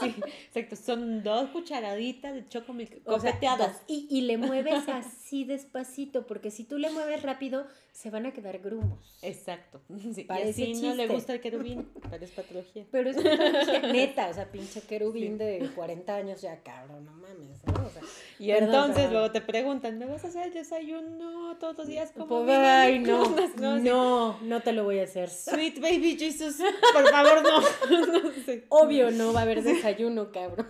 Sí, 0.00 0.14
exacto. 0.46 0.76
Son 0.76 1.22
dos 1.22 1.50
cucharaditas 1.50 2.34
de 2.34 2.48
chocomilk 2.48 3.00
O 3.04 3.20
sea, 3.20 3.38
y, 3.86 4.06
y 4.10 4.22
le 4.22 4.38
mueves 4.38 4.84
así 4.88 5.44
despacito, 5.44 6.26
porque 6.26 6.50
si 6.50 6.64
tú 6.64 6.78
le 6.78 6.90
mueves 6.90 7.22
rápido, 7.22 7.66
se 7.96 8.10
van 8.10 8.26
a 8.26 8.32
quedar 8.32 8.58
grumos. 8.58 8.98
Exacto. 9.22 9.80
Sí, 10.14 10.20
y 10.20 10.24
Parece 10.24 10.62
así 10.62 10.82
no 10.82 10.94
le 10.94 11.06
gusta 11.06 11.32
el 11.32 11.40
querubín, 11.40 11.88
pero 12.10 12.24
es 12.24 12.30
patología. 12.30 12.84
Pero 12.90 13.10
es 13.10 13.16
patología 13.16 13.80
neta, 13.92 14.28
o 14.28 14.34
sea, 14.34 14.50
pinche 14.52 14.82
querubín 14.82 15.38
de 15.38 15.70
40 15.74 16.14
años 16.14 16.42
ya, 16.42 16.62
cabrón, 16.62 17.06
no 17.06 17.12
mames, 17.12 17.64
¿no? 17.64 17.86
O 17.86 17.88
sea, 17.88 18.02
Y 18.38 18.48
Perdón, 18.48 18.66
entonces 18.66 18.94
perdón. 18.96 19.12
luego 19.12 19.30
te 19.32 19.40
preguntan, 19.40 19.98
¿me 19.98 20.04
vas 20.06 20.24
a 20.24 20.28
hacer 20.28 20.48
el 20.48 20.52
desayuno 20.52 21.56
todos 21.58 21.78
los 21.78 21.86
días 21.86 22.12
como 22.12 22.44
pues, 22.44 22.58
ay, 22.58 22.98
no, 22.98 23.22
¿Cómo 23.24 23.36
no, 23.78 24.38
no, 24.42 24.60
te 24.60 24.72
lo 24.72 24.84
voy 24.84 24.98
a 24.98 25.04
hacer. 25.04 25.30
Sweet 25.30 25.80
baby 25.80 26.18
Jesus, 26.18 26.58
por 26.92 27.08
favor, 27.08 27.42
no. 27.42 27.60
No 27.60 28.30
sé. 28.44 28.64
Obvio 28.68 29.10
no 29.10 29.32
va 29.32 29.40
a 29.40 29.42
haber 29.44 29.62
desayuno, 29.62 30.30
cabrón. 30.30 30.68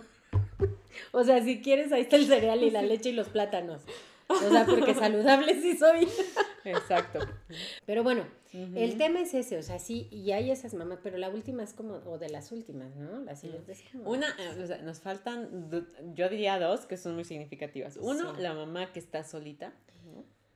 O 1.11 1.23
sea, 1.23 1.43
si 1.43 1.61
quieres, 1.61 1.91
ahí 1.91 2.01
está 2.01 2.15
el 2.15 2.27
cereal 2.27 2.63
y 2.63 2.71
la 2.71 2.81
leche 2.81 3.09
y 3.09 3.13
los 3.13 3.27
plátanos. 3.27 3.81
O 4.29 4.35
sea, 4.49 4.65
porque 4.65 4.93
saludable 4.93 5.61
sí 5.61 5.77
soy. 5.77 6.07
Exacto. 6.65 7.19
Pero 7.85 8.03
bueno, 8.03 8.25
el 8.53 8.97
tema 8.97 9.21
es 9.21 9.33
ese, 9.33 9.57
o 9.57 9.63
sea, 9.63 9.79
sí, 9.79 10.07
y 10.11 10.31
hay 10.31 10.51
esas 10.51 10.73
mamás, 10.73 10.99
pero 11.01 11.17
la 11.17 11.29
última 11.29 11.63
es 11.63 11.73
como, 11.73 11.95
o 12.05 12.17
de 12.17 12.29
las 12.29 12.51
últimas, 12.51 12.95
¿no? 12.97 13.19
La 13.21 13.35
siguiente 13.35 13.71
es 13.71 13.83
como... 13.91 14.09
Una, 14.09 14.27
eh, 14.37 14.61
o 14.61 14.67
sea, 14.67 14.77
nos 14.79 14.99
faltan, 14.99 15.69
yo 16.13 16.27
diría 16.29 16.59
dos 16.59 16.85
que 16.85 16.97
son 16.97 17.15
muy 17.15 17.23
significativas. 17.23 17.97
Uno, 18.01 18.35
Sí. 18.35 18.41
la 18.41 18.53
mamá 18.53 18.91
que 18.91 18.99
está 18.99 19.23
solita. 19.23 19.73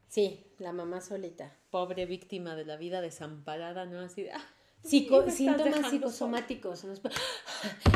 Sí, 0.07 0.45
la 0.59 0.73
mamá 0.73 0.99
solita. 0.99 1.55
pobre 1.69 2.05
víctima 2.05 2.55
de 2.57 2.65
la 2.65 2.75
vida 2.75 2.99
desamparada, 2.99 3.85
¿no? 3.85 4.01
Así 4.01 4.23
de, 4.23 4.31
ah, 4.33 4.45
Psico- 4.83 5.29
síntomas 5.29 5.89
psicosomáticos. 5.89 6.83
No, 6.85 6.93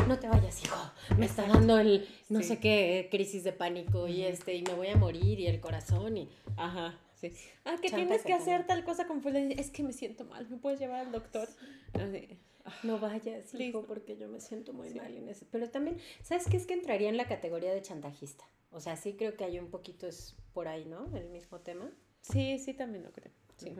no 0.06 0.18
te 0.18 0.28
vayas, 0.28 0.62
hijo. 0.64 0.76
Me 1.18 1.26
está 1.26 1.46
dando 1.46 1.78
el 1.78 2.08
no 2.28 2.40
Sí. 2.40 2.46
sé 2.46 2.60
qué 2.60 3.08
crisis 3.10 3.42
de 3.44 3.52
pánico 3.52 4.06
y 4.08 4.22
este 4.22 4.54
y 4.54 4.62
me 4.62 4.74
voy 4.74 4.88
a 4.88 4.96
morir 4.96 5.40
y 5.40 5.46
el 5.48 5.60
corazón 5.60 6.16
y 6.16 6.28
Ajá, 6.56 6.98
sí. 7.20 7.32
Ah, 7.64 7.76
que 7.82 7.88
Chanta 7.90 8.06
tienes 8.06 8.22
que 8.22 8.32
hacer 8.32 8.66
tal 8.66 8.84
cosa 8.84 9.06
con. 9.06 9.20
Es 9.26 9.70
que 9.70 9.82
me 9.82 9.92
siento 9.92 10.24
mal, 10.24 10.48
¿me 10.48 10.56
puedes 10.58 10.78
llevar 10.78 11.00
al 11.06 11.12
doctor? 11.12 11.48
Así, 11.94 12.38
no 12.84 12.98
vayas, 13.00 13.52
hijo, 13.54 13.84
porque 13.84 14.16
yo 14.16 14.28
me 14.28 14.40
siento 14.40 14.72
muy 14.72 14.90
Sí. 14.90 14.98
mal 14.98 15.12
en 15.16 15.28
ese. 15.28 15.44
Pero 15.50 15.68
también, 15.70 15.98
¿sabes 16.22 16.44
qué? 16.48 16.56
Es 16.56 16.66
que 16.66 16.74
entraría 16.74 17.08
en 17.08 17.16
la 17.16 17.26
categoría 17.26 17.72
de 17.74 17.82
chantajista. 17.82 18.44
O 18.70 18.80
sea, 18.80 18.96
sí 18.96 19.14
creo 19.14 19.36
que 19.36 19.44
hay 19.44 19.58
un 19.58 19.70
poquito 19.70 20.06
es 20.06 20.34
por 20.52 20.68
ahí, 20.68 20.84
¿no? 20.84 21.14
El 21.16 21.28
mismo 21.30 21.58
tema. 21.60 21.90
Sí, 22.22 22.58
sí, 22.58 22.74
también 22.74 23.04
lo 23.04 23.12
creo. 23.12 23.30
Sí. 23.56 23.74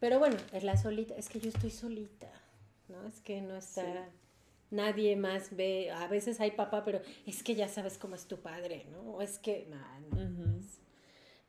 Pero 0.00 0.18
bueno, 0.18 0.36
es 0.52 0.64
la 0.64 0.76
solita, 0.76 1.14
es 1.14 1.28
que 1.28 1.40
yo 1.40 1.48
estoy 1.48 1.70
solita, 1.70 2.28
¿no? 2.88 3.06
Es 3.06 3.20
que 3.20 3.40
no 3.40 3.56
está, 3.56 3.82
Sí. 4.06 4.10
nadie 4.70 5.14
más 5.16 5.54
ve, 5.54 5.90
a 5.92 6.06
veces 6.08 6.40
hay 6.40 6.50
papá, 6.50 6.84
pero 6.84 7.00
es 7.26 7.42
que 7.42 7.54
ya 7.54 7.68
sabes 7.68 7.96
cómo 7.96 8.16
es 8.16 8.26
tu 8.26 8.38
padre, 8.40 8.86
¿no? 8.90 9.00
O 9.14 9.22
es 9.22 9.38
que, 9.38 9.66
nah, 9.70 10.00
no, 10.00 10.16
Ujú. 10.16 10.60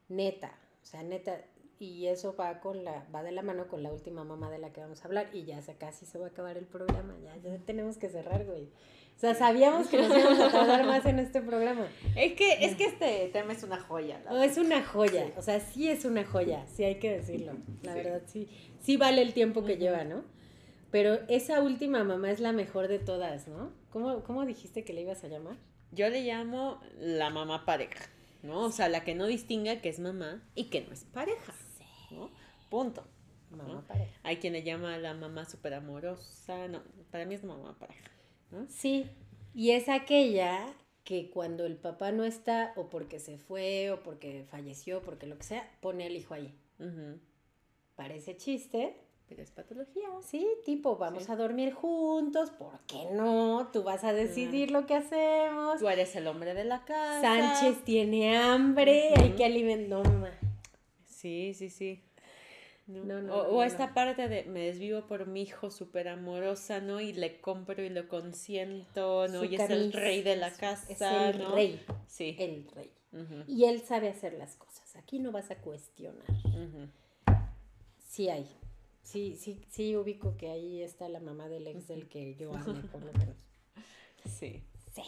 neta, 0.09 0.51
o 0.83 0.85
sea, 0.85 1.01
neta, 1.03 1.41
y 1.79 2.05
eso 2.07 2.35
va 2.35 2.59
con 2.61 2.83
la, 2.85 3.05
va 3.13 3.23
de 3.23 3.31
la 3.31 3.41
mano 3.41 3.67
con 3.67 3.83
la 3.83 3.91
última 3.91 4.23
mamá 4.23 4.49
de 4.51 4.59
la 4.59 4.71
que 4.71 4.81
vamos 4.81 5.01
a 5.01 5.05
hablar, 5.05 5.29
y 5.33 5.43
ya 5.45 5.61
se, 5.61 5.75
casi 5.75 6.05
se 6.05 6.17
va 6.17 6.25
a 6.27 6.29
acabar 6.29 6.57
el 6.57 6.65
programa, 6.65 7.17
ya, 7.23 7.35
ya 7.37 7.57
tenemos 7.59 7.97
que 7.97 8.09
cerrar, 8.09 8.45
güey. 8.45 8.69
O 9.15 9.17
sea, 9.17 9.33
sabíamos 9.33 9.87
que 9.87 9.97
nos 10.01 10.15
íbamos 10.17 10.39
a 10.39 10.51
tardar 10.51 10.85
más 10.85 11.05
en 11.05 11.19
este 11.19 11.41
programa. 11.41 11.87
Es 12.15 12.33
que, 12.33 12.65
es 12.65 12.75
que 12.75 12.85
este 12.85 13.29
tema 13.31 13.53
es 13.53 13.63
una 13.63 13.79
joya. 13.79 14.19
la 14.25 14.31
No, 14.31 14.43
es 14.43 14.57
una 14.57 14.83
joya, 14.83 15.25
Sí. 15.27 15.33
o 15.37 15.41
sea, 15.41 15.59
sí 15.61 15.87
es 15.89 16.03
una 16.05 16.25
joya, 16.25 16.65
sí 16.67 16.83
hay 16.83 16.95
que 16.99 17.11
decirlo. 17.11 17.53
La 17.83 17.93
Sí. 17.93 17.97
verdad, 18.03 18.21
sí, 18.27 18.49
sí 18.81 18.97
vale 18.97 19.21
el 19.21 19.33
tiempo 19.33 19.63
que 19.63 19.77
lleva, 19.77 20.03
¿no? 20.03 20.23
Pero 20.91 21.19
esa 21.29 21.61
última 21.61 22.03
mamá 22.03 22.29
es 22.31 22.39
la 22.41 22.51
mejor 22.51 22.87
de 22.89 22.99
todas, 22.99 23.47
¿no? 23.47 23.71
¿Cómo, 23.89 24.21
cómo 24.23 24.45
dijiste 24.45 24.83
que 24.83 24.93
le 24.93 25.01
ibas 25.01 25.23
a 25.23 25.27
llamar? 25.29 25.55
Yo 25.91 26.09
le 26.09 26.21
llamo 26.23 26.81
la 26.99 27.29
mamá 27.29 27.63
pareja, 27.65 28.05
¿no? 28.43 28.59
O 28.61 28.71
sea, 28.71 28.89
la 28.89 29.03
que 29.05 29.15
no 29.15 29.25
distinga 29.27 29.81
que 29.81 29.89
es 29.89 29.99
mamá 29.99 30.43
y 30.55 30.65
que 30.65 30.81
no 30.81 30.91
es 30.91 31.05
pareja, 31.05 31.53
¿no? 32.11 32.29
Punto. 32.69 33.05
Mamá 33.49 33.73
¿no? 33.75 33.81
pareja. 33.87 34.11
Hay 34.23 34.37
quien 34.37 34.51
le 34.53 34.63
llama 34.63 34.97
la 34.97 35.13
mamá 35.13 35.45
súper 35.45 35.73
amorosa, 35.73 36.67
no, 36.67 36.81
para 37.11 37.25
mí 37.25 37.35
es 37.35 37.43
mamá 37.45 37.77
pareja, 37.79 38.09
¿no? 38.51 38.65
Sí, 38.69 39.05
y 39.53 39.71
es 39.71 39.89
aquella 39.89 40.65
que 41.03 41.29
cuando 41.29 41.65
el 41.65 41.77
papá 41.77 42.11
no 42.11 42.23
está, 42.25 42.73
o 42.75 42.89
porque 42.89 43.19
se 43.19 43.37
fue, 43.37 43.91
o 43.91 44.01
porque 44.01 44.43
falleció, 44.49 45.01
porque 45.01 45.27
lo 45.27 45.37
que 45.37 45.43
sea, 45.43 45.69
pone 45.81 46.05
al 46.05 46.15
hijo 46.15 46.33
ahí. 46.33 46.53
Parece 47.95 48.35
chiste, 48.37 48.97
Pero 49.29 49.41
es 49.41 49.51
patología. 49.51 50.07
sí, 50.21 50.45
tipo, 50.65 50.97
vamos 50.97 51.23
Sí. 51.25 51.31
a 51.31 51.35
dormir 51.35 51.73
juntos, 51.73 52.49
¿por 52.51 52.79
qué 52.87 53.05
no? 53.13 53.69
Tú 53.71 53.83
vas 53.83 54.03
a 54.03 54.13
decidir 54.13 54.69
lo 54.71 54.85
que 54.85 54.95
hacemos. 54.95 55.79
Tú 55.79 55.87
eres 55.89 56.15
el 56.15 56.27
hombre 56.27 56.53
de 56.53 56.63
la 56.65 56.83
casa. 56.85 57.21
Sánchez 57.21 57.83
tiene 57.85 58.37
hambre, 58.37 59.09
hay 59.15 59.29
Ujú. 59.29 59.35
que 59.37 59.45
alimentar. 59.45 60.03
No. 60.03 60.25
Sí, 61.05 61.53
sí, 61.55 61.69
sí. 61.69 62.03
No, 62.87 63.03
No, 63.03 63.21
no, 63.21 63.33
o, 63.35 63.63
esta 63.63 63.93
parte 63.95 64.27
de 64.27 64.43
me 64.43 64.59
desvivo 64.67 65.07
por 65.07 65.25
mi 65.25 65.41
hijo 65.41 65.71
súper 65.71 66.07
amorosa, 66.07 66.81
¿no? 66.81 67.01
Y 67.01 67.13
le 67.13 67.41
compro 67.41 67.81
y 67.83 67.89
lo 67.89 68.07
consiento, 68.07 69.27
¿no? 69.27 69.39
Su 69.39 69.45
y 69.45 69.55
es 69.55 69.69
el 69.69 69.91
rey 69.91 70.21
de 70.21 70.35
la 70.35 70.51
casa, 70.51 70.85
Es 70.91 71.01
el 71.01 71.39
¿no? 71.39 71.55
rey, 71.55 71.83
Sí. 72.07 72.35
el 72.39 72.67
rey. 72.71 72.91
Y 73.47 73.63
él 73.63 73.81
sabe 73.81 74.09
hacer 74.09 74.33
las 74.33 74.55
cosas. 74.55 74.95
Aquí 74.97 75.19
no 75.19 75.31
vas 75.31 75.49
a 75.49 75.55
cuestionar. 75.61 76.25
Sí 77.97 78.29
hay. 78.29 78.47
Sí, 79.01 79.35
sí, 79.35 79.61
sí 79.69 79.95
ubico 79.95 80.35
que 80.37 80.49
ahí 80.49 80.81
está 80.81 81.07
la 81.09 81.19
mamá 81.19 81.47
del 81.47 81.67
ex 81.67 81.87
del 81.87 82.07
que 82.07 82.35
yo 82.35 82.53
hablé, 82.53 82.81
por 82.91 83.03
lo 83.03 83.13
menos. 83.13 83.35
Sí. 84.25 84.63
Sí. 84.93 85.01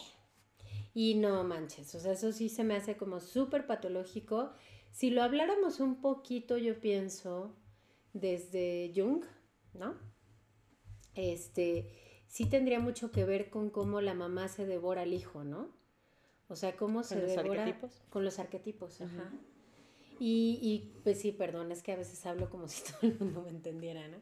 Y 0.94 1.14
no 1.14 1.44
manches, 1.44 1.94
o 1.94 2.00
sea, 2.00 2.12
eso 2.12 2.32
sí 2.32 2.48
se 2.48 2.64
me 2.64 2.74
hace 2.76 2.96
como 2.96 3.20
súper 3.20 3.66
patológico. 3.66 4.52
Si 4.90 5.10
lo 5.10 5.22
habláramos 5.22 5.80
un 5.80 6.00
poquito, 6.00 6.56
yo 6.58 6.80
pienso, 6.80 7.54
desde 8.20 8.92
Jung, 8.94 9.24
¿no? 9.74 9.94
Este, 11.14 11.88
sí 12.26 12.46
tendría 12.46 12.80
mucho 12.80 13.10
que 13.10 13.24
ver 13.24 13.50
con 13.50 13.70
cómo 13.70 14.00
la 14.00 14.14
mamá 14.14 14.48
se 14.48 14.66
devora 14.66 15.02
al 15.02 15.12
hijo, 15.12 15.44
¿no? 15.44 15.68
O 16.48 16.56
sea, 16.56 16.76
cómo 16.76 17.02
se 17.02 17.16
¿Con 17.16 17.24
los 17.24 17.36
devora 17.36 17.62
arquetipos? 17.64 18.02
con 18.08 18.24
los 18.24 18.38
arquetipos, 18.38 19.00
ajá. 19.00 19.30
Y, 20.20 20.58
y 20.62 21.00
pues 21.04 21.20
sí, 21.20 21.32
perdón, 21.32 21.70
es 21.70 21.82
que 21.82 21.92
a 21.92 21.96
veces 21.96 22.24
hablo 22.26 22.50
como 22.50 22.68
si 22.68 22.82
todo 22.84 22.98
el 23.02 23.18
mundo 23.18 23.42
me 23.42 23.50
entendiera, 23.50 24.08
¿no? 24.08 24.18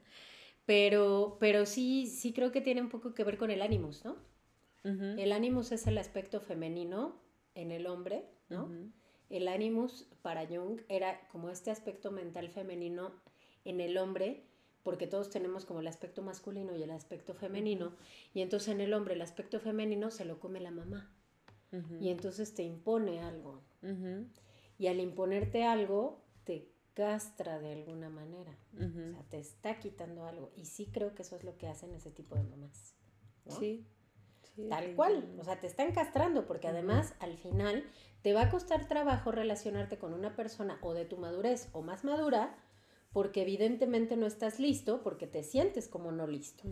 Pero, 0.64 1.36
pero 1.38 1.64
sí, 1.64 2.06
sí 2.06 2.32
creo 2.32 2.50
que 2.50 2.60
tiene 2.60 2.80
un 2.82 2.88
poco 2.88 3.14
que 3.14 3.22
ver 3.22 3.38
con 3.38 3.50
el 3.50 3.62
ánimos, 3.62 4.04
¿no? 4.04 4.16
El 4.84 5.32
ánimos 5.32 5.72
es 5.72 5.88
el 5.88 5.98
aspecto 5.98 6.40
femenino 6.40 7.20
en 7.56 7.72
el 7.72 7.88
hombre, 7.88 8.24
¿no? 8.48 8.70
El 9.30 9.48
ánimos 9.48 10.08
para 10.22 10.46
Jung 10.46 10.80
era 10.88 11.26
como 11.32 11.50
este 11.50 11.72
aspecto 11.72 12.12
mental 12.12 12.50
femenino 12.50 13.12
en 13.66 13.80
el 13.80 13.98
hombre, 13.98 14.44
porque 14.82 15.06
todos 15.06 15.30
tenemos 15.30 15.64
como 15.64 15.80
el 15.80 15.88
aspecto 15.88 16.22
masculino 16.22 16.76
y 16.76 16.82
el 16.82 16.90
aspecto 16.92 17.34
femenino, 17.34 17.92
y 18.32 18.40
entonces 18.42 18.68
en 18.68 18.80
el 18.80 18.94
hombre 18.94 19.14
el 19.14 19.22
aspecto 19.22 19.58
femenino 19.58 20.10
se 20.10 20.24
lo 20.24 20.38
come 20.38 20.60
la 20.60 20.70
mamá, 20.70 21.12
y 22.00 22.08
entonces 22.08 22.54
te 22.54 22.62
impone 22.62 23.20
algo, 23.20 23.62
y 24.78 24.86
al 24.86 25.00
imponerte 25.00 25.64
algo 25.64 26.22
te 26.44 26.70
castra 26.94 27.58
de 27.58 27.72
alguna 27.72 28.08
manera, 28.08 28.56
o 28.74 29.12
sea, 29.12 29.22
te 29.28 29.38
está 29.38 29.78
quitando 29.78 30.24
algo, 30.24 30.52
y 30.56 30.66
sí 30.66 30.86
creo 30.86 31.14
que 31.14 31.22
eso 31.22 31.36
es 31.36 31.44
lo 31.44 31.58
que 31.58 31.66
hacen 31.66 31.92
ese 31.92 32.10
tipo 32.10 32.36
de 32.36 32.44
mamás. 32.44 32.94
¿no? 33.44 33.58
Sí. 33.58 33.86
sí, 34.54 34.68
Tal 34.68 34.94
cual, 34.94 35.34
o 35.38 35.44
sea, 35.44 35.60
te 35.60 35.66
están 35.66 35.92
castrando 35.92 36.46
porque 36.46 36.68
además 36.68 37.14
al 37.20 37.36
final 37.36 37.84
te 38.22 38.32
va 38.32 38.42
a 38.42 38.50
costar 38.50 38.88
trabajo 38.88 39.30
relacionarte 39.30 39.98
con 39.98 40.12
una 40.12 40.34
persona 40.34 40.78
o 40.82 40.94
de 40.94 41.04
tu 41.04 41.16
madurez 41.16 41.68
o 41.72 41.82
más 41.82 42.04
madura 42.04 42.56
porque 43.16 43.40
evidentemente 43.40 44.14
no 44.14 44.26
estás 44.26 44.60
listo 44.60 45.02
porque 45.02 45.26
te 45.26 45.42
sientes 45.42 45.88
como 45.88 46.12
no 46.12 46.26
listo. 46.26 46.64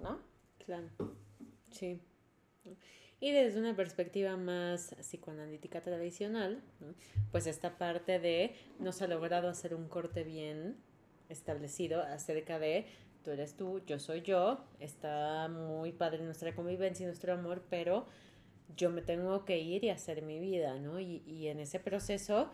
¿no? 0.00 0.18
Claro, 0.64 0.88
sí. 1.70 2.00
Y 3.20 3.30
desde 3.30 3.60
una 3.60 3.76
perspectiva 3.76 4.36
más 4.36 4.96
psicoanalítica 4.98 5.82
tradicional, 5.82 6.60
¿no? 6.80 6.92
pues 7.30 7.46
esta 7.46 7.78
parte 7.78 8.18
de 8.18 8.56
no 8.80 8.90
se 8.90 9.04
ha 9.04 9.06
logrado 9.06 9.48
hacer 9.48 9.76
un 9.76 9.86
corte 9.86 10.24
bien 10.24 10.76
establecido 11.28 12.02
acerca 12.02 12.58
de 12.58 12.86
tú 13.22 13.30
eres 13.30 13.56
tú, 13.56 13.80
yo 13.86 14.00
soy 14.00 14.22
yo, 14.22 14.64
está 14.80 15.46
muy 15.46 15.92
padre 15.92 16.24
nuestra 16.24 16.52
convivencia 16.56 17.04
y 17.04 17.06
nuestro 17.06 17.32
amor, 17.32 17.62
pero 17.70 18.06
yo 18.76 18.90
me 18.90 19.02
tengo 19.02 19.44
que 19.44 19.60
ir 19.60 19.84
y 19.84 19.90
hacer 19.90 20.22
mi 20.22 20.40
vida, 20.40 20.80
¿no? 20.80 20.98
Y, 20.98 21.22
y 21.28 21.46
en 21.46 21.60
ese 21.60 21.78
proceso, 21.78 22.50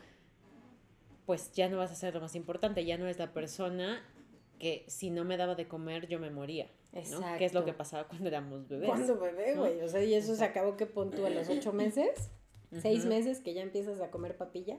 pues 1.26 1.52
ya 1.52 1.68
no 1.68 1.78
vas 1.78 1.92
a 1.92 1.94
ser 1.94 2.14
lo 2.14 2.20
más 2.20 2.34
importante, 2.34 2.84
ya 2.84 2.98
no 2.98 3.08
es 3.08 3.18
la 3.18 3.32
persona 3.32 4.02
que 4.58 4.84
si 4.88 5.10
no 5.10 5.24
me 5.24 5.36
daba 5.36 5.54
de 5.54 5.66
comer 5.66 6.06
yo 6.08 6.18
me 6.18 6.30
moría, 6.30 6.70
¿no? 7.10 7.20
Que 7.38 7.44
es 7.44 7.54
lo 7.54 7.64
que 7.64 7.72
pasaba 7.72 8.06
cuando 8.08 8.28
éramos 8.28 8.68
bebés. 8.68 8.88
Cuando 8.88 9.18
bebé, 9.18 9.54
¿no? 9.54 9.62
güey, 9.62 9.80
o 9.80 9.88
sea, 9.88 10.02
y 10.02 10.14
eso 10.14 10.34
se 10.34 10.44
acabó 10.44 10.76
que 10.76 10.86
pon 10.86 11.10
tú 11.10 11.26
a 11.26 11.30
los 11.30 11.48
ocho 11.48 11.72
meses, 11.72 12.30
seis 12.80 13.04
meses 13.04 13.40
que 13.40 13.54
ya 13.54 13.62
empiezas 13.62 14.00
a 14.00 14.10
comer 14.10 14.36
papilla. 14.36 14.78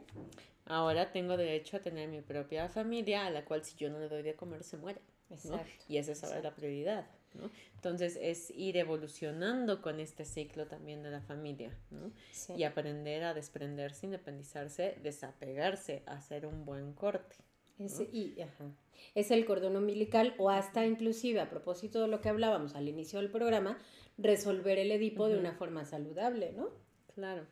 Ahora 0.66 1.12
tengo 1.12 1.36
derecho 1.36 1.78
a 1.78 1.82
tener 1.82 2.08
mi 2.08 2.22
propia 2.22 2.70
familia, 2.70 3.26
a 3.26 3.30
la 3.30 3.44
cual 3.44 3.64
si 3.64 3.76
yo 3.76 3.90
no 3.90 4.00
le 4.00 4.08
doy 4.08 4.24
de 4.24 4.36
comer 4.36 4.64
se 4.64 4.78
muere. 4.78 5.02
¿no? 5.30 5.36
Exacto. 5.36 5.84
Y 5.88 5.98
esa 5.98 6.14
es 6.14 6.24
ahora 6.24 6.42
la 6.42 6.56
prioridad. 6.56 7.06
¿No? 7.36 7.50
Entonces 7.76 8.18
es 8.22 8.52
ir 8.52 8.78
evolucionando 8.78 9.82
con 9.82 10.00
este 10.00 10.26
ciclo 10.26 10.68
también 10.68 11.04
de 11.04 11.12
la 11.12 11.22
familia. 11.22 11.78
¿no? 11.92 12.12
Sí. 12.32 12.54
Y 12.56 12.64
aprender 12.64 13.24
a 13.24 13.34
desprenderse, 13.34 14.06
independizarse, 14.06 14.98
desapegarse, 15.02 16.04
hacer 16.06 16.46
un 16.46 16.66
buen 16.66 16.94
corte. 16.94 17.36
Ese- 17.80 18.10
y, 18.12 18.40
ajá. 18.42 18.72
Es 19.16 19.32
el 19.32 19.46
cordón 19.46 19.76
umbilical 19.76 20.36
o 20.38 20.50
hasta 20.50 20.86
inclusive 20.86 21.40
a 21.42 21.50
propósito 21.50 22.02
de 22.02 22.08
lo 22.08 22.22
que 22.22 22.30
hablábamos 22.30 22.76
al 22.76 22.88
inicio 22.88 23.20
del 23.20 23.30
programa, 23.32 23.78
resolver 24.18 24.78
el 24.78 24.92
Edipo 24.92 25.28
de 25.28 25.38
una 25.38 25.54
forma 25.54 25.84
saludable, 25.86 26.54
¿no? 26.54 26.70
Claro. 27.14 27.46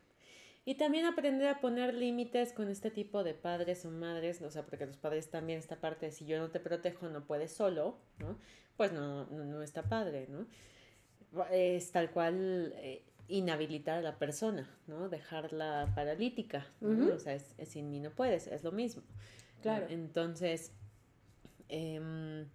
Y 0.64 0.76
también 0.76 1.06
aprender 1.06 1.48
a 1.48 1.60
poner 1.60 1.96
límites 1.96 2.54
con 2.54 2.70
este 2.70 2.92
tipo 2.92 3.24
de 3.24 3.34
padres 3.34 3.84
o 3.86 3.90
madres, 3.90 4.42
o 4.42 4.52
sea, 4.52 4.64
porque 4.64 4.86
los 4.86 4.98
padres 4.98 5.30
también 5.30 5.58
esta 5.58 5.78
parte 5.78 6.06
de 6.08 6.12
si 6.12 6.26
yo 6.26 6.38
no 6.38 6.52
te 6.52 6.60
protejo 6.60 7.10
no 7.10 7.26
puedes 7.26 7.52
solo, 7.52 7.98
¿no? 8.20 8.38
Pues 8.78 8.94
no, 8.94 9.26
no, 9.26 9.44
no 9.44 9.64
está 9.64 9.84
padre, 9.84 10.28
¿no? 10.30 10.46
Es 11.52 11.92
tal 11.92 12.12
cual 12.12 12.74
eh, 12.78 13.04
inhabilitar 13.28 13.98
a 13.98 14.02
la 14.02 14.20
persona, 14.20 14.70
¿no? 14.86 15.10
Dejarla 15.10 15.92
paralítica. 15.96 16.68
O 16.82 17.18
sea, 17.18 17.34
es, 17.34 17.56
es 17.58 17.70
sin 17.70 17.90
mí 17.90 18.00
no 18.00 18.12
puedes, 18.12 18.46
es 18.48 18.64
lo 18.64 18.72
mismo. 18.72 19.02
Claro. 19.62 19.88
Entonces, 19.90 20.74
em, 21.70 22.46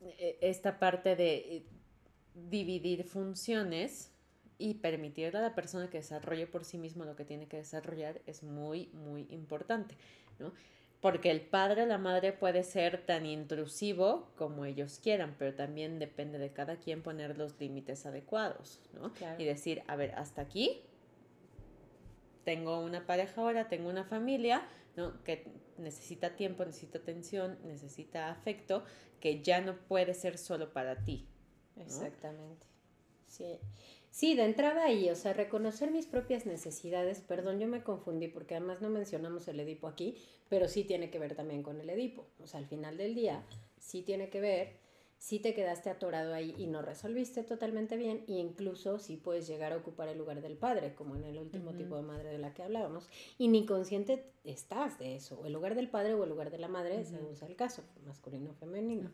e- 0.00 0.38
esta 0.42 0.78
parte 0.78 1.16
de 1.16 1.34
eh, 1.36 1.66
dividir 2.34 3.04
funciones 3.04 4.13
y 4.58 4.74
permitirle 4.74 5.38
a 5.38 5.42
la 5.42 5.54
persona 5.54 5.90
que 5.90 5.98
desarrolle 5.98 6.46
por 6.46 6.64
sí 6.64 6.78
mismo 6.78 7.04
lo 7.04 7.16
que 7.16 7.24
tiene 7.24 7.46
que 7.46 7.56
desarrollar 7.56 8.20
es 8.26 8.42
muy, 8.42 8.88
muy 8.88 9.26
importante, 9.30 9.96
¿no? 10.38 10.52
Porque 11.00 11.30
el 11.30 11.42
padre 11.42 11.82
o 11.82 11.86
la 11.86 11.98
madre 11.98 12.32
puede 12.32 12.62
ser 12.62 13.04
tan 13.04 13.26
intrusivo 13.26 14.30
como 14.36 14.64
ellos 14.64 15.00
quieran, 15.02 15.34
pero 15.38 15.54
también 15.54 15.98
depende 15.98 16.38
de 16.38 16.52
cada 16.52 16.76
quien 16.76 17.02
poner 17.02 17.36
los 17.36 17.60
límites 17.60 18.06
adecuados, 18.06 18.80
¿no? 18.94 19.12
Claro. 19.12 19.42
Y 19.42 19.44
decir, 19.44 19.82
a 19.86 19.96
ver, 19.96 20.12
hasta 20.14 20.40
aquí 20.40 20.80
tengo 22.44 22.80
una 22.80 23.06
pareja 23.06 23.40
ahora, 23.40 23.68
tengo 23.68 23.90
una 23.90 24.04
familia, 24.04 24.66
¿no? 24.96 25.22
Que 25.24 25.46
necesita 25.78 26.36
tiempo, 26.36 26.64
necesita 26.64 26.98
atención, 26.98 27.58
necesita 27.64 28.30
afecto, 28.30 28.84
que 29.20 29.42
ya 29.42 29.60
no 29.60 29.76
puede 29.76 30.14
ser 30.14 30.38
solo 30.38 30.72
para 30.72 31.04
ti. 31.04 31.26
Exactamente. 31.76 32.66
Sí. 33.26 33.58
Sí, 34.14 34.36
de 34.36 34.44
entrada 34.44 34.84
ahí, 34.84 35.10
o 35.10 35.16
sea, 35.16 35.32
reconocer 35.32 35.90
mis 35.90 36.06
propias 36.06 36.46
necesidades, 36.46 37.20
perdón, 37.20 37.58
yo 37.58 37.66
me 37.66 37.82
confundí 37.82 38.28
porque 38.28 38.54
además 38.54 38.80
no 38.80 38.88
mencionamos 38.88 39.48
el 39.48 39.58
Edipo 39.58 39.88
aquí, 39.88 40.14
pero 40.48 40.68
sí 40.68 40.84
tiene 40.84 41.10
que 41.10 41.18
ver 41.18 41.34
también 41.34 41.64
con 41.64 41.80
el 41.80 41.90
Edipo. 41.90 42.24
O 42.38 42.46
sea, 42.46 42.60
al 42.60 42.66
final 42.66 42.96
del 42.96 43.16
día, 43.16 43.44
sí 43.80 44.02
tiene 44.02 44.30
que 44.30 44.40
ver 44.40 44.76
si 45.18 45.40
te 45.40 45.52
quedaste 45.52 45.90
atorado 45.90 46.32
ahí 46.32 46.54
y 46.56 46.68
no 46.68 46.80
resolviste 46.80 47.42
totalmente 47.42 47.96
bien, 47.96 48.22
e 48.28 48.34
incluso 48.34 49.00
si 49.00 49.16
puedes 49.16 49.48
llegar 49.48 49.72
a 49.72 49.78
ocupar 49.78 50.08
el 50.08 50.18
lugar 50.18 50.42
del 50.42 50.56
padre, 50.56 50.94
como 50.94 51.16
en 51.16 51.24
el 51.24 51.36
último 51.36 51.74
tipo 51.74 51.96
de 51.96 52.02
madre 52.02 52.30
de 52.30 52.38
la 52.38 52.54
que 52.54 52.62
hablábamos, 52.62 53.08
y 53.36 53.48
ni 53.48 53.66
consciente 53.66 54.30
estás 54.44 54.96
de 55.00 55.16
eso, 55.16 55.40
o 55.40 55.46
el 55.46 55.52
lugar 55.52 55.74
del 55.74 55.90
padre 55.90 56.14
o 56.14 56.22
el 56.22 56.30
lugar 56.30 56.52
de 56.52 56.58
la 56.58 56.68
madre, 56.68 57.04
según 57.04 57.34
sea 57.34 57.48
el 57.48 57.56
caso, 57.56 57.82
masculino 58.06 58.52
o 58.52 58.54
femenino. 58.54 59.10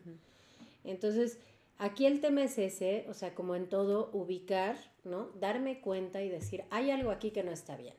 Entonces, 0.83 1.39
Aquí 1.81 2.05
el 2.05 2.21
tema 2.21 2.43
es 2.43 2.59
ese, 2.59 3.07
o 3.09 3.15
sea, 3.15 3.33
como 3.33 3.55
en 3.55 3.67
todo, 3.67 4.11
ubicar, 4.13 4.77
¿no? 5.03 5.31
Darme 5.39 5.81
cuenta 5.81 6.21
y 6.21 6.29
decir, 6.29 6.63
hay 6.69 6.91
algo 6.91 7.09
aquí 7.09 7.31
que 7.31 7.41
no 7.41 7.51
está 7.51 7.75
bien. 7.75 7.95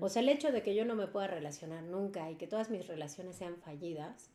O 0.00 0.08
sea, 0.08 0.22
el 0.22 0.28
hecho 0.28 0.52
de 0.52 0.62
que 0.62 0.76
yo 0.76 0.84
no 0.84 0.94
me 0.94 1.08
pueda 1.08 1.26
relacionar 1.26 1.82
nunca 1.82 2.30
y 2.30 2.36
que 2.36 2.46
todas 2.46 2.70
mis 2.70 2.86
relaciones 2.86 3.34
sean 3.34 3.56
fallidas, 3.56 4.30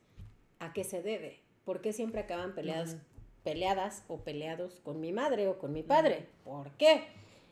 ¿a 0.59 0.73
qué 0.73 0.83
se 0.83 1.01
debe? 1.01 1.39
¿Por 1.63 1.79
qué 1.79 1.93
siempre 1.93 2.19
acaban 2.19 2.53
peleadas, 2.53 2.97
peleadas 3.45 4.03
o 4.09 4.25
peleados 4.25 4.81
con 4.81 4.99
mi 4.99 5.13
madre 5.13 5.47
o 5.47 5.57
con 5.57 5.71
mi 5.71 5.83
padre? 5.83 6.27
¿Por 6.43 6.71
qué? 6.71 7.05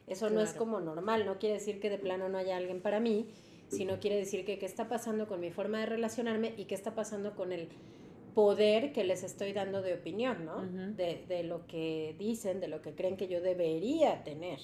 Eso 0.07 0.29
no 0.29 0.41
es 0.41 0.51
como 0.51 0.81
normal, 0.81 1.25
no 1.25 1.39
quiere 1.39 1.55
decir 1.55 1.79
que 1.79 1.89
de 1.89 1.99
plano 1.99 2.27
no 2.27 2.37
haya 2.37 2.57
alguien 2.57 2.81
para 2.81 2.99
mí, 2.99 3.31
sino 3.69 4.01
quiere 4.01 4.17
decir 4.17 4.43
que 4.43 4.59
qué 4.59 4.65
está 4.65 4.89
pasando 4.89 5.29
con 5.29 5.39
mi 5.39 5.51
forma 5.51 5.79
de 5.79 5.85
relacionarme 5.85 6.53
y 6.57 6.65
qué 6.65 6.75
está 6.75 6.95
pasando 6.95 7.33
con 7.33 7.53
el 7.53 7.69
poder 8.33 8.91
que 8.93 9.03
les 9.03 9.23
estoy 9.23 9.53
dando 9.53 9.81
de 9.81 9.93
opinión, 9.93 10.45
¿no? 10.45 10.61
de, 10.61 11.25
de, 11.27 11.43
lo 11.43 11.67
que 11.67 12.15
dicen, 12.17 12.59
de 12.59 12.67
lo 12.67 12.81
que 12.81 12.95
creen 12.95 13.17
que 13.17 13.27
yo 13.27 13.41
debería 13.41 14.23
tener. 14.23 14.59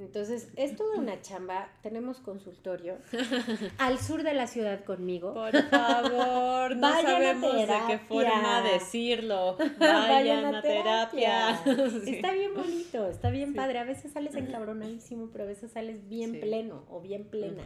Entonces, 0.00 0.48
es 0.56 0.76
toda 0.76 0.96
una 0.98 1.20
chamba. 1.20 1.68
Tenemos 1.82 2.20
consultorio 2.20 2.96
al 3.78 3.98
sur 3.98 4.22
de 4.22 4.32
la 4.32 4.46
ciudad 4.46 4.82
conmigo. 4.84 5.34
Por 5.34 5.52
favor, 5.68 6.74
no 6.74 6.90
sabemos 7.02 7.54
de 7.54 7.78
qué 7.86 7.98
forma 7.98 8.62
decirlo. 8.62 9.58
Vayan, 9.78 10.54
a 10.54 10.62
terapia. 10.62 11.50
Está 12.06 12.32
bien 12.32 12.54
bonito, 12.54 13.08
está 13.08 13.30
bien 13.30 13.54
padre. 13.54 13.78
A 13.78 13.84
veces 13.84 14.12
sales 14.12 14.34
encabronadísimo, 14.34 15.28
pero 15.30 15.44
a 15.44 15.46
veces 15.46 15.72
sales 15.72 16.08
bien 16.08 16.40
pleno 16.40 16.84
o 16.88 17.00
bien 17.00 17.24
plena. 17.24 17.62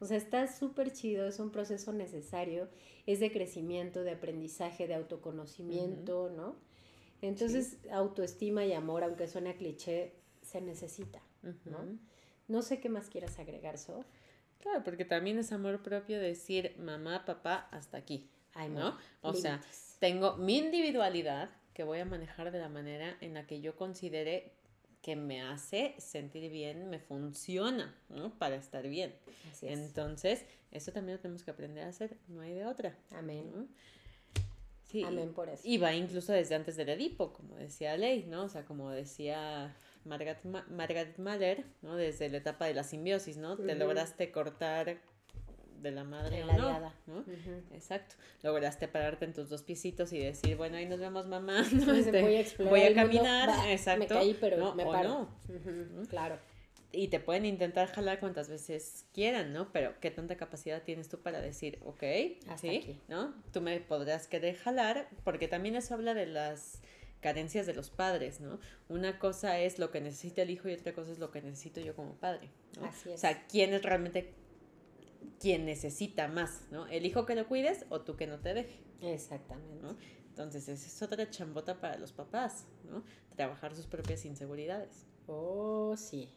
O 0.00 0.06
sea, 0.06 0.16
está 0.16 0.46
súper 0.46 0.92
chido, 0.92 1.26
es 1.26 1.38
un 1.40 1.50
proceso 1.50 1.92
necesario, 1.92 2.68
es 3.12 3.20
de 3.20 3.30
crecimiento, 3.32 4.02
de 4.02 4.12
aprendizaje, 4.12 4.86
de 4.86 4.94
autoconocimiento, 4.94 6.30
¿no? 6.30 6.56
Entonces, 7.22 7.78
autoestima 7.90 8.64
y 8.64 8.72
amor, 8.72 9.04
aunque 9.04 9.28
suene 9.28 9.50
a 9.50 9.56
cliché, 9.56 10.14
se 10.42 10.60
necesita, 10.60 11.20
¿no? 11.64 11.98
No 12.48 12.62
sé 12.62 12.80
qué 12.80 12.88
más 12.88 13.08
quieras 13.08 13.38
agregar, 13.38 13.78
Sof. 13.78 14.06
Claro, 14.58 14.82
porque 14.84 15.04
también 15.04 15.38
es 15.38 15.52
amor 15.52 15.82
propio 15.82 16.18
decir 16.20 16.74
mamá, 16.78 17.24
papá, 17.24 17.68
hasta 17.70 17.98
aquí, 17.98 18.30
¿no? 18.70 18.96
O 19.22 19.34
sea, 19.34 19.60
tengo 19.98 20.36
mi 20.36 20.58
individualidad 20.58 21.50
que 21.74 21.84
voy 21.84 21.98
a 22.00 22.04
manejar 22.04 22.50
de 22.50 22.58
la 22.58 22.68
manera 22.68 23.16
en 23.20 23.34
la 23.34 23.46
que 23.46 23.60
yo 23.60 23.76
considere 23.76 24.52
que 25.02 25.16
me 25.16 25.42
hace 25.42 25.94
sentir 25.98 26.50
bien, 26.50 26.90
me 26.90 26.98
funciona, 26.98 27.94
¿no? 28.08 28.36
Para 28.38 28.56
estar 28.56 28.86
bien. 28.86 29.14
Entonces, 29.62 30.44
eso 30.70 30.92
también 30.92 31.16
lo 31.16 31.22
tenemos 31.22 31.42
que 31.42 31.50
aprender 31.50 31.84
a 31.84 31.88
hacer, 31.88 32.16
no 32.28 32.42
hay 32.42 32.52
de 32.52 32.66
otra. 32.66 32.96
Amén. 33.12 33.68
Sí. 34.84 35.04
Amén 35.04 35.32
por 35.32 35.48
eso. 35.48 35.62
Y 35.64 35.78
va 35.78 35.94
incluso 35.94 36.32
desde 36.32 36.54
antes 36.54 36.76
del 36.76 36.88
Edipo, 36.88 37.32
como 37.32 37.56
decía 37.56 37.96
Ley, 37.96 38.26
¿no? 38.26 38.44
O 38.44 38.48
sea, 38.48 38.64
como 38.64 38.90
decía 38.90 39.76
Margaret, 40.04 40.44
Margaret 40.44 41.16
Mahler, 41.18 41.64
¿no? 41.82 41.96
Desde 41.96 42.28
la 42.28 42.38
etapa 42.38 42.66
de 42.66 42.74
la 42.74 42.82
simbiosis, 42.82 43.36
¿no? 43.36 43.56
Te 43.56 43.74
lograste 43.76 44.32
cortar 44.32 44.98
de 45.80 45.90
la 45.90 46.04
madre 46.04 46.44
o 46.44 46.52
no, 46.52 46.92
¿no? 47.06 47.24
Exacto. 47.72 48.14
Lograste 48.42 48.88
pararte 48.88 49.24
en 49.24 49.32
tus 49.32 49.48
dos 49.48 49.62
piecitos 49.62 50.12
y 50.12 50.18
decir, 50.18 50.56
bueno, 50.56 50.76
ahí 50.76 50.86
nos 50.86 51.00
vemos, 51.00 51.26
mamá. 51.26 51.62
¿no? 51.72 51.94
Este, 51.94 52.22
voy, 52.22 52.36
a 52.36 52.70
voy 52.70 52.82
a, 52.82 52.94
caminar, 52.94 53.68
exacto. 53.68 54.00
Me 54.00 54.06
caí, 54.06 54.36
pero 54.40 54.74
me 54.74 54.84
paro. 54.84 55.28
Claro. 56.08 56.38
Y 56.92 57.08
te 57.08 57.20
pueden 57.20 57.46
intentar 57.46 57.88
jalar 57.88 58.18
cuantas 58.18 58.48
veces 58.48 59.06
quieran, 59.14 59.52
¿no? 59.52 59.70
Pero 59.72 59.94
¿qué 60.00 60.10
tanta 60.10 60.36
capacidad 60.36 60.82
tienes 60.82 61.08
tú 61.08 61.20
para 61.20 61.40
decir, 61.40 61.78
ok, 61.84 62.02
sí, 62.56 63.00
¿no? 63.06 63.32
Tú 63.52 63.60
me 63.60 63.78
podrás 63.78 64.26
querer 64.26 64.56
jalar, 64.56 65.08
porque 65.22 65.46
también 65.46 65.76
eso 65.76 65.94
habla 65.94 66.14
de 66.14 66.26
las 66.26 66.80
carencias 67.20 67.66
de 67.66 67.74
los 67.74 67.90
padres, 67.90 68.40
¿no? 68.40 68.58
Una 68.88 69.20
cosa 69.20 69.60
es 69.60 69.78
lo 69.78 69.92
que 69.92 70.00
necesita 70.00 70.42
el 70.42 70.50
hijo 70.50 70.68
y 70.68 70.72
otra 70.72 70.92
cosa 70.92 71.12
es 71.12 71.18
lo 71.18 71.30
que 71.30 71.42
necesito 71.42 71.80
yo 71.80 71.94
como 71.94 72.14
padre, 72.14 72.48
¿no? 72.80 72.86
Así 72.86 73.10
es. 73.10 73.14
O 73.14 73.18
sea, 73.18 73.46
¿quién 73.46 73.72
es 73.72 73.82
realmente 73.82 74.34
quien 75.40 75.64
necesita 75.64 76.28
más, 76.28 76.68
¿no? 76.70 76.86
El 76.86 77.06
hijo 77.06 77.24
que 77.24 77.34
lo 77.34 77.48
cuides 77.48 77.86
o 77.88 78.02
tú 78.02 78.14
que 78.16 78.26
no 78.26 78.38
te 78.38 78.54
deje. 78.54 78.78
Exactamente. 79.00 79.82
¿no? 79.82 79.96
Entonces, 80.28 80.68
esa 80.68 80.86
es 80.86 81.02
otra 81.02 81.28
chambota 81.30 81.80
para 81.80 81.98
los 81.98 82.12
papás, 82.12 82.66
¿no? 82.84 83.02
Trabajar 83.34 83.74
sus 83.74 83.86
propias 83.86 84.24
inseguridades. 84.26 85.06
Oh, 85.26 85.96
sí. 85.96 86.28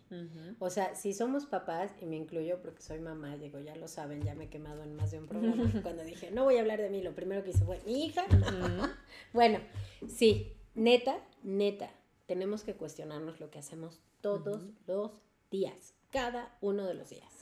O 0.60 0.70
sea, 0.70 0.96
si 0.96 1.14
somos 1.14 1.46
papás, 1.46 1.92
y 2.00 2.06
me 2.06 2.16
incluyo 2.16 2.62
porque 2.62 2.82
soy 2.82 3.00
mamá, 3.00 3.38
digo, 3.38 3.60
ya 3.60 3.76
lo 3.76 3.88
saben, 3.88 4.22
ya 4.22 4.36
me 4.36 4.46
he 4.46 4.50
quemado 4.50 4.84
en 4.84 4.96
más 4.96 5.12
de 5.12 5.20
un 5.20 5.28
programa. 5.28 5.64
cuando 5.84 6.04
dije, 6.04 6.32
no 6.32 6.44
voy 6.44 6.58
a 6.58 6.62
hablar 6.62 6.80
de 6.80 6.90
mí, 6.90 7.02
lo 7.02 7.14
primero 7.16 7.44
que 7.44 7.50
hice 7.50 7.66
fue, 7.66 7.82
mi 7.86 8.06
hija. 8.06 8.24
bueno, 9.34 9.60
sí, 10.08 10.54
neta, 10.76 11.18
neta, 11.42 11.92
tenemos 12.26 12.64
que 12.64 12.76
cuestionarnos 12.76 13.40
lo 13.40 13.50
que 13.50 13.60
hacemos 13.60 14.00
todos 14.22 14.62
los 14.86 15.12
días 15.54 15.94
cada 16.12 16.56
uno 16.62 16.86
de 16.86 16.94
los 16.94 17.10
días. 17.10 17.34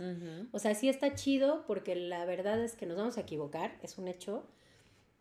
O 0.54 0.60
sea, 0.60 0.76
sí 0.76 0.88
está 0.88 1.16
chido 1.16 1.66
porque 1.68 1.96
la 1.96 2.24
verdad 2.26 2.64
es 2.64 2.76
que 2.76 2.86
nos 2.86 2.98
vamos 2.98 3.18
a 3.18 3.22
equivocar, 3.22 3.78
es 3.82 3.98
un 3.98 4.08
hecho, 4.08 4.46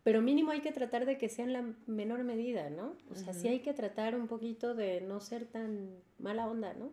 pero 0.03 0.21
mínimo 0.21 0.51
hay 0.51 0.61
que 0.61 0.71
tratar 0.71 1.05
de 1.05 1.17
que 1.17 1.27
sea 1.27 1.45
en 1.45 1.53
la 1.53 1.73
menor 1.85 2.23
medida, 2.23 2.69
¿no? 2.69 2.95
O 3.11 3.15
sea, 3.15 3.33
sí 3.33 3.49
hay 3.49 3.59
que 3.59 3.73
tratar 3.73 4.15
un 4.15 4.27
poquito 4.27 4.73
de 4.73 5.01
no 5.01 5.19
ser 5.19 5.45
tan 5.45 5.89
mala 6.17 6.47
onda, 6.47 6.73
¿no? 6.73 6.91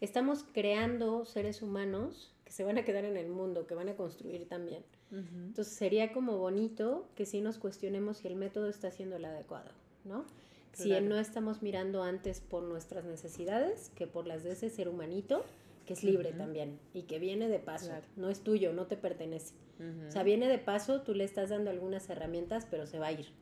Estamos 0.00 0.44
creando 0.52 1.24
seres 1.24 1.62
humanos 1.62 2.34
que 2.44 2.52
se 2.52 2.64
van 2.64 2.76
a 2.78 2.84
quedar 2.84 3.04
en 3.04 3.16
el 3.16 3.28
mundo, 3.28 3.66
que 3.68 3.74
van 3.74 3.88
a 3.88 3.94
construir 3.94 4.48
también. 4.48 4.82
Entonces 5.12 5.74
sería 5.74 6.12
como 6.12 6.38
bonito 6.38 7.08
que 7.14 7.24
sí 7.24 7.40
nos 7.40 7.58
cuestionemos 7.58 8.18
si 8.18 8.28
el 8.28 8.36
método 8.36 8.68
está 8.68 8.90
siendo 8.90 9.16
el 9.16 9.24
adecuado, 9.24 9.70
¿no? 10.04 10.24
Si 10.72 11.00
no 11.00 11.18
estamos 11.18 11.62
mirando 11.62 12.02
antes 12.02 12.40
por 12.40 12.62
nuestras 12.62 13.04
necesidades 13.04 13.90
que 13.94 14.06
por 14.06 14.26
las 14.26 14.44
de 14.44 14.52
ese 14.52 14.70
ser 14.70 14.88
humanito 14.88 15.44
que 15.86 15.94
es 15.94 16.04
libre 16.04 16.32
también 16.32 16.78
y 16.94 17.02
que 17.02 17.18
viene 17.18 17.48
de 17.48 17.58
paso, 17.58 17.90
no 18.16 18.30
es 18.30 18.40
tuyo, 18.44 18.72
no 18.72 18.86
te 18.86 18.96
pertenece. 18.96 19.54
O 20.06 20.10
sea, 20.10 20.22
viene 20.22 20.46
de 20.46 20.58
paso, 20.58 21.00
tú 21.00 21.14
le 21.14 21.24
estás 21.24 21.48
dando 21.48 21.70
algunas 21.70 22.08
herramientas, 22.10 22.66
pero 22.70 22.86
se 22.86 22.98
va 22.98 23.08
a 23.08 23.12
ir. 23.12 23.32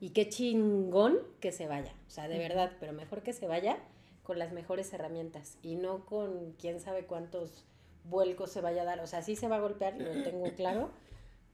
Y 0.00 0.10
qué 0.10 0.28
chingón 0.28 1.18
que 1.40 1.50
se 1.50 1.66
vaya, 1.66 1.94
o 2.06 2.10
sea, 2.10 2.28
de 2.28 2.38
verdad, 2.38 2.72
pero 2.78 2.92
mejor 2.92 3.22
que 3.22 3.32
se 3.32 3.48
vaya 3.48 3.78
con 4.22 4.38
las 4.38 4.52
mejores 4.52 4.92
herramientas 4.92 5.56
y 5.62 5.76
no 5.76 6.04
con 6.04 6.52
quién 6.52 6.78
sabe 6.80 7.06
cuántos 7.06 7.64
vuelcos 8.04 8.52
se 8.52 8.60
vaya 8.60 8.82
a 8.82 8.84
dar. 8.84 9.00
O 9.00 9.06
sea, 9.06 9.22
sí 9.22 9.34
se 9.34 9.48
va 9.48 9.56
a 9.56 9.60
golpear, 9.60 9.98
lo 9.98 10.22
tengo 10.22 10.44
claro, 10.56 10.90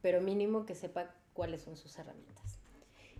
pero 0.02 0.20
mínimo 0.20 0.66
que 0.66 0.74
sepa 0.74 1.14
cuáles 1.32 1.62
son 1.62 1.76
sus 1.76 1.96
herramientas. 1.98 2.53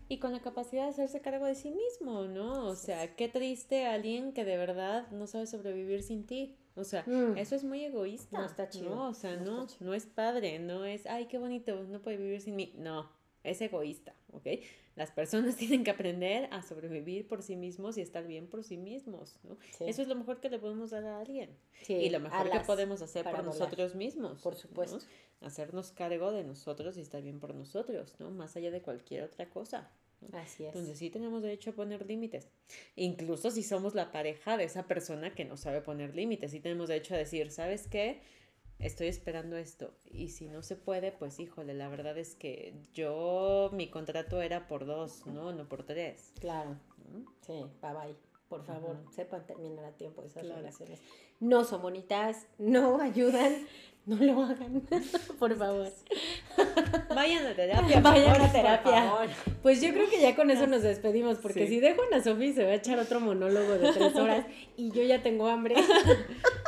Y 0.09 0.19
con 0.19 0.33
la 0.33 0.41
capacidad 0.41 0.85
de 0.85 0.91
hacerse 0.91 1.21
cargo 1.21 1.47
de 1.47 1.55
sí 1.55 1.71
mismo, 1.71 2.25
¿no? 2.25 2.67
O 2.67 2.77
sea, 2.77 3.17
qué 3.17 3.29
triste 3.29 3.87
alguien 3.87 4.33
que 4.33 4.45
de 4.45 4.57
verdad 4.57 5.11
no 5.11 5.27
sabe 5.27 5.47
sobrevivir 5.47 6.03
sin 6.03 6.27
ti. 6.27 6.57
O 6.77 6.85
sea, 6.85 7.05
mm. 7.07 7.39
eso 7.39 7.55
es 7.55 7.65
muy 7.65 7.85
egoísta. 7.85 8.39
No 8.39 8.45
está 8.45 8.69
chido. 8.69 8.95
No, 8.95 9.09
o 9.09 9.15
sea, 9.15 9.37
no, 9.37 9.67
no, 9.81 9.95
es 9.95 10.07
padre, 10.07 10.59
no 10.59 10.85
es, 10.85 11.07
ay, 11.07 11.27
qué 11.27 11.39
bonito, 11.39 11.85
no 11.85 12.03
puede 12.03 12.17
vivir 12.17 12.41
sin 12.41 12.57
mí. 12.57 12.75
No, 12.77 13.09
es 13.45 13.61
egoísta, 13.61 14.15
¿ok? 14.33 14.47
Las 14.97 15.11
personas 15.11 15.57
tienen 15.57 15.85
que 15.85 15.91
aprender 15.91 16.49
a 16.51 16.63
sobrevivir 16.63 17.29
por 17.29 17.43
sí 17.43 17.57
mismos 17.57 17.97
y 17.99 18.01
estar 18.01 18.27
bien 18.27 18.49
por 18.49 18.65
sí 18.65 18.77
mismos, 18.77 19.39
¿no? 19.45 19.59
Eso 19.81 20.03
es 20.03 20.09
lo 20.09 20.15
mejor 20.15 20.41
que 20.41 20.49
le 20.49 20.59
podemos 20.59 20.91
dar 20.91 21.05
a 21.05 21.21
alguien. 21.21 21.51
Sí, 21.83 21.95
y 21.95 22.11
lo 22.11 22.21
mejor 22.21 22.51
que 22.51 22.61
podemos 22.61 23.03
hacer 23.03 23.25
por 23.25 23.45
nosotros 23.45 23.95
mismos. 23.95 24.41
Por 24.43 24.57
supuesto. 24.57 24.99
Hacernos 25.41 25.93
cargo 25.93 26.33
de 26.33 26.43
nosotros 26.43 26.97
y 26.97 27.03
estar 27.03 27.23
bien 27.23 27.39
por 27.39 27.55
nosotros, 27.55 28.17
¿no? 28.19 28.31
Más 28.31 28.57
allá 28.57 28.71
de 28.71 28.81
cualquier 28.81 29.25
otra 29.25 29.49
cosa. 29.51 29.91
Así 30.33 30.65
es. 30.65 30.69
Entonces 30.69 30.99
sí 30.99 31.11
tenemos 31.11 31.43
derecho 31.43 31.71
a 31.71 31.73
poner 31.75 32.07
límites. 32.07 32.49
Incluso 32.97 33.51
si 33.51 33.63
somos 33.63 33.95
la 33.95 34.11
pareja 34.11 34.57
de 34.57 34.65
esa 34.65 34.87
persona 34.87 35.35
que 35.35 35.45
no 35.45 35.59
sabe 35.59 35.83
poner 35.83 36.15
límites, 36.15 36.51
sí 36.51 36.61
tenemos 36.61 36.89
derecho 36.89 37.15
a 37.15 37.19
decir, 37.19 37.51
¿sabes 37.51 37.89
qué? 37.89 38.23
Estoy 38.79 39.07
esperando 39.09 39.57
esto. 39.57 39.95
Y 40.11 40.29
si 40.31 40.47
no 40.49 40.63
se 40.63 40.77
puede, 40.77 41.13
pues 41.13 41.39
híjole, 41.41 41.75
la 41.75 41.89
verdad 41.89 42.19
es 42.19 42.35
que 42.35 42.75
yo, 42.93 43.71
mi 43.73 43.89
contrato 43.89 44.43
era 44.43 44.67
por 44.69 44.85
dos, 44.85 45.25
¿no? 45.27 45.53
No 45.53 45.69
por 45.69 45.85
tres. 45.85 46.33
Claro. 46.41 46.77
Sí, 47.47 47.65
bye 47.81 47.93
bye. 47.93 48.17
por 48.49 48.65
favor, 48.65 48.97
sepan 49.11 49.47
terminar 49.47 49.85
a 49.87 49.93
tiempo 49.93 50.23
esas 50.23 50.43
Claro. 50.43 50.61
relaciones. 50.61 51.01
No 51.41 51.65
son 51.65 51.83
bonitas, 51.83 52.47
no 52.59 53.01
ayudan, 53.01 53.67
no 54.07 54.17
lo 54.17 54.43
hagan, 54.43 54.83
por 55.39 55.57
favor. 55.57 55.89
Vayan 57.15 57.47
a 57.47 57.55
terapia. 57.55 58.01
Vayan 58.01 58.33
por 58.37 58.43
a 58.43 58.53
terapia. 58.53 58.93
favor. 59.11 59.29
Pues 59.63 59.81
yo 59.81 59.93
creo 59.93 60.09
que 60.11 60.21
ya 60.21 60.37
con 60.37 60.51
eso 60.51 60.67
nos 60.67 60.83
despedimos, 60.83 61.39
porque 61.39 61.67
Sí. 61.67 61.75
si 61.75 61.81
dejo 61.81 62.03
a 62.03 62.07
Ana 62.07 62.23
Sofi 62.23 62.53
se 62.53 62.65
va 62.65 62.71
a 62.73 62.75
echar 62.75 62.99
otro 62.99 63.19
monólogo 63.21 63.73
de 63.79 63.93
tres 63.93 64.15
horas 64.17 64.47
y 64.77 64.91
yo 64.91 65.03
ya 65.03 65.23
tengo 65.23 65.49
hambre. 65.49 65.75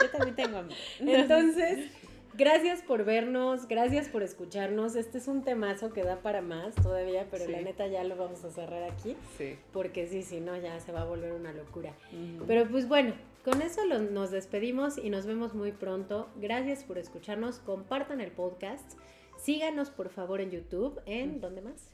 Yo 0.07 0.11
también 0.11 0.37
tengo 0.37 0.59
hambre. 0.59 0.77
Entonces, 1.01 1.91
gracias 2.35 2.83
por 2.83 3.05
vernos, 3.05 3.67
gracias 3.69 4.09
por 4.09 4.23
escucharnos. 4.23 4.95
Este 4.97 5.19
es 5.19 5.29
un 5.29 5.43
temazo 5.43 5.93
que 5.93 6.03
da 6.05 6.21
para 6.23 6.41
más 6.43 6.75
todavía, 6.75 7.27
pero 7.31 7.47
Sí. 7.47 7.53
la 7.53 7.61
neta 7.61 7.87
ya 7.87 8.05
lo 8.05 8.17
vamos 8.17 8.45
a 8.45 8.51
cerrar 8.51 8.83
aquí, 8.85 9.17
Sí. 9.39 9.57
porque 9.73 10.07
sí, 10.07 10.23
si 10.23 10.41
no, 10.41 10.57
ya 10.57 10.79
se 10.81 10.93
va 10.93 11.03
a 11.03 11.05
volver 11.05 11.33
una 11.33 11.53
locura. 11.53 11.93
Pero 12.47 12.69
pues 12.69 12.89
bueno, 12.89 13.15
con 13.45 13.63
eso 13.63 13.85
lo- 13.87 13.99
nos 14.01 14.31
despedimos 14.31 14.99
y 14.99 15.11
nos 15.11 15.27
vemos 15.27 15.55
muy 15.55 15.73
pronto. 15.73 16.29
Gracias 16.37 16.85
por 16.85 16.99
escucharnos, 16.99 17.59
compartan 17.61 18.21
el 18.21 18.31
podcast. 18.33 18.99
Síganos 19.39 19.91
por 19.91 20.09
favor 20.09 20.41
en 20.41 20.51
YouTube, 20.51 21.01
en 21.07 21.41
¿dónde 21.41 21.61
más? 21.63 21.91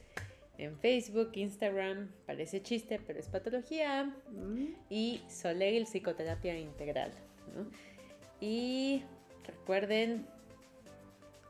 En 0.57 0.77
Facebook, 0.77 1.31
Instagram, 1.33 2.09
parece 2.25 2.61
chiste, 2.61 2.99
pero 3.05 3.19
es 3.19 3.27
patología. 3.27 4.15
Mm, 4.31 4.75
Y 4.89 5.21
Soleil 5.27 5.85
Psicoterapia 5.85 6.57
Integral. 6.57 7.11
¿no? 7.55 7.65
Y 8.43 9.01
recuerden 9.47 10.27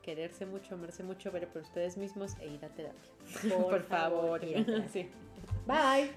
quererse 0.03 0.45
mucho, 0.45 0.75
amarse 0.75 1.01
mucho, 1.01 1.31
ver 1.31 1.47
por 1.47 1.63
ustedes 1.63 1.97
mismos 1.97 2.35
e 2.39 2.49
ir 2.49 2.63
a 2.63 2.69
terapia. 2.69 3.01
Por 3.49 3.81
favor, 3.89 4.43
ir 4.43 4.57
a 4.57 4.63
terapia. 4.63 4.89
Sí. 4.93 5.09
Bye. 5.65 6.11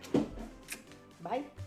Bye. 1.22 1.65